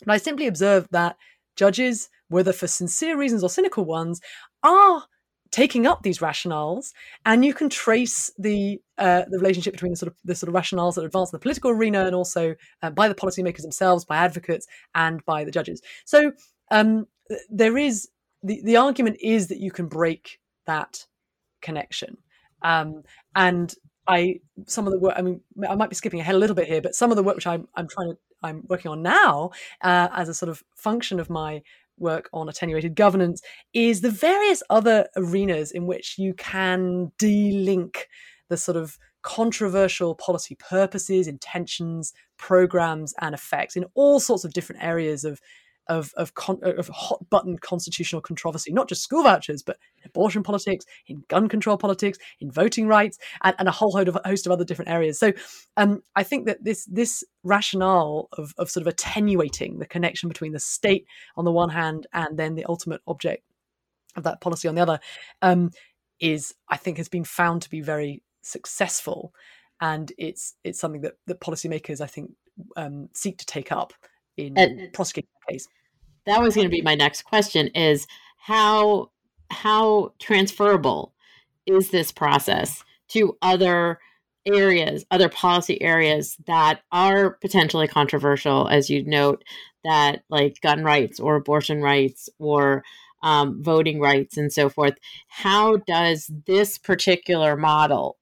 but 0.05 0.13
I 0.13 0.17
simply 0.17 0.47
observe 0.47 0.87
that 0.91 1.15
judges, 1.55 2.09
whether 2.29 2.53
for 2.53 2.67
sincere 2.67 3.17
reasons 3.17 3.43
or 3.43 3.49
cynical 3.49 3.85
ones, 3.85 4.19
are 4.63 5.03
taking 5.51 5.85
up 5.85 6.01
these 6.01 6.17
rationales, 6.17 6.93
and 7.25 7.45
you 7.45 7.53
can 7.53 7.69
trace 7.69 8.31
the 8.37 8.81
uh, 8.97 9.23
the 9.29 9.37
relationship 9.37 9.73
between 9.73 9.91
the 9.91 9.97
sort 9.97 10.11
of 10.11 10.17
the 10.25 10.35
sort 10.35 10.49
of 10.49 10.55
rationales 10.55 10.95
that 10.95 11.05
advance 11.05 11.31
in 11.31 11.37
the 11.37 11.41
political 11.41 11.71
arena, 11.71 12.05
and 12.05 12.15
also 12.15 12.55
uh, 12.81 12.89
by 12.89 13.07
the 13.07 13.15
policymakers 13.15 13.61
themselves, 13.61 14.03
by 14.03 14.17
advocates, 14.17 14.67
and 14.95 15.23
by 15.25 15.43
the 15.43 15.51
judges. 15.51 15.81
So 16.05 16.31
um, 16.71 17.05
there 17.49 17.77
is 17.77 18.09
the 18.41 18.61
the 18.63 18.77
argument 18.77 19.17
is 19.21 19.47
that 19.47 19.59
you 19.59 19.71
can 19.71 19.87
break 19.87 20.39
that 20.65 21.05
connection, 21.61 22.17
um, 22.63 23.03
and 23.35 23.73
I 24.07 24.39
some 24.65 24.87
of 24.87 24.93
the 24.93 24.99
work. 24.99 25.13
I 25.17 25.21
mean, 25.21 25.41
I 25.67 25.75
might 25.75 25.89
be 25.89 25.95
skipping 25.95 26.19
ahead 26.19 26.35
a 26.35 26.37
little 26.37 26.55
bit 26.55 26.67
here, 26.67 26.81
but 26.81 26.95
some 26.95 27.11
of 27.11 27.17
the 27.17 27.23
work 27.23 27.35
which 27.35 27.47
I'm 27.47 27.67
I'm 27.75 27.87
trying 27.87 28.11
to 28.11 28.17
I'm 28.41 28.63
working 28.67 28.91
on 28.91 29.01
now 29.01 29.51
uh, 29.81 30.09
as 30.13 30.29
a 30.29 30.33
sort 30.33 30.49
of 30.49 30.63
function 30.75 31.19
of 31.19 31.29
my 31.29 31.61
work 31.97 32.29
on 32.33 32.49
attenuated 32.49 32.95
governance 32.95 33.41
is 33.73 34.01
the 34.01 34.11
various 34.11 34.63
other 34.69 35.07
arenas 35.15 35.71
in 35.71 35.85
which 35.85 36.17
you 36.17 36.33
can 36.33 37.11
de-link 37.17 38.07
the 38.49 38.57
sort 38.57 38.75
of 38.75 38.97
controversial 39.21 40.15
policy 40.15 40.55
purposes, 40.55 41.27
intentions, 41.27 42.13
programs, 42.37 43.13
and 43.21 43.33
effects 43.33 43.75
in 43.75 43.85
all 43.93 44.19
sorts 44.19 44.43
of 44.43 44.53
different 44.53 44.83
areas 44.83 45.23
of 45.23 45.39
of 45.87 46.13
of, 46.15 46.33
con- 46.33 46.59
of 46.63 46.87
hot 46.87 47.29
button 47.29 47.57
constitutional 47.57 48.21
controversy, 48.21 48.71
not 48.71 48.89
just 48.89 49.03
school 49.03 49.23
vouchers, 49.23 49.63
but 49.63 49.77
abortion 50.05 50.43
politics, 50.43 50.85
in 51.07 51.23
gun 51.27 51.49
control 51.49 51.77
politics, 51.77 52.17
in 52.39 52.51
voting 52.51 52.87
rights, 52.87 53.17
and, 53.43 53.55
and 53.59 53.67
a 53.67 53.71
whole 53.71 53.91
host 53.91 54.07
of, 54.07 54.17
host 54.25 54.45
of 54.45 54.51
other 54.51 54.65
different 54.65 54.91
areas. 54.91 55.19
So 55.19 55.33
um, 55.77 56.03
I 56.15 56.23
think 56.23 56.45
that 56.45 56.63
this 56.63 56.85
this 56.85 57.23
rationale 57.43 58.29
of, 58.33 58.53
of 58.57 58.69
sort 58.69 58.81
of 58.81 58.87
attenuating 58.87 59.79
the 59.79 59.85
connection 59.85 60.29
between 60.29 60.53
the 60.53 60.59
state 60.59 61.05
on 61.35 61.45
the 61.45 61.51
one 61.51 61.69
hand 61.69 62.07
and 62.13 62.37
then 62.37 62.55
the 62.55 62.65
ultimate 62.65 63.01
object 63.07 63.43
of 64.15 64.23
that 64.23 64.41
policy 64.41 64.67
on 64.67 64.75
the 64.75 64.81
other 64.81 64.99
um, 65.41 65.71
is, 66.19 66.53
I 66.69 66.77
think, 66.77 66.97
has 66.97 67.09
been 67.09 67.23
found 67.23 67.63
to 67.63 67.69
be 67.69 67.81
very 67.81 68.21
successful, 68.41 69.33
and 69.81 70.11
it's 70.17 70.55
it's 70.63 70.79
something 70.79 71.01
that 71.01 71.13
that 71.27 71.41
policymakers, 71.41 71.99
I 71.99 72.07
think, 72.07 72.31
um, 72.77 73.09
seek 73.13 73.37
to 73.39 73.45
take 73.45 73.71
up 73.71 73.93
in 74.37 74.57
and 74.57 74.93
prosecuting 74.93 75.29
the 75.47 75.53
case. 75.53 75.67
That 76.25 76.41
was 76.41 76.55
going 76.55 76.65
to 76.65 76.71
be 76.71 76.81
my 76.81 76.95
next 76.95 77.23
question: 77.23 77.67
is 77.69 78.07
how 78.37 79.11
how 79.51 80.13
transferable 80.19 81.13
is 81.65 81.91
this 81.91 82.11
process 82.11 82.83
to 83.09 83.37
other 83.41 83.99
areas, 84.45 85.05
other 85.11 85.29
policy 85.29 85.81
areas 85.81 86.37
that 86.47 86.81
are 86.91 87.31
potentially 87.41 87.87
controversial, 87.87 88.67
as 88.67 88.89
you 88.89 89.03
note, 89.05 89.43
that 89.83 90.23
like 90.29 90.59
gun 90.61 90.83
rights 90.83 91.19
or 91.19 91.35
abortion 91.35 91.81
rights 91.81 92.29
or 92.39 92.83
um, 93.21 93.63
voting 93.63 93.99
rights 93.99 94.37
and 94.37 94.51
so 94.51 94.69
forth. 94.69 94.95
How 95.29 95.77
does 95.77 96.29
this 96.45 96.77
particular 96.77 97.55
model 97.55 98.17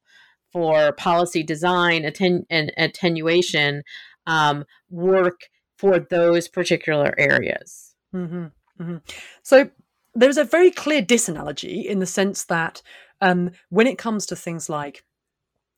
for 0.52 0.92
policy 0.94 1.44
design 1.44 2.06
atten- 2.06 2.46
and 2.50 2.72
attenuation 2.78 3.84
um, 4.28 4.66
work 4.90 5.42
for 5.82 5.98
those 5.98 6.48
particular 6.48 7.12
areas. 7.18 7.96
Mm-hmm, 8.14 8.46
mm-hmm. 8.80 8.98
So 9.42 9.68
there's 10.14 10.38
a 10.38 10.44
very 10.44 10.70
clear 10.70 11.02
disanalogy 11.02 11.86
in 11.86 11.98
the 11.98 12.06
sense 12.06 12.44
that 12.46 12.84
um, 13.20 13.50
when 13.70 13.88
it 13.88 13.98
comes 13.98 14.28
to 14.28 14.36
things 14.36 14.70
like 14.70 15.04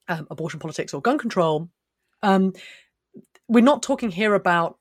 um, 0.10 0.28
abortion 0.30 0.60
politics 0.60 0.94
or 0.94 1.02
gun 1.02 1.18
control, 1.18 1.70
um, 2.22 2.52
we're 3.48 3.64
not 3.64 3.82
talking 3.82 4.12
here 4.12 4.34
about, 4.34 4.78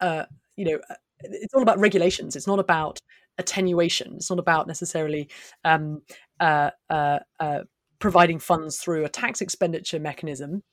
uh, 0.00 0.24
you 0.56 0.64
know, 0.64 0.80
uh, 0.90 0.94
it's 1.20 1.54
all 1.54 1.62
about 1.62 1.78
regulations. 1.78 2.34
It's 2.34 2.48
not 2.48 2.58
about 2.58 3.00
attenuation. 3.38 4.14
It's 4.16 4.28
not 4.28 4.40
about 4.40 4.66
necessarily 4.66 5.28
um, 5.64 6.02
uh, 6.40 6.70
uh, 6.90 7.20
uh, 7.38 7.60
providing 8.00 8.40
funds 8.40 8.78
through 8.78 9.04
a 9.04 9.08
tax 9.08 9.40
expenditure 9.40 10.00
mechanism, 10.00 10.64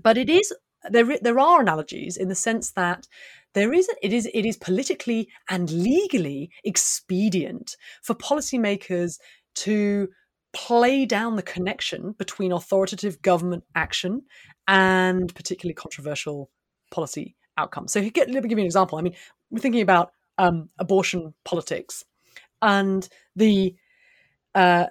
but 0.00 0.16
it 0.16 0.30
is 0.30 0.52
there 0.90 1.18
there 1.20 1.38
are 1.38 1.60
analogies 1.60 2.16
in 2.16 2.28
the 2.28 2.34
sense 2.34 2.72
that 2.72 3.06
there 3.54 3.72
is 3.72 3.88
it 4.02 4.12
is 4.12 4.28
it 4.32 4.44
is 4.44 4.56
politically 4.56 5.28
and 5.48 5.70
legally 5.70 6.50
expedient 6.64 7.76
for 8.02 8.14
policymakers 8.14 9.18
to 9.54 10.08
play 10.52 11.04
down 11.04 11.36
the 11.36 11.42
connection 11.42 12.12
between 12.12 12.52
authoritative 12.52 13.20
government 13.22 13.64
action 13.74 14.22
and 14.68 15.34
particularly 15.34 15.74
controversial 15.74 16.50
policy 16.90 17.36
outcomes. 17.58 17.92
So, 17.92 18.00
let 18.00 18.14
me 18.28 18.40
give 18.40 18.52
you 18.52 18.58
an 18.58 18.64
example. 18.64 18.98
I 18.98 19.02
mean, 19.02 19.14
we're 19.50 19.60
thinking 19.60 19.82
about 19.82 20.12
um, 20.38 20.68
abortion 20.78 21.34
politics 21.44 22.04
and 22.62 23.08
the 23.36 23.74
uh, 24.54 24.86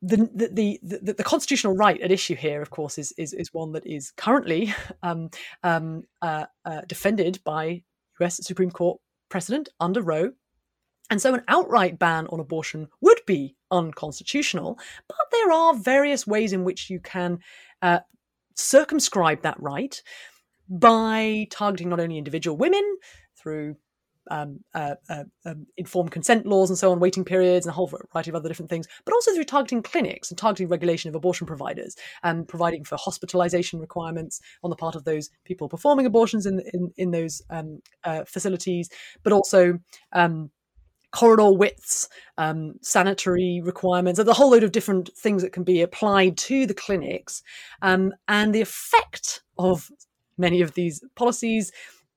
the, 0.00 0.48
the, 0.52 0.78
the, 0.82 1.12
the, 1.14 1.24
constitutional 1.24 1.74
right 1.74 2.00
at 2.00 2.12
issue 2.12 2.36
here, 2.36 2.62
of 2.62 2.70
course, 2.70 2.98
is, 2.98 3.12
is, 3.18 3.32
is 3.32 3.52
one 3.52 3.72
that 3.72 3.86
is 3.86 4.12
currently 4.12 4.72
um, 5.02 5.30
um, 5.62 6.04
uh, 6.22 6.46
uh, 6.64 6.82
defended 6.86 7.40
by 7.44 7.82
US 8.20 8.36
Supreme 8.46 8.70
Court 8.70 9.00
precedent 9.28 9.68
under 9.80 10.02
Roe. 10.02 10.32
And 11.10 11.20
so 11.20 11.34
an 11.34 11.42
outright 11.48 11.98
ban 11.98 12.26
on 12.28 12.38
abortion 12.38 12.88
would 13.00 13.20
be 13.26 13.56
unconstitutional, 13.70 14.78
but 15.08 15.16
there 15.32 15.50
are 15.50 15.74
various 15.74 16.26
ways 16.26 16.52
in 16.52 16.64
which 16.64 16.90
you 16.90 17.00
can 17.00 17.38
uh, 17.80 18.00
circumscribe 18.54 19.42
that 19.42 19.60
right 19.60 20.02
by 20.68 21.46
targeting 21.50 21.88
not 21.88 22.00
only 22.00 22.18
individual 22.18 22.56
women 22.56 22.84
through 23.36 23.76
um, 24.30 24.60
uh, 24.74 24.94
uh, 25.08 25.24
um, 25.44 25.66
informed 25.76 26.10
consent 26.10 26.46
laws 26.46 26.70
and 26.70 26.78
so 26.78 26.90
on, 26.92 27.00
waiting 27.00 27.24
periods, 27.24 27.66
and 27.66 27.70
a 27.70 27.74
whole 27.74 27.86
variety 27.86 28.30
of 28.30 28.34
other 28.34 28.48
different 28.48 28.70
things, 28.70 28.86
but 29.04 29.14
also 29.14 29.32
through 29.34 29.44
targeting 29.44 29.82
clinics 29.82 30.30
and 30.30 30.38
targeting 30.38 30.68
regulation 30.68 31.08
of 31.08 31.14
abortion 31.14 31.46
providers 31.46 31.96
and 32.22 32.48
providing 32.48 32.84
for 32.84 32.96
hospitalization 32.96 33.78
requirements 33.80 34.40
on 34.62 34.70
the 34.70 34.76
part 34.76 34.94
of 34.94 35.04
those 35.04 35.30
people 35.44 35.68
performing 35.68 36.06
abortions 36.06 36.46
in 36.46 36.60
in, 36.72 36.92
in 36.96 37.10
those 37.10 37.42
um, 37.50 37.80
uh, 38.04 38.24
facilities, 38.24 38.88
but 39.22 39.32
also 39.32 39.78
um, 40.12 40.50
corridor 41.10 41.52
widths, 41.52 42.08
um, 42.36 42.74
sanitary 42.82 43.60
requirements, 43.64 44.18
there's 44.18 44.28
a 44.28 44.34
whole 44.34 44.50
load 44.50 44.62
of 44.62 44.72
different 44.72 45.10
things 45.16 45.42
that 45.42 45.52
can 45.52 45.64
be 45.64 45.80
applied 45.80 46.36
to 46.36 46.66
the 46.66 46.74
clinics. 46.74 47.42
Um, 47.82 48.12
and 48.28 48.54
the 48.54 48.60
effect 48.60 49.42
of 49.58 49.90
many 50.36 50.60
of 50.60 50.74
these 50.74 51.02
policies 51.16 51.72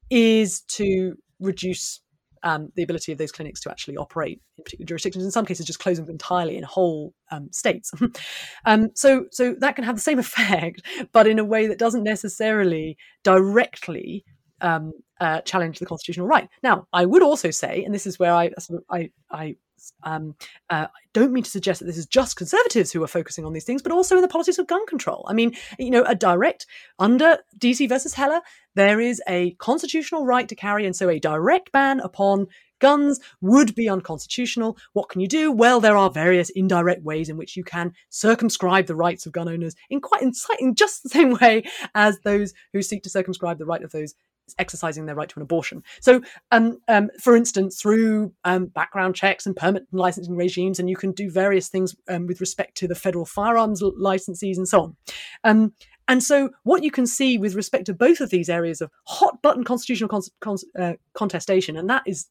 is 0.09 0.61
to 0.61 1.17
reduce 1.39 2.00
um, 2.43 2.71
the 2.75 2.83
ability 2.83 3.11
of 3.11 3.17
those 3.17 3.31
clinics 3.31 3.59
to 3.61 3.71
actually 3.71 3.97
operate 3.97 4.41
in 4.57 4.63
particular 4.63 4.87
jurisdictions. 4.87 5.25
In 5.25 5.31
some 5.31 5.45
cases, 5.45 5.65
just 5.65 5.79
closing 5.79 6.05
them 6.05 6.13
entirely 6.13 6.57
in 6.57 6.63
whole 6.63 7.13
um, 7.31 7.51
states. 7.51 7.91
um, 8.65 8.89
so, 8.95 9.25
so 9.31 9.55
that 9.59 9.75
can 9.75 9.83
have 9.83 9.95
the 9.95 10.01
same 10.01 10.19
effect, 10.25 10.81
but 11.11 11.27
in 11.27 11.39
a 11.39 11.45
way 11.45 11.67
that 11.67 11.79
doesn't 11.79 12.03
necessarily 12.03 12.97
directly 13.23 14.25
um, 14.61 14.91
uh, 15.19 15.41
challenge 15.41 15.79
the 15.79 15.85
constitutional 15.85 16.27
right. 16.27 16.49
Now, 16.63 16.87
I 16.93 17.05
would 17.05 17.23
also 17.23 17.51
say, 17.51 17.83
and 17.83 17.93
this 17.93 18.07
is 18.07 18.19
where 18.19 18.33
I 18.33 18.51
I, 18.89 19.09
I 19.29 19.55
um, 20.03 20.35
uh, 20.69 20.87
I 20.87 20.99
don't 21.13 21.33
mean 21.33 21.43
to 21.43 21.49
suggest 21.49 21.79
that 21.79 21.85
this 21.85 21.97
is 21.97 22.05
just 22.05 22.35
conservatives 22.35 22.91
who 22.91 23.03
are 23.03 23.07
focusing 23.07 23.45
on 23.45 23.53
these 23.53 23.63
things, 23.63 23.81
but 23.81 23.91
also 23.91 24.15
in 24.15 24.21
the 24.21 24.27
policies 24.27 24.59
of 24.59 24.67
gun 24.67 24.85
control. 24.85 25.25
I 25.27 25.33
mean, 25.33 25.55
you 25.77 25.91
know, 25.91 26.03
a 26.03 26.15
direct 26.15 26.65
under 26.99 27.37
DC 27.57 27.87
versus 27.89 28.13
Heller, 28.13 28.41
there 28.75 28.99
is 28.99 29.21
a 29.27 29.51
constitutional 29.55 30.25
right 30.25 30.47
to 30.47 30.55
carry, 30.55 30.85
and 30.85 30.95
so 30.95 31.09
a 31.09 31.19
direct 31.19 31.71
ban 31.71 31.99
upon 31.99 32.47
guns 32.81 33.19
would 33.39 33.73
be 33.75 33.87
unconstitutional. 33.87 34.77
What 34.93 35.07
can 35.07 35.21
you 35.21 35.27
do? 35.27 35.51
Well, 35.51 35.79
there 35.79 35.95
are 35.95 36.09
various 36.09 36.49
indirect 36.49 37.03
ways 37.03 37.29
in 37.29 37.37
which 37.37 37.55
you 37.55 37.63
can 37.63 37.93
circumscribe 38.09 38.87
the 38.87 38.95
rights 38.95 39.25
of 39.25 39.31
gun 39.31 39.47
owners 39.47 39.75
in 39.89 40.01
quite 40.01 40.23
in, 40.23 40.33
in 40.59 40.75
just 40.75 41.03
the 41.03 41.09
same 41.09 41.37
way 41.39 41.63
as 41.95 42.19
those 42.19 42.53
who 42.73 42.81
seek 42.81 43.03
to 43.03 43.09
circumscribe 43.09 43.57
the 43.57 43.65
right 43.65 43.83
of 43.83 43.91
those 43.91 44.15
exercising 44.57 45.05
their 45.05 45.15
right 45.15 45.29
to 45.29 45.39
an 45.39 45.43
abortion. 45.43 45.83
So, 45.99 46.21
um, 46.51 46.79
um, 46.87 47.09
for 47.19 47.35
instance, 47.35 47.81
through 47.81 48.33
um, 48.43 48.65
background 48.67 49.15
checks 49.15 49.45
and 49.45 49.55
permit 49.55 49.85
and 49.91 49.99
licensing 49.99 50.35
regimes, 50.35 50.79
and 50.79 50.89
you 50.89 50.95
can 50.95 51.11
do 51.11 51.29
various 51.29 51.69
things 51.69 51.95
um, 52.09 52.27
with 52.27 52.41
respect 52.41 52.75
to 52.77 52.87
the 52.87 52.95
federal 52.95 53.25
firearms 53.25 53.81
licensees 53.81 54.57
and 54.57 54.67
so 54.67 54.81
on. 54.81 54.95
Um, 55.43 55.73
and 56.07 56.23
so, 56.23 56.49
what 56.63 56.83
you 56.83 56.91
can 56.91 57.07
see 57.07 57.37
with 57.37 57.55
respect 57.55 57.85
to 57.85 57.93
both 57.93 58.19
of 58.19 58.29
these 58.29 58.49
areas 58.49 58.81
of 58.81 58.91
hot 59.05 59.41
button 59.41 59.63
constitutional 59.63 60.09
con- 60.09 60.21
con- 60.39 60.57
uh, 60.77 60.93
contestation, 61.13 61.77
and 61.77 61.89
that 61.89 62.03
is 62.05 62.27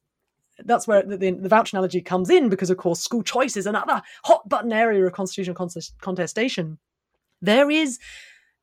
that's 0.65 0.87
where 0.87 1.03
the, 1.03 1.17
the, 1.17 1.31
the, 1.31 1.49
voucher 1.49 1.77
analogy 1.77 2.03
comes 2.03 2.29
in 2.29 2.51
because, 2.51 2.69
of 2.69 2.77
course, 2.77 3.01
school 3.01 3.23
choice 3.23 3.57
is 3.57 3.67
another 3.67 4.03
hot 4.25 4.47
button 4.49 4.73
area 4.73 5.07
of 5.07 5.13
constitutional 5.13 5.57
contestation. 6.01 6.79
There 7.41 7.71
is 7.71 7.99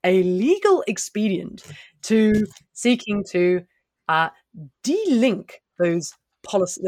a 0.04 0.24
legal 0.24 0.84
expedient 0.88 1.64
to 2.04 2.46
seeking 2.74 3.24
to 3.32 3.62
uh, 4.08 4.30
de-link 4.84 5.62
those 5.80 6.14
policy, 6.44 6.82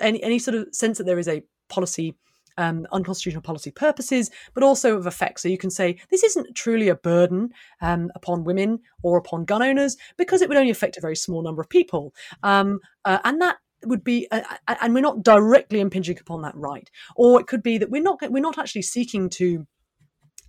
any, 0.00 0.22
any 0.22 0.38
sort 0.38 0.54
of 0.56 0.68
sense 0.72 0.98
that 0.98 1.04
there 1.04 1.18
is 1.18 1.28
a 1.28 1.42
policy 1.68 2.14
um, 2.58 2.86
unconstitutional 2.92 3.42
policy 3.42 3.70
purposes, 3.70 4.30
but 4.54 4.62
also 4.62 4.96
of 4.96 5.06
effect. 5.06 5.40
So 5.40 5.48
you 5.48 5.56
can 5.56 5.70
say 5.70 5.96
this 6.10 6.22
isn't 6.22 6.54
truly 6.54 6.88
a 6.88 6.94
burden 6.94 7.50
um, 7.80 8.10
upon 8.14 8.44
women 8.44 8.80
or 9.02 9.16
upon 9.16 9.44
gun 9.46 9.62
owners 9.62 9.96
because 10.18 10.42
it 10.42 10.48
would 10.48 10.58
only 10.58 10.70
affect 10.70 10.98
a 10.98 11.00
very 11.00 11.16
small 11.16 11.42
number 11.42 11.62
of 11.62 11.70
people, 11.70 12.14
um, 12.42 12.80
uh, 13.04 13.18
and 13.24 13.40
that 13.40 13.56
would 13.86 14.04
be, 14.04 14.28
uh, 14.30 14.42
and 14.68 14.92
we're 14.92 15.00
not 15.00 15.22
directly 15.22 15.80
impinging 15.80 16.18
upon 16.20 16.42
that 16.42 16.54
right. 16.54 16.90
Or 17.16 17.40
it 17.40 17.46
could 17.46 17.62
be 17.62 17.78
that 17.78 17.90
we're 17.90 18.02
not 18.02 18.18
we're 18.30 18.42
not 18.42 18.58
actually 18.58 18.82
seeking 18.82 19.30
to 19.30 19.66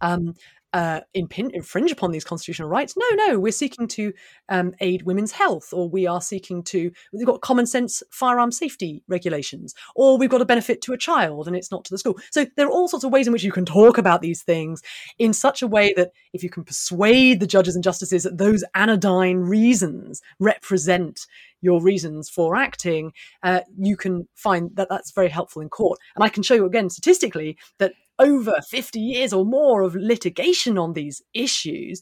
um, 0.01 0.33
uh, 0.73 1.01
impin- 1.15 1.51
infringe 1.53 1.91
upon 1.91 2.11
these 2.11 2.23
constitutional 2.23 2.69
rights. 2.69 2.95
No, 2.95 3.05
no, 3.27 3.39
we're 3.39 3.51
seeking 3.51 3.87
to 3.89 4.13
um, 4.49 4.73
aid 4.79 5.03
women's 5.03 5.31
health, 5.31 5.73
or 5.73 5.89
we 5.89 6.07
are 6.07 6.21
seeking 6.21 6.63
to, 6.63 6.91
we've 7.11 7.25
got 7.25 7.41
common 7.41 7.65
sense 7.65 8.01
firearm 8.11 8.51
safety 8.51 9.03
regulations, 9.07 9.73
or 9.95 10.17
we've 10.17 10.29
got 10.29 10.41
a 10.41 10.45
benefit 10.45 10.81
to 10.83 10.93
a 10.93 10.97
child 10.97 11.47
and 11.47 11.55
it's 11.55 11.71
not 11.71 11.83
to 11.85 11.93
the 11.93 11.97
school. 11.97 12.17
So 12.31 12.45
there 12.55 12.67
are 12.67 12.71
all 12.71 12.87
sorts 12.87 13.03
of 13.03 13.11
ways 13.11 13.27
in 13.27 13.33
which 13.33 13.43
you 13.43 13.51
can 13.51 13.65
talk 13.65 13.97
about 13.97 14.21
these 14.21 14.43
things 14.43 14.81
in 15.19 15.33
such 15.33 15.61
a 15.61 15.67
way 15.67 15.93
that 15.97 16.11
if 16.33 16.43
you 16.43 16.49
can 16.49 16.63
persuade 16.63 17.39
the 17.39 17.47
judges 17.47 17.75
and 17.75 17.83
justices 17.83 18.23
that 18.23 18.37
those 18.37 18.63
anodyne 18.73 19.39
reasons 19.39 20.21
represent 20.39 21.25
your 21.61 21.81
reasons 21.81 22.29
for 22.29 22.55
acting, 22.55 23.13
uh, 23.43 23.61
you 23.77 23.95
can 23.95 24.27
find 24.35 24.75
that 24.75 24.89
that's 24.89 25.11
very 25.11 25.29
helpful 25.29 25.61
in 25.61 25.69
court. 25.69 25.99
And 26.15 26.23
I 26.23 26.29
can 26.29 26.43
show 26.43 26.55
you 26.55 26.65
again 26.65 26.89
statistically 26.89 27.57
that 27.77 27.93
over 28.21 28.53
50 28.69 28.99
years 28.99 29.33
or 29.33 29.45
more 29.45 29.81
of 29.81 29.95
litigation 29.95 30.77
on 30.77 30.93
these 30.93 31.21
issues. 31.33 32.01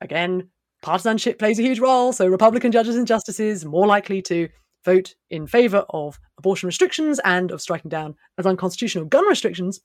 Again, 0.00 0.48
partisanship 0.82 1.38
plays 1.38 1.58
a 1.58 1.62
huge 1.62 1.78
role. 1.78 2.12
So, 2.12 2.26
Republican 2.26 2.72
judges 2.72 2.96
and 2.96 3.06
justices 3.06 3.64
more 3.64 3.86
likely 3.86 4.22
to 4.22 4.48
vote 4.84 5.14
in 5.28 5.46
favor 5.46 5.84
of 5.90 6.18
abortion 6.38 6.66
restrictions 6.66 7.20
and 7.24 7.50
of 7.50 7.60
striking 7.60 7.90
down 7.90 8.14
as 8.38 8.46
unconstitutional 8.46 9.04
gun 9.04 9.26
restrictions. 9.26 9.80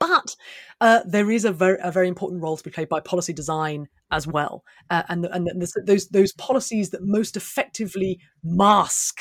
But 0.00 0.34
uh, 0.80 1.00
there 1.06 1.30
is 1.30 1.44
a 1.44 1.52
very, 1.52 1.78
a 1.82 1.92
very 1.92 2.08
important 2.08 2.42
role 2.42 2.56
to 2.56 2.64
be 2.64 2.70
played 2.70 2.88
by 2.88 3.00
policy 3.00 3.32
design 3.32 3.86
as 4.10 4.26
well, 4.26 4.64
uh, 4.90 5.02
and 5.08 5.24
and 5.26 5.46
the, 5.46 5.82
those 5.86 6.08
those 6.08 6.32
policies 6.32 6.90
that 6.90 7.02
most 7.02 7.36
effectively 7.36 8.18
mask 8.42 9.20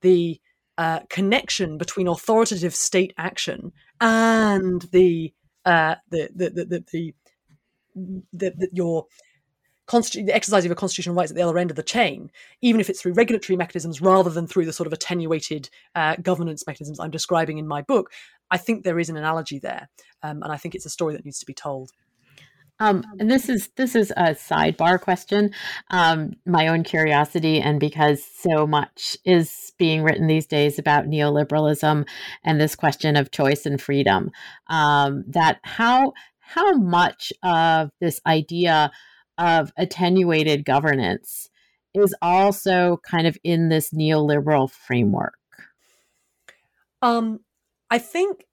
the 0.00 0.40
uh, 0.78 1.00
connection 1.08 1.78
between 1.78 2.08
authoritative 2.08 2.74
state 2.74 3.12
action 3.16 3.72
and 4.00 4.82
the 4.92 5.32
uh, 5.64 5.94
the, 6.10 6.28
the, 6.34 6.50
the, 6.50 6.84
the, 6.92 7.14
the, 8.32 8.50
the, 8.50 8.68
your 8.72 9.06
constitu- 9.86 10.26
the 10.26 10.34
exercise 10.34 10.64
of 10.64 10.68
your 10.68 10.76
constitutional 10.76 11.14
rights 11.14 11.30
at 11.30 11.36
the 11.36 11.42
other 11.42 11.58
end 11.58 11.70
of 11.70 11.76
the 11.76 11.82
chain, 11.82 12.30
even 12.60 12.80
if 12.80 12.90
it's 12.90 13.00
through 13.00 13.12
regulatory 13.12 13.56
mechanisms 13.56 14.00
rather 14.00 14.30
than 14.30 14.46
through 14.46 14.66
the 14.66 14.72
sort 14.72 14.86
of 14.86 14.92
attenuated 14.92 15.70
uh, 15.94 16.16
governance 16.16 16.66
mechanisms 16.66 17.00
I'm 17.00 17.10
describing 17.10 17.58
in 17.58 17.66
my 17.66 17.82
book, 17.82 18.10
I 18.50 18.58
think 18.58 18.84
there 18.84 18.98
is 18.98 19.08
an 19.08 19.16
analogy 19.16 19.58
there, 19.58 19.88
um, 20.22 20.42
and 20.42 20.52
I 20.52 20.56
think 20.56 20.74
it's 20.74 20.86
a 20.86 20.90
story 20.90 21.14
that 21.14 21.24
needs 21.24 21.38
to 21.38 21.46
be 21.46 21.54
told. 21.54 21.90
Um, 22.80 23.04
and 23.20 23.30
this 23.30 23.48
is 23.48 23.68
this 23.76 23.94
is 23.94 24.10
a 24.16 24.34
sidebar 24.34 25.00
question, 25.00 25.52
um, 25.90 26.32
my 26.44 26.66
own 26.66 26.82
curiosity, 26.82 27.60
and 27.60 27.78
because 27.78 28.24
so 28.24 28.66
much 28.66 29.16
is 29.24 29.72
being 29.78 30.02
written 30.02 30.26
these 30.26 30.46
days 30.46 30.78
about 30.78 31.06
neoliberalism 31.06 32.06
and 32.42 32.60
this 32.60 32.74
question 32.74 33.16
of 33.16 33.30
choice 33.30 33.64
and 33.64 33.80
freedom, 33.80 34.30
um, 34.68 35.24
that 35.28 35.60
how 35.62 36.12
how 36.40 36.72
much 36.72 37.32
of 37.44 37.90
this 38.00 38.20
idea 38.26 38.90
of 39.38 39.72
attenuated 39.76 40.64
governance 40.64 41.48
is 41.94 42.14
also 42.20 43.00
kind 43.08 43.26
of 43.26 43.38
in 43.44 43.68
this 43.68 43.92
neoliberal 43.92 44.68
framework. 44.68 45.38
Um, 47.02 47.40
I 47.90 47.98
think 47.98 48.44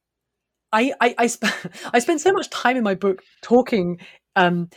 I 0.72 0.94
I 1.02 1.16
I, 1.18 1.28
sp- 1.28 1.46
I 1.94 2.00
spent 2.00 2.22
so 2.22 2.34
much 2.34 2.50
time 2.50 2.78
in 2.78 2.84
my 2.84 2.96
book 2.96 3.22
talking 3.42 4.00
um, 4.36 4.70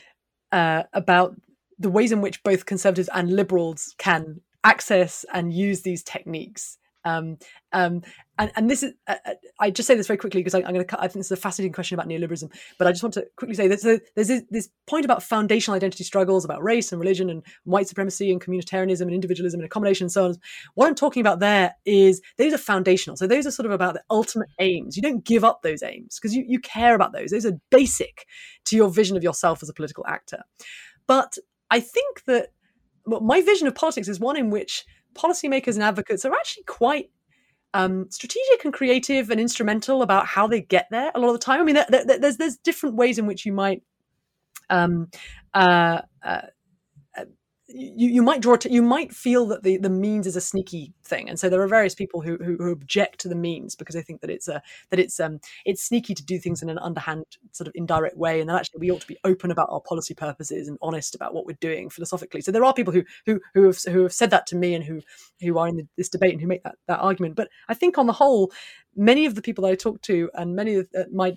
uh, 0.52 0.84
about 0.92 1.36
the 1.78 1.90
ways 1.90 2.12
in 2.12 2.20
which 2.20 2.42
both 2.42 2.66
conservatives 2.66 3.10
and 3.14 3.30
liberals 3.34 3.94
can 3.98 4.40
access 4.64 5.24
and 5.32 5.52
use 5.52 5.82
these 5.82 6.02
techniques. 6.02 6.78
Um, 7.04 7.38
um, 7.72 8.02
and, 8.38 8.50
and 8.56 8.70
this 8.70 8.82
is, 8.82 8.94
uh, 9.06 9.16
uh 9.26 9.34
I 9.60 9.70
just 9.70 9.86
say 9.86 9.94
this 9.94 10.06
very 10.06 10.16
quickly 10.16 10.40
because 10.40 10.54
I, 10.54 10.60
am 10.60 10.72
going 10.74 10.86
to, 10.86 10.98
I 10.98 11.02
think 11.02 11.20
this 11.20 11.26
is 11.26 11.32
a 11.32 11.36
fascinating 11.36 11.72
question 11.72 11.98
about 11.98 12.08
neoliberalism, 12.08 12.50
but 12.78 12.88
I 12.88 12.92
just 12.92 13.02
want 13.02 13.14
to 13.14 13.26
quickly 13.36 13.54
say 13.54 13.68
that 13.68 13.82
there's 14.14 14.28
this, 14.28 14.42
this, 14.50 14.68
point 14.86 15.04
about 15.06 15.22
foundational 15.22 15.74
identity 15.74 16.04
struggles 16.04 16.44
about 16.44 16.62
race 16.62 16.92
and 16.92 17.00
religion 17.00 17.30
and 17.30 17.42
white 17.64 17.88
supremacy 17.88 18.30
and 18.30 18.38
communitarianism 18.38 19.02
and 19.02 19.12
individualism 19.12 19.60
and 19.60 19.64
accommodation 19.64 20.04
and 20.04 20.12
so 20.12 20.26
on. 20.26 20.34
What 20.74 20.88
I'm 20.88 20.94
talking 20.94 21.22
about 21.22 21.40
there 21.40 21.74
is 21.86 22.20
those 22.36 22.52
are 22.52 22.58
foundational. 22.58 23.16
So 23.16 23.26
those 23.26 23.46
are 23.46 23.50
sort 23.50 23.64
of 23.64 23.72
about 23.72 23.94
the 23.94 24.02
ultimate 24.10 24.48
aims. 24.58 24.96
You 24.96 25.02
don't 25.02 25.24
give 25.24 25.42
up 25.42 25.62
those 25.62 25.82
aims 25.82 26.18
because 26.18 26.34
you, 26.34 26.44
you 26.46 26.58
care 26.58 26.94
about 26.94 27.12
those. 27.12 27.30
Those 27.30 27.46
are 27.46 27.58
basic 27.70 28.26
to 28.66 28.76
your 28.76 28.90
vision 28.90 29.16
of 29.16 29.22
yourself 29.22 29.62
as 29.62 29.70
a 29.70 29.74
political 29.74 30.06
actor. 30.06 30.42
But 31.06 31.38
I 31.70 31.80
think 31.80 32.24
that 32.26 32.48
my 33.06 33.42
vision 33.42 33.66
of 33.66 33.74
politics 33.74 34.08
is 34.08 34.20
one 34.20 34.36
in 34.36 34.50
which 34.50 34.84
policymakers 35.14 35.74
and 35.74 35.82
advocates 35.82 36.24
are 36.24 36.32
actually 36.32 36.64
quite 36.64 37.10
um, 37.74 38.06
strategic 38.10 38.64
and 38.64 38.72
creative 38.72 39.30
and 39.30 39.40
instrumental 39.40 40.02
about 40.02 40.26
how 40.26 40.46
they 40.46 40.60
get 40.60 40.86
there 40.90 41.10
a 41.14 41.20
lot 41.20 41.28
of 41.28 41.34
the 41.34 41.38
time. 41.38 41.60
I 41.60 41.64
mean, 41.64 41.74
there, 41.74 41.86
there, 41.88 42.18
there's 42.18 42.36
there's 42.36 42.56
different 42.56 42.96
ways 42.96 43.18
in 43.18 43.26
which 43.26 43.44
you 43.44 43.52
might 43.52 43.82
um, 44.70 45.08
uh, 45.54 46.02
uh, 46.22 46.42
you, 47.76 48.08
you 48.08 48.22
might 48.22 48.40
draw 48.40 48.54
to, 48.54 48.70
you 48.70 48.82
might 48.82 49.12
feel 49.12 49.46
that 49.46 49.64
the, 49.64 49.76
the 49.78 49.90
means 49.90 50.28
is 50.28 50.36
a 50.36 50.40
sneaky 50.40 50.92
thing. 51.02 51.28
And 51.28 51.40
so 51.40 51.48
there 51.48 51.60
are 51.60 51.66
various 51.66 51.94
people 51.94 52.20
who, 52.20 52.36
who, 52.36 52.56
who 52.56 52.70
object 52.70 53.18
to 53.20 53.28
the 53.28 53.34
means 53.34 53.74
because 53.74 53.96
they 53.96 54.02
think 54.02 54.20
that 54.20 54.30
it's 54.30 54.46
a 54.46 54.62
that 54.90 55.00
it's 55.00 55.18
um 55.18 55.40
it's 55.66 55.82
sneaky 55.82 56.14
to 56.14 56.24
do 56.24 56.38
things 56.38 56.62
in 56.62 56.68
an 56.68 56.78
underhand 56.78 57.24
sort 57.50 57.66
of 57.66 57.72
indirect 57.74 58.16
way 58.16 58.40
and 58.40 58.48
that 58.48 58.56
actually 58.56 58.78
we 58.78 58.92
ought 58.92 59.00
to 59.00 59.08
be 59.08 59.18
open 59.24 59.50
about 59.50 59.68
our 59.70 59.80
policy 59.80 60.14
purposes 60.14 60.68
and 60.68 60.78
honest 60.82 61.16
about 61.16 61.34
what 61.34 61.46
we're 61.46 61.56
doing 61.60 61.90
philosophically. 61.90 62.40
So 62.40 62.52
there 62.52 62.64
are 62.64 62.72
people 62.72 62.92
who 62.92 63.02
who 63.26 63.40
who 63.54 63.64
have 63.64 63.78
who 63.82 64.04
have 64.04 64.12
said 64.12 64.30
that 64.30 64.46
to 64.48 64.56
me 64.56 64.74
and 64.74 64.84
who 64.84 65.00
who 65.40 65.58
are 65.58 65.66
in 65.66 65.76
the, 65.76 65.86
this 65.96 66.08
debate 66.08 66.32
and 66.32 66.40
who 66.40 66.46
make 66.46 66.62
that 66.62 66.76
that 66.86 67.00
argument. 67.00 67.34
But 67.34 67.48
i 67.68 67.74
think 67.74 67.98
on 67.98 68.06
the 68.06 68.12
whole 68.12 68.52
many 68.94 69.26
of 69.26 69.34
the 69.34 69.42
people 69.42 69.62
that 69.62 69.72
i 69.72 69.74
talk 69.74 70.00
to 70.02 70.30
and 70.34 70.54
many 70.54 70.76
of 70.76 70.86
uh, 70.96 71.02
my 71.12 71.36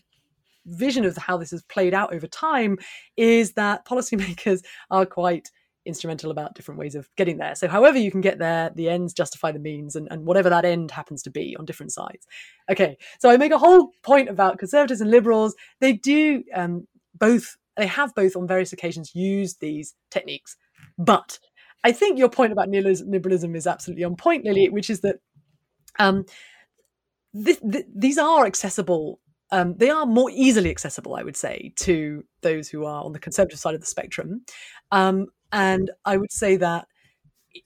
vision 0.67 1.05
of 1.05 1.15
how 1.17 1.37
this 1.37 1.51
has 1.51 1.63
played 1.63 1.93
out 1.93 2.13
over 2.13 2.27
time 2.27 2.77
is 3.15 3.53
that 3.53 3.85
policymakers 3.85 4.63
are 4.91 5.05
quite 5.05 5.49
instrumental 5.87 6.31
about 6.31 6.55
different 6.55 6.79
ways 6.79 6.95
of 6.95 7.09
getting 7.15 7.37
there. 7.37 7.55
So, 7.55 7.67
however 7.67 7.97
you 7.97 8.11
can 8.11 8.21
get 8.21 8.39
there, 8.39 8.71
the 8.75 8.89
ends 8.89 9.13
justify 9.13 9.51
the 9.51 9.59
means, 9.59 9.95
and, 9.95 10.07
and 10.11 10.25
whatever 10.25 10.49
that 10.49 10.65
end 10.65 10.91
happens 10.91 11.23
to 11.23 11.29
be 11.29 11.55
on 11.57 11.65
different 11.65 11.91
sides. 11.91 12.27
Okay, 12.69 12.97
so 13.19 13.29
I 13.29 13.37
make 13.37 13.51
a 13.51 13.57
whole 13.57 13.91
point 14.03 14.29
about 14.29 14.59
conservatives 14.59 15.01
and 15.01 15.09
liberals. 15.09 15.55
They 15.79 15.93
do 15.93 16.43
um, 16.53 16.87
both, 17.17 17.57
they 17.77 17.87
have 17.87 18.13
both 18.13 18.35
on 18.35 18.47
various 18.47 18.73
occasions 18.73 19.15
used 19.15 19.59
these 19.59 19.95
techniques. 20.11 20.55
But 20.97 21.39
I 21.83 21.91
think 21.91 22.19
your 22.19 22.29
point 22.29 22.51
about 22.51 22.69
neoliberalism 22.69 23.55
is 23.55 23.67
absolutely 23.67 24.03
on 24.03 24.15
point, 24.15 24.45
Lilly, 24.45 24.69
which 24.69 24.89
is 24.89 25.01
that 25.01 25.17
um, 25.99 26.25
th- 27.33 27.61
th- 27.71 27.85
these 27.95 28.17
are 28.17 28.45
accessible 28.45 29.19
um, 29.51 29.75
they 29.77 29.89
are 29.89 30.05
more 30.05 30.29
easily 30.31 30.69
accessible, 30.69 31.15
I 31.15 31.23
would 31.23 31.37
say, 31.37 31.73
to 31.77 32.23
those 32.41 32.67
who 32.69 32.85
are 32.85 33.03
on 33.03 33.13
the 33.13 33.19
conservative 33.19 33.59
side 33.59 33.75
of 33.75 33.81
the 33.81 33.87
spectrum. 33.87 34.43
Um, 34.91 35.27
and 35.51 35.91
I 36.05 36.17
would 36.17 36.31
say 36.31 36.57
that 36.57 36.87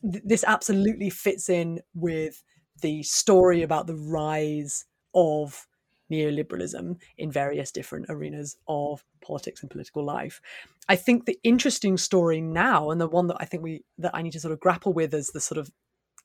this 0.02 0.44
absolutely 0.46 1.10
fits 1.10 1.50
in 1.50 1.82
with 1.94 2.44
the 2.82 3.04
story 3.04 3.62
about 3.62 3.88
the 3.88 3.96
rise 3.96 4.86
of 5.14 5.68
neoliberalism 6.12 6.98
in 7.18 7.32
various 7.32 7.72
different 7.72 8.06
arenas 8.10 8.58
of 8.68 9.04
politics 9.22 9.62
and 9.62 9.72
political 9.72 10.04
life. 10.04 10.42
I 10.90 10.96
think 10.96 11.26
the 11.26 11.40
interesting 11.44 11.98
story 11.98 12.42
now, 12.42 12.92
and 12.92 13.00
the 13.00 13.08
one 13.08 13.28
that 13.28 13.38
I 13.40 13.46
think 13.46 13.64
we 13.64 13.84
that 13.98 14.14
I 14.14 14.22
need 14.22 14.34
to 14.34 14.40
sort 14.40 14.54
of 14.54 14.60
grapple 14.60 14.94
with 14.94 15.14
as 15.14 15.28
the 15.28 15.40
sort 15.40 15.58
of 15.58 15.72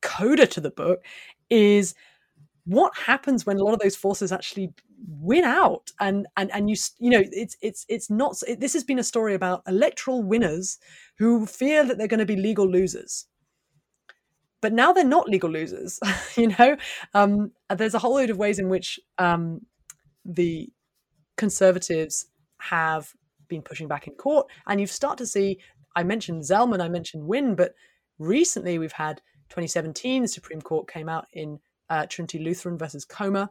coda 0.03 0.47
to 0.47 0.61
the 0.61 0.71
book, 0.71 1.05
is 1.51 1.95
what 2.67 2.97
happens 2.97 3.47
when 3.47 3.59
a 3.59 3.65
lot 3.65 3.73
of 3.73 3.81
those 3.81 3.97
forces 3.97 4.33
actually 4.33 4.73
win 5.09 5.45
out? 5.45 5.91
And 6.01 6.27
and 6.37 6.51
and 6.53 6.69
you 6.69 6.77
you 6.99 7.11
know 7.11 7.23
it's 7.33 7.57
it's 7.63 7.87
it's 7.89 8.11
not 8.11 8.37
it, 8.47 8.61
this 8.61 8.75
has 8.75 8.85
been 8.85 8.99
a 8.99 9.05
story 9.05 9.35
about 9.35 9.63
electoral 9.67 10.23
winners 10.23 10.79
who 11.19 11.47
fear 11.47 11.85
that 11.85 11.97
they're 11.97 12.09
going 12.09 12.21
to 12.21 12.27
be 12.27 12.37
legal 12.37 12.69
losers. 12.69 13.27
But 14.61 14.73
now 14.73 14.93
they're 14.93 15.05
not 15.05 15.29
legal 15.29 15.51
losers 15.51 16.01
you 16.37 16.49
know? 16.49 16.77
Um, 17.15 17.53
there's 17.75 17.95
a 17.95 17.99
whole 17.99 18.15
load 18.15 18.31
of 18.31 18.39
ways 18.39 18.59
in 18.59 18.69
which 18.69 18.99
um, 19.19 19.61
the 20.25 20.71
conservatives 21.37 22.27
have 22.59 23.13
been 23.49 23.63
pushing 23.63 23.87
back 23.87 24.09
in 24.09 24.15
court. 24.15 24.47
And 24.67 24.81
you 24.81 24.87
start 24.87 25.19
to 25.19 25.27
see 25.27 25.59
i 25.97 26.03
mentioned 26.03 26.43
zelman 26.43 26.81
i 26.81 26.89
mentioned 26.89 27.27
Winn 27.27 27.57
but 27.57 27.75
recently 28.19 28.79
we've 28.79 28.93
had 28.93 29.21
2017 29.49 30.23
the 30.23 30.29
supreme 30.29 30.61
court 30.61 30.89
came 30.89 31.09
out 31.09 31.27
in 31.33 31.59
uh, 31.91 32.07
trinity 32.07 32.39
lutheran 32.39 32.79
versus 32.79 33.05
comer 33.05 33.49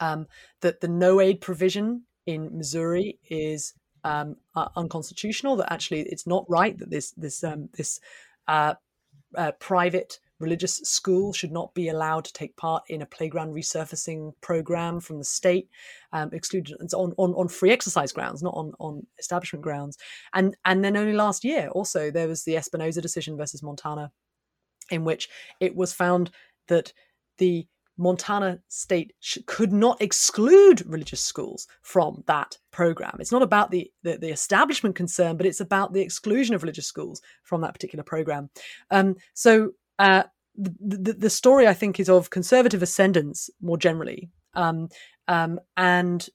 um, 0.00 0.26
that 0.60 0.80
the 0.80 0.88
no 0.88 1.20
aid 1.20 1.40
provision 1.40 2.02
in 2.26 2.56
missouri 2.56 3.18
is 3.28 3.74
um, 4.04 4.36
uh, 4.54 4.68
unconstitutional 4.76 5.56
that 5.56 5.72
actually 5.72 6.02
it's 6.02 6.26
not 6.26 6.48
right 6.48 6.78
that 6.78 6.90
this 6.90 7.10
this 7.12 7.44
um, 7.44 7.68
this 7.76 8.00
uh, 8.48 8.74
uh, 9.36 9.52
private 9.52 10.18
religious 10.40 10.76
school 10.78 11.32
should 11.32 11.52
not 11.52 11.72
be 11.74 11.88
allowed 11.88 12.24
to 12.24 12.32
take 12.32 12.56
part 12.56 12.82
in 12.88 13.02
a 13.02 13.06
playground 13.06 13.54
resurfacing 13.54 14.32
program 14.40 14.98
from 14.98 15.18
the 15.18 15.24
state, 15.24 15.68
um, 16.12 16.30
excluded 16.32 16.74
on, 16.94 17.12
on, 17.18 17.34
on 17.34 17.46
free 17.46 17.70
exercise 17.70 18.10
grounds, 18.10 18.42
not 18.42 18.54
on, 18.54 18.72
on 18.80 19.06
establishment 19.18 19.62
grounds. 19.62 19.98
And 20.32 20.56
and 20.64 20.82
then 20.82 20.96
only 20.96 21.12
last 21.12 21.44
year, 21.44 21.68
also 21.68 22.10
there 22.10 22.26
was 22.26 22.42
the 22.44 22.54
Espinoza 22.54 23.02
decision 23.02 23.36
versus 23.36 23.62
Montana, 23.62 24.10
in 24.90 25.04
which 25.04 25.28
it 25.60 25.76
was 25.76 25.92
found 25.92 26.30
that 26.68 26.92
the 27.40 27.66
Montana 28.00 28.60
state 28.68 29.12
sh- 29.20 29.38
could 29.46 29.72
not 29.72 30.00
exclude 30.00 30.86
religious 30.86 31.20
schools 31.20 31.66
from 31.82 32.24
that 32.26 32.56
program. 32.70 33.16
It's 33.20 33.32
not 33.32 33.42
about 33.42 33.70
the, 33.70 33.90
the, 34.02 34.16
the, 34.16 34.30
establishment 34.30 34.94
concern, 34.96 35.36
but 35.36 35.44
it's 35.44 35.60
about 35.60 35.92
the 35.92 36.00
exclusion 36.00 36.54
of 36.54 36.62
religious 36.62 36.86
schools 36.86 37.20
from 37.42 37.60
that 37.60 37.74
particular 37.74 38.02
program. 38.02 38.48
Um, 38.90 39.16
so 39.34 39.72
uh, 39.98 40.22
the, 40.56 41.12
the, 41.12 41.30
story, 41.30 41.68
I 41.68 41.74
think, 41.74 42.00
is 42.00 42.08
of 42.08 42.30
conservative 42.30 42.82
ascendance 42.82 43.50
more 43.60 43.76
generally, 43.76 44.30
um, 44.54 44.88
um, 45.28 45.60
and 45.76 46.26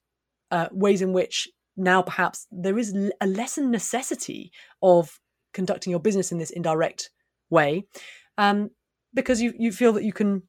uh, 0.51 0.68
ways 0.72 1.01
in 1.01 1.14
which 1.14 1.49
now 1.76 2.01
perhaps 2.01 2.45
there 2.51 2.78
is 2.78 2.95
a 3.20 3.28
lessened 3.28 3.72
necessity 3.72 4.51
of 4.82 5.20
conducting 5.53 5.91
your 5.91 5.99
business 5.99 6.32
in 6.32 6.38
this 6.38 6.51
indirect 6.51 7.10
way, 7.49 7.88
um, 8.38 8.70
because 9.14 9.41
you 9.41 9.53
you 9.58 9.72
feel 9.72 9.93
that 9.93 10.03
you 10.03 10.14
can 10.14 10.43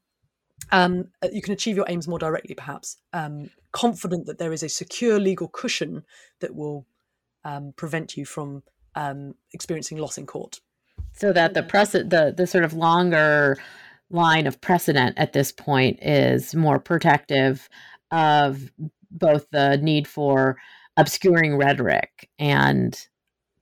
um, 0.71 1.05
uh, 1.23 1.27
you 1.31 1.41
can 1.41 1.53
achieve 1.53 1.75
your 1.75 1.85
aims 1.87 2.07
more 2.07 2.19
directly, 2.19 2.55
perhaps, 2.55 2.97
um, 3.13 3.49
confident 3.71 4.25
that 4.25 4.37
there 4.37 4.53
is 4.53 4.63
a 4.63 4.69
secure 4.69 5.19
legal 5.19 5.47
cushion 5.47 6.03
that 6.39 6.55
will 6.55 6.85
um, 7.43 7.73
prevent 7.75 8.17
you 8.17 8.25
from 8.25 8.63
um, 8.95 9.35
experiencing 9.53 9.97
loss 9.97 10.17
in 10.17 10.25
court. 10.25 10.59
So 11.13 11.31
that 11.33 11.53
the 11.53 11.63
press, 11.63 11.91
the 11.91 12.33
the 12.35 12.47
sort 12.47 12.63
of 12.63 12.73
longer 12.73 13.57
line 14.09 14.47
of 14.47 14.61
precedent 14.61 15.17
at 15.17 15.33
this 15.33 15.51
point 15.51 15.99
is 16.01 16.55
more 16.55 16.79
protective 16.79 17.69
of 18.11 18.71
both 19.11 19.47
the 19.51 19.77
need 19.77 20.07
for 20.07 20.57
obscuring 20.95 21.57
rhetoric 21.57 22.29
and 22.39 23.07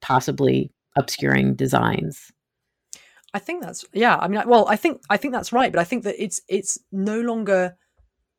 possibly 0.01 0.71
obscuring 0.95 1.55
designs. 1.55 2.31
I 3.35 3.39
think 3.39 3.61
that's 3.61 3.83
yeah. 3.91 4.15
I 4.15 4.29
mean, 4.29 4.41
well, 4.47 4.65
I 4.69 4.77
think 4.77 5.01
I 5.09 5.17
think 5.17 5.33
that's 5.33 5.51
right, 5.51 5.69
but 5.69 5.81
I 5.81 5.83
think 5.83 6.05
that 6.05 6.15
it's 6.17 6.41
it's 6.47 6.79
no 6.93 7.19
longer 7.19 7.75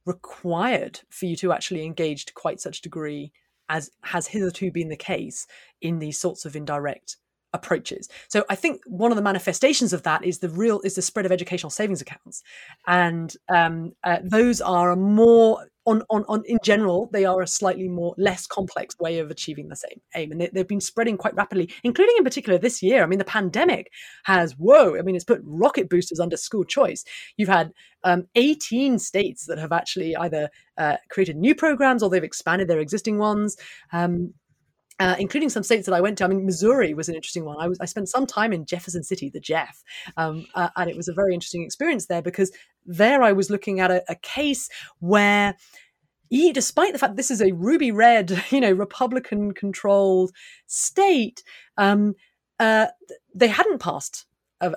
required 0.07 1.01
for 1.11 1.27
you 1.27 1.37
to 1.37 1.53
actually 1.53 1.85
engage 1.85 2.25
to 2.25 2.33
quite 2.33 2.61
such 2.63 2.81
degree 2.81 3.31
as 3.69 3.91
has 4.05 4.29
hitherto 4.29 4.71
been 4.71 4.89
the 4.89 4.97
case 4.97 5.47
in 5.83 5.99
these 5.99 6.19
sorts 6.19 6.47
of 6.47 6.57
indirect 6.57 7.19
approaches. 7.53 8.09
So 8.29 8.47
I 8.49 8.55
think 8.55 8.81
one 8.87 9.13
of 9.13 9.17
the 9.17 9.23
manifestations 9.23 9.93
of 9.93 10.03
that 10.05 10.25
is 10.25 10.39
the 10.39 10.49
real 10.49 10.81
is 10.81 10.95
the 10.95 11.03
spread 11.03 11.27
of 11.27 11.33
educational 11.33 11.69
savings 11.69 12.01
accounts, 12.01 12.43
and 12.87 13.37
um, 13.51 13.93
uh, 14.03 14.21
those 14.25 14.63
are 14.63 14.93
a 14.93 14.97
more 14.97 15.67
on, 15.87 16.03
on 16.11 16.25
on 16.29 16.43
in 16.47 16.59
general 16.63 17.09
they 17.13 17.25
are 17.25 17.43
a 17.43 17.47
slightly 17.47 17.89
more 17.89 18.15
less 18.19 18.47
complex 18.47 18.99
way 18.99 19.19
of 19.19 19.31
achieving 19.31 19.69
the 19.69 19.77
same 19.77 20.01
aim, 20.15 20.33
and 20.33 20.41
they, 20.41 20.51
have 20.55 20.69
been 20.69 20.81
spreading 20.81 21.17
quite 21.17 21.35
rapidly, 21.35 21.73
including 21.85 22.15
in 22.19 22.25
particular 22.25 22.59
this 22.59 22.83
year. 22.83 23.03
I 23.03 23.07
mean, 23.07 23.19
the 23.19 23.25
pandemic 23.25 23.91
has 24.25 24.53
whoa. 24.53 24.99
I 24.99 25.03
mean, 25.03 25.17
it's 25.17 25.25
put 25.25 25.41
rocket 25.45 25.89
boosters 25.89 26.21
under 26.21 26.37
school 26.37 26.65
choice. 26.65 27.05
You've 27.37 27.49
had 27.49 27.73
um, 28.05 28.27
18 28.35 28.99
states 28.99 29.47
that 29.47 29.59
have 29.59 29.73
actually 29.73 30.17
either 30.17 30.51
uh, 30.79 30.97
created 31.11 31.37
new 31.37 31.55
programs 31.55 32.03
or 32.03 32.11
they've 32.11 32.23
expanded 32.23 32.69
their 32.69 32.81
existing 32.81 33.19
ones. 33.19 33.57
Um, 33.93 34.35
uh, 34.99 35.17
including 35.19 35.49
some 35.49 35.63
states 35.63 35.87
that 35.87 35.95
I 35.95 36.01
went 36.01 36.19
to. 36.19 36.25
I 36.25 36.29
mean, 36.29 36.45
Missouri 36.45 36.95
was 36.95 37.09
an 37.09 37.15
interesting 37.15 37.45
one. 37.45 37.57
I 37.59 37.69
was 37.69 37.79
I 37.81 37.85
spent 37.85 38.09
some 38.09 38.27
time 38.27 38.53
in 38.53 38.65
Jefferson 38.65 39.03
City, 39.03 39.31
the 39.31 39.41
Jeff, 39.41 39.83
um, 40.17 40.47
uh, 40.55 40.69
and 40.77 40.91
it 40.91 40.97
was 40.97 41.09
a 41.09 41.13
very 41.13 41.35
interesting 41.35 41.63
experience 41.63 42.07
there 42.07 42.23
because 42.23 42.53
there 42.85 43.23
I 43.23 43.33
was 43.33 43.51
looking 43.51 43.81
at 43.81 43.91
a, 43.91 44.03
a 44.09 44.17
case 44.17 44.69
where. 45.01 45.57
He, 46.29 46.53
despite 46.53 46.93
the 46.93 46.99
fact 46.99 47.15
this 47.15 47.31
is 47.31 47.41
a 47.41 47.53
ruby 47.53 47.93
red, 47.93 48.43
you 48.51 48.61
know, 48.61 48.73
Republican 48.73 49.55
controlled 49.55 50.33
state, 50.67 51.45
um, 51.79 52.15
uh, 52.59 52.89
they 53.33 53.47
hadn't 53.47 53.79
passed 53.79 54.27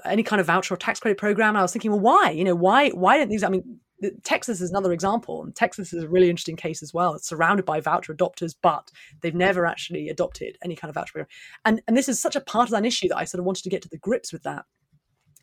any 0.05 0.21
kind 0.23 0.39
of 0.39 0.45
voucher 0.45 0.73
or 0.73 0.77
tax 0.77 0.99
credit 0.99 1.17
program. 1.17 1.49
And 1.49 1.57
I 1.57 1.61
was 1.61 1.71
thinking, 1.71 1.89
well, 1.89 2.01
why? 2.01 2.29
You 2.29 2.43
know, 2.43 2.53
why? 2.53 2.89
Why 2.89 3.17
don't 3.17 3.29
these? 3.29 3.43
I 3.43 3.49
mean, 3.49 3.79
Texas 4.23 4.61
is 4.61 4.69
another 4.69 4.93
example, 4.93 5.43
and 5.43 5.55
Texas 5.55 5.93
is 5.93 6.03
a 6.03 6.07
really 6.07 6.29
interesting 6.29 6.55
case 6.55 6.81
as 6.81 6.93
well. 6.93 7.13
It's 7.13 7.27
surrounded 7.27 7.65
by 7.65 7.79
voucher 7.79 8.13
adopters, 8.13 8.55
but 8.61 8.91
they've 9.21 9.35
never 9.35 9.65
actually 9.65 10.09
adopted 10.09 10.57
any 10.63 10.75
kind 10.75 10.89
of 10.89 10.95
voucher 10.95 11.13
program. 11.13 11.27
And 11.65 11.81
and 11.87 11.97
this 11.97 12.09
is 12.09 12.19
such 12.19 12.35
a 12.35 12.41
partisan 12.41 12.85
issue 12.85 13.07
that 13.09 13.17
I 13.17 13.25
sort 13.25 13.39
of 13.39 13.45
wanted 13.45 13.63
to 13.63 13.69
get 13.69 13.81
to 13.83 13.89
the 13.89 13.97
grips 13.97 14.31
with 14.31 14.43
that. 14.43 14.65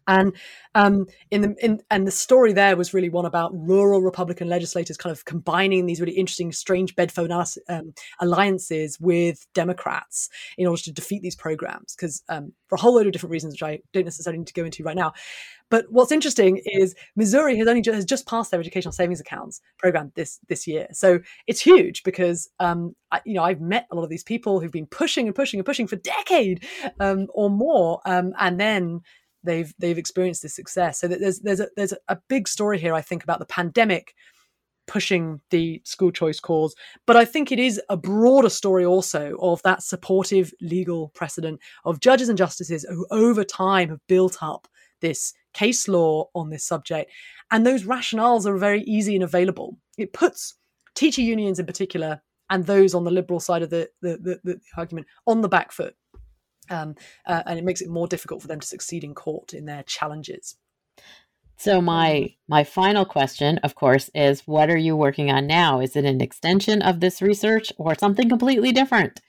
And 0.07 0.35
um, 0.75 1.07
in 1.31 1.41
the 1.41 1.55
in, 1.61 1.81
and 1.91 2.07
the 2.07 2.13
story 2.13 2.53
there 2.53 2.77
was 2.77 2.95
really 2.95 3.09
one 3.09 3.27
about 3.27 3.53
rural 3.55 4.03
Republican 4.03 4.49
legislators 4.49 4.97
kind 4.97 5.13
of 5.13 5.25
combining 5.25 5.87
these 5.87 6.01
really 6.01 6.13
interesting, 6.13 6.53
strange 6.53 6.95
bedphone 6.95 7.31
um, 7.69 7.95
alliances 8.21 8.99
with 9.01 9.47
Democrats 9.55 10.29
in 10.59 10.67
order 10.67 10.83
to 10.83 10.93
defeat 10.93 11.23
these 11.23 11.37
programs. 11.37 11.95
Because 11.95 12.23
um, 12.29 12.53
for 12.69 12.77
a 12.77 12.81
whole 12.81 12.95
load 12.95 13.07
of 13.07 13.13
different 13.13 13.33
reasons, 13.33 13.55
which 13.55 13.63
I 13.63 13.81
don't 13.93 14.05
necessarily 14.05 14.39
need 14.39 14.49
to 14.49 14.53
go 14.53 14.65
into 14.65 14.83
right 14.83 14.97
now. 14.97 15.13
But 15.69 15.87
what's 15.91 16.13
interesting 16.13 16.61
is 16.65 16.95
Missouri 17.17 17.57
has 17.59 17.67
only 17.67 17.83
just, 17.83 17.95
has 17.95 18.05
just 18.05 18.27
passed 18.29 18.51
their 18.51 18.61
educational 18.61 18.93
savings 18.93 19.21
accounts 19.21 19.61
program 19.79 20.13
this 20.15 20.39
this 20.49 20.67
year, 20.67 20.87
so 20.93 21.19
it's 21.49 21.61
huge 21.61 22.05
because 22.05 22.49
um, 22.61 22.95
I, 23.11 23.21
you 23.25 23.35
know 23.35 23.43
I've 23.43 23.61
met 23.61 23.87
a 23.91 23.97
lot 23.97 24.05
of 24.05 24.11
these 24.11 24.23
people 24.23 24.61
who've 24.61 24.71
been 24.71 24.87
pushing 24.87 25.27
and 25.27 25.35
pushing 25.35 25.59
and 25.59 25.67
pushing 25.67 25.89
for 25.89 25.97
a 25.97 25.99
decade 25.99 26.65
um, 27.01 27.27
or 27.35 27.51
more, 27.51 28.01
um, 28.05 28.33
and 28.39 28.61
then 28.61 29.01
they've 29.47 29.73
they've 29.79 29.99
experienced 29.99 30.43
this 30.43 30.55
success. 30.55 31.01
So 31.01 31.09
there's 31.09 31.41
there's 31.41 31.61
a, 31.61 31.69
there's 31.77 31.95
a 32.09 32.19
big 32.29 32.49
story 32.49 32.79
here, 32.79 32.95
I 32.95 33.01
think, 33.01 33.23
about 33.23 33.39
the 33.39 33.47
pandemic 33.47 34.15
pushing 34.87 35.41
the 35.51 35.81
school 35.85 36.11
choice 36.11 36.41
cause. 36.41 36.75
But 37.07 37.17
I 37.17 37.25
think 37.25 37.51
it 37.51 37.59
is 37.59 37.81
a 37.89 37.97
broader 37.97 38.49
story 38.49 38.85
also 38.85 39.37
of 39.41 39.61
that 39.63 39.83
supportive 39.83 40.53
legal 40.61 41.09
precedent 41.09 41.61
of 41.85 42.01
judges 42.01 42.29
and 42.29 42.39
justices 42.39 42.87
who 42.89 43.07
over 43.11 43.45
time 43.45 43.89
have 43.89 44.07
built 44.07 44.39
up 44.43 44.69
this 45.01 45.33
case 45.55 45.89
law 45.89 46.29
on 46.35 46.51
this 46.51 46.65
subject. 46.65 47.11
And 47.51 47.67
those 47.67 47.85
rationales 47.85 48.47
are 48.47 48.57
very 48.57 48.83
easy 48.83 49.15
and 49.15 49.25
available. 49.25 49.79
It 49.99 50.13
puts 50.13 50.55
teacher 50.95 51.23
unions 51.23 51.59
in 51.59 51.67
particular 51.67 52.23
and 52.51 52.65
those 52.65 52.95
on 52.95 53.05
the 53.05 53.11
liberal 53.11 53.41
side 53.41 53.63
of 53.63 53.71
the, 53.71 53.89
the, 54.03 54.17
the, 54.19 54.41
the 54.45 54.61
argument 54.77 55.07
on 55.27 55.41
the 55.41 55.49
back 55.49 55.73
foot 55.73 55.97
um, 56.71 56.95
uh, 57.27 57.43
and 57.47 57.59
it 57.59 57.65
makes 57.65 57.81
it 57.81 57.89
more 57.89 58.07
difficult 58.07 58.43
for 58.43 58.49
them 58.49 58.61
to 58.61 58.67
succeed 58.67 59.05
in 59.05 59.15
court 59.15 59.55
in 59.55 59.65
their 59.67 59.83
challenges. 59.83 60.57
So 61.59 61.81
my 61.81 62.35
my 62.49 62.65
final 62.65 63.05
question, 63.05 63.59
of 63.59 63.75
course, 63.75 64.11
is 64.15 64.47
what 64.47 64.69
are 64.69 64.77
you 64.77 64.95
working 64.95 65.31
on 65.31 65.47
now? 65.47 65.81
Is 65.81 65.97
it 65.97 66.05
an 66.05 66.21
extension 66.21 66.83
of 66.83 67.01
this 67.01 67.23
research 67.23 67.73
or 67.79 67.95
something 67.95 68.29
completely 68.29 68.73
different? 68.73 69.21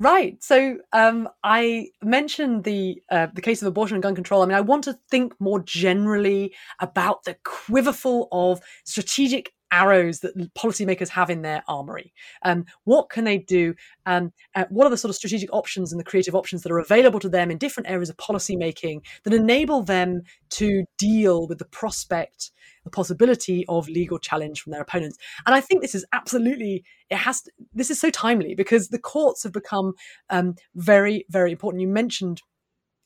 Right. 0.00 0.42
So 0.42 0.78
um, 0.92 1.28
I 1.44 1.88
mentioned 2.02 2.64
the 2.64 3.00
uh, 3.10 3.28
the 3.32 3.40
case 3.40 3.62
of 3.62 3.68
abortion 3.68 3.94
and 3.94 4.02
gun 4.02 4.14
control. 4.14 4.42
I 4.42 4.46
mean, 4.46 4.56
I 4.56 4.60
want 4.60 4.84
to 4.84 4.98
think 5.10 5.34
more 5.40 5.60
generally 5.60 6.52
about 6.80 7.24
the 7.24 7.36
quiverful 7.44 8.28
of 8.32 8.60
strategic 8.84 9.53
arrows 9.70 10.20
that 10.20 10.36
policymakers 10.54 11.08
have 11.08 11.30
in 11.30 11.42
their 11.42 11.62
armory. 11.68 12.12
Um, 12.42 12.64
what 12.84 13.10
can 13.10 13.24
they 13.24 13.38
do? 13.38 13.74
Um, 14.06 14.32
uh, 14.54 14.64
what 14.70 14.86
are 14.86 14.90
the 14.90 14.96
sort 14.96 15.10
of 15.10 15.16
strategic 15.16 15.52
options 15.52 15.92
and 15.92 15.98
the 15.98 16.04
creative 16.04 16.34
options 16.34 16.62
that 16.62 16.72
are 16.72 16.78
available 16.78 17.20
to 17.20 17.28
them 17.28 17.50
in 17.50 17.58
different 17.58 17.88
areas 17.88 18.08
of 18.08 18.16
policymaking 18.16 19.00
that 19.24 19.34
enable 19.34 19.82
them 19.82 20.22
to 20.50 20.84
deal 20.98 21.46
with 21.48 21.58
the 21.58 21.64
prospect, 21.64 22.52
the 22.84 22.90
possibility 22.90 23.64
of 23.68 23.88
legal 23.88 24.18
challenge 24.18 24.60
from 24.60 24.72
their 24.72 24.82
opponents? 24.82 25.18
And 25.46 25.54
I 25.54 25.60
think 25.60 25.82
this 25.82 25.94
is 25.94 26.06
absolutely 26.12 26.84
it 27.10 27.16
has. 27.16 27.42
To, 27.42 27.50
this 27.72 27.90
is 27.90 28.00
so 28.00 28.10
timely 28.10 28.54
because 28.54 28.88
the 28.88 28.98
courts 28.98 29.42
have 29.42 29.52
become 29.52 29.94
um, 30.30 30.54
very, 30.74 31.26
very 31.28 31.52
important. 31.52 31.80
You 31.80 31.88
mentioned 31.88 32.40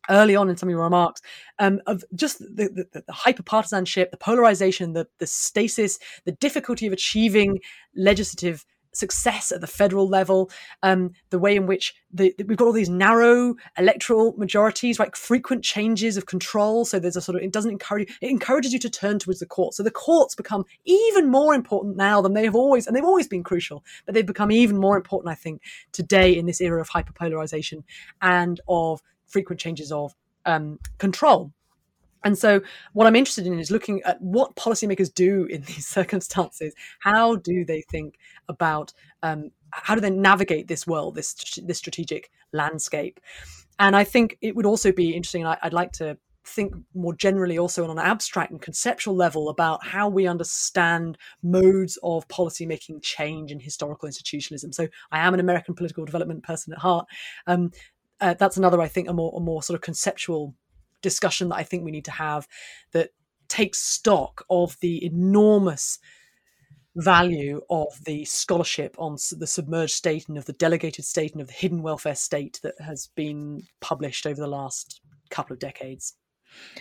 early 0.08 0.36
on 0.36 0.48
in 0.48 0.56
some 0.56 0.68
of 0.68 0.70
your 0.70 0.82
remarks 0.82 1.20
um, 1.58 1.80
of 1.86 2.04
just 2.14 2.38
the, 2.38 2.86
the, 2.92 3.02
the 3.06 3.12
hyper 3.12 3.42
partisanship, 3.42 4.10
the 4.10 4.16
polarization, 4.16 4.92
the, 4.92 5.06
the 5.18 5.26
stasis, 5.26 5.98
the 6.24 6.32
difficulty 6.32 6.86
of 6.86 6.92
achieving 6.92 7.60
legislative 7.94 8.64
success 8.92 9.52
at 9.52 9.60
the 9.60 9.66
federal 9.66 10.08
level, 10.08 10.50
um, 10.82 11.12
the 11.30 11.38
way 11.38 11.56
in 11.56 11.66
which 11.66 11.94
the, 12.12 12.34
we've 12.46 12.56
got 12.56 12.66
all 12.66 12.72
these 12.72 12.88
narrow 12.88 13.54
electoral 13.76 14.34
majorities, 14.36 14.98
like 14.98 15.16
frequent 15.16 15.62
changes 15.62 16.16
of 16.16 16.26
control. 16.26 16.84
So 16.84 16.98
there's 16.98 17.16
a 17.16 17.20
sort 17.20 17.36
of 17.36 17.42
it 17.42 17.52
doesn't 17.52 17.70
encourage 17.70 18.10
it 18.20 18.30
encourages 18.30 18.72
you 18.72 18.78
to 18.80 18.90
turn 18.90 19.18
towards 19.18 19.40
the 19.40 19.46
courts. 19.46 19.76
So 19.76 19.82
the 19.82 19.90
courts 19.90 20.34
become 20.34 20.64
even 20.84 21.30
more 21.30 21.54
important 21.54 21.96
now 21.96 22.20
than 22.20 22.34
they 22.34 22.44
have 22.44 22.56
always, 22.56 22.86
and 22.86 22.96
they've 22.96 23.04
always 23.04 23.28
been 23.28 23.44
crucial, 23.44 23.84
but 24.04 24.14
they've 24.14 24.26
become 24.26 24.50
even 24.50 24.78
more 24.78 24.96
important, 24.96 25.30
I 25.30 25.34
think, 25.36 25.62
today 25.92 26.36
in 26.36 26.46
this 26.46 26.60
era 26.60 26.80
of 26.80 26.90
hyperpolarization 26.90 27.84
and 28.20 28.60
of 28.68 29.02
frequent 29.28 29.60
changes 29.60 29.92
of 29.92 30.14
um, 30.46 30.78
control. 30.98 31.52
And 32.24 32.36
so, 32.36 32.60
what 32.94 33.06
I'm 33.06 33.14
interested 33.14 33.46
in 33.46 33.58
is 33.58 33.70
looking 33.70 34.02
at 34.02 34.20
what 34.20 34.56
policymakers 34.56 35.12
do 35.12 35.44
in 35.44 35.62
these 35.70 35.86
circumstances. 35.86 36.74
How 37.00 37.36
do 37.36 37.64
they 37.64 37.82
think 37.82 38.18
about 38.48 38.92
um, 39.22 39.50
how 39.70 39.94
do 39.94 40.00
they 40.00 40.10
navigate 40.10 40.68
this 40.68 40.86
world, 40.86 41.14
this 41.14 41.34
this 41.62 41.78
strategic 41.78 42.30
landscape? 42.52 43.20
And 43.78 43.94
I 43.94 44.02
think 44.02 44.36
it 44.40 44.56
would 44.56 44.66
also 44.66 44.90
be 44.90 45.14
interesting. 45.14 45.46
I, 45.46 45.56
I'd 45.62 45.72
like 45.72 45.92
to 45.92 46.18
think 46.48 46.74
more 46.94 47.14
generally 47.14 47.58
also 47.58 47.84
on 47.84 47.90
an 47.90 47.98
abstract 47.98 48.50
and 48.50 48.60
conceptual 48.60 49.14
level 49.14 49.48
about 49.48 49.84
how 49.86 50.08
we 50.08 50.26
understand 50.26 51.18
modes 51.42 51.98
of 52.02 52.26
policymaking 52.28 53.02
change 53.02 53.52
in 53.52 53.60
historical 53.60 54.06
institutionalism. 54.06 54.72
So 54.72 54.88
I 55.12 55.20
am 55.20 55.34
an 55.34 55.40
American 55.40 55.74
political 55.74 56.04
development 56.04 56.42
person 56.42 56.72
at 56.72 56.78
heart. 56.78 57.06
Um, 57.46 57.70
uh, 58.20 58.34
that's 58.34 58.56
another, 58.56 58.80
I 58.80 58.88
think, 58.88 59.08
a 59.08 59.12
more 59.12 59.32
a 59.36 59.40
more 59.40 59.62
sort 59.62 59.76
of 59.76 59.82
conceptual 59.82 60.54
discussion 61.02 61.48
that 61.48 61.56
I 61.56 61.62
think 61.62 61.84
we 61.84 61.90
need 61.90 62.04
to 62.06 62.10
have 62.10 62.48
that 62.92 63.10
takes 63.48 63.78
stock 63.78 64.44
of 64.50 64.76
the 64.80 65.04
enormous 65.04 65.98
value 66.96 67.60
of 67.70 67.86
the 68.04 68.24
scholarship 68.24 68.96
on 68.98 69.16
the 69.36 69.46
submerged 69.46 69.94
state 69.94 70.28
and 70.28 70.36
of 70.36 70.46
the 70.46 70.52
delegated 70.54 71.04
state 71.04 71.32
and 71.32 71.40
of 71.40 71.46
the 71.46 71.52
hidden 71.52 71.82
welfare 71.82 72.14
state 72.14 72.58
that 72.62 72.74
has 72.80 73.08
been 73.14 73.62
published 73.80 74.26
over 74.26 74.40
the 74.40 74.48
last 74.48 75.00
couple 75.30 75.54
of 75.54 75.60
decades. 75.60 76.14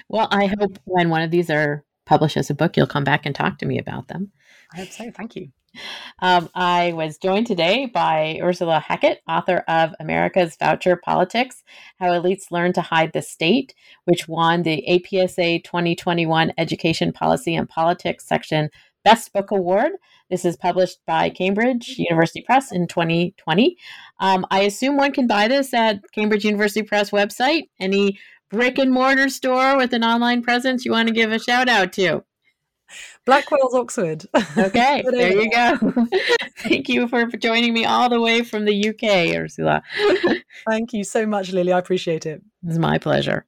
Well, 0.09 0.27
I 0.31 0.47
hope 0.47 0.79
when 0.85 1.09
one 1.09 1.21
of 1.21 1.31
these 1.31 1.49
are 1.49 1.85
published 2.05 2.38
as 2.38 2.49
a 2.49 2.55
book, 2.55 2.75
you'll 2.75 2.88
come 2.88 3.03
back 3.03 3.25
and 3.25 3.35
talk 3.35 3.59
to 3.59 3.65
me 3.65 3.77
about 3.77 4.07
them. 4.07 4.31
I 4.73 4.77
hope 4.77 4.89
so. 4.89 5.11
Thank 5.11 5.35
you. 5.35 5.49
Um, 6.19 6.49
I 6.55 6.93
was 6.93 7.17
joined 7.17 7.47
today 7.47 7.86
by 7.86 8.39
Ursula 8.41 8.80
Hackett, 8.80 9.21
author 9.28 9.63
of 9.67 9.93
America's 9.99 10.55
Voucher 10.57 10.95
Politics 10.95 11.63
How 11.99 12.07
Elites 12.07 12.51
Learn 12.51 12.73
to 12.73 12.82
Hide 12.82 13.13
the 13.13 13.21
State, 13.21 13.73
which 14.05 14.28
won 14.28 14.63
the 14.63 14.84
APSA 14.89 15.63
2021 15.63 16.53
Education 16.57 17.11
Policy 17.11 17.55
and 17.55 17.69
Politics 17.69 18.25
section 18.25 18.69
Best 19.03 19.32
Book 19.32 19.51
Award. 19.51 19.91
This 20.30 20.43
is 20.43 20.57
published 20.57 20.99
by 21.05 21.30
Cambridge 21.30 21.95
University 21.97 22.41
Press 22.41 22.71
in 22.71 22.88
2020. 22.88 23.78
Um, 24.19 24.45
I 24.51 24.61
assume 24.61 24.97
one 24.97 25.13
can 25.13 25.28
buy 25.28 25.47
this 25.47 25.73
at 25.73 26.01
Cambridge 26.11 26.43
University 26.43 26.84
Press 26.84 27.11
website. 27.11 27.69
Any 27.80 28.19
brick 28.49 28.78
and 28.78 28.91
mortar 28.91 29.30
store 29.30 29.78
with 29.78 29.93
an 29.93 30.03
online 30.03 30.41
presence 30.41 30.84
you 30.84 30.91
want 30.91 31.07
to 31.07 31.13
give 31.13 31.32
a 31.32 31.39
shout 31.39 31.69
out 31.69 31.93
to? 31.93 32.23
Blackwell's 33.28 33.75
Oxford. 33.75 34.25
Okay, 34.57 35.03
there 35.11 35.34
you 35.34 35.51
go. 35.51 35.78
Thank 36.59 36.88
you 36.88 37.09
for 37.09 37.25
joining 37.25 37.73
me 37.73 37.84
all 37.84 38.09
the 38.09 38.21
way 38.21 38.41
from 38.41 38.63
the 38.63 38.89
UK, 38.89 39.36
Ursula. 39.36 39.84
Thank 40.69 40.93
you 40.93 41.03
so 41.03 41.25
much, 41.25 41.51
Lilly. 41.51 41.73
I 41.73 41.78
appreciate 41.78 42.25
it. 42.25 42.41
It's 42.65 42.78
my 42.78 42.97
pleasure. 42.97 43.45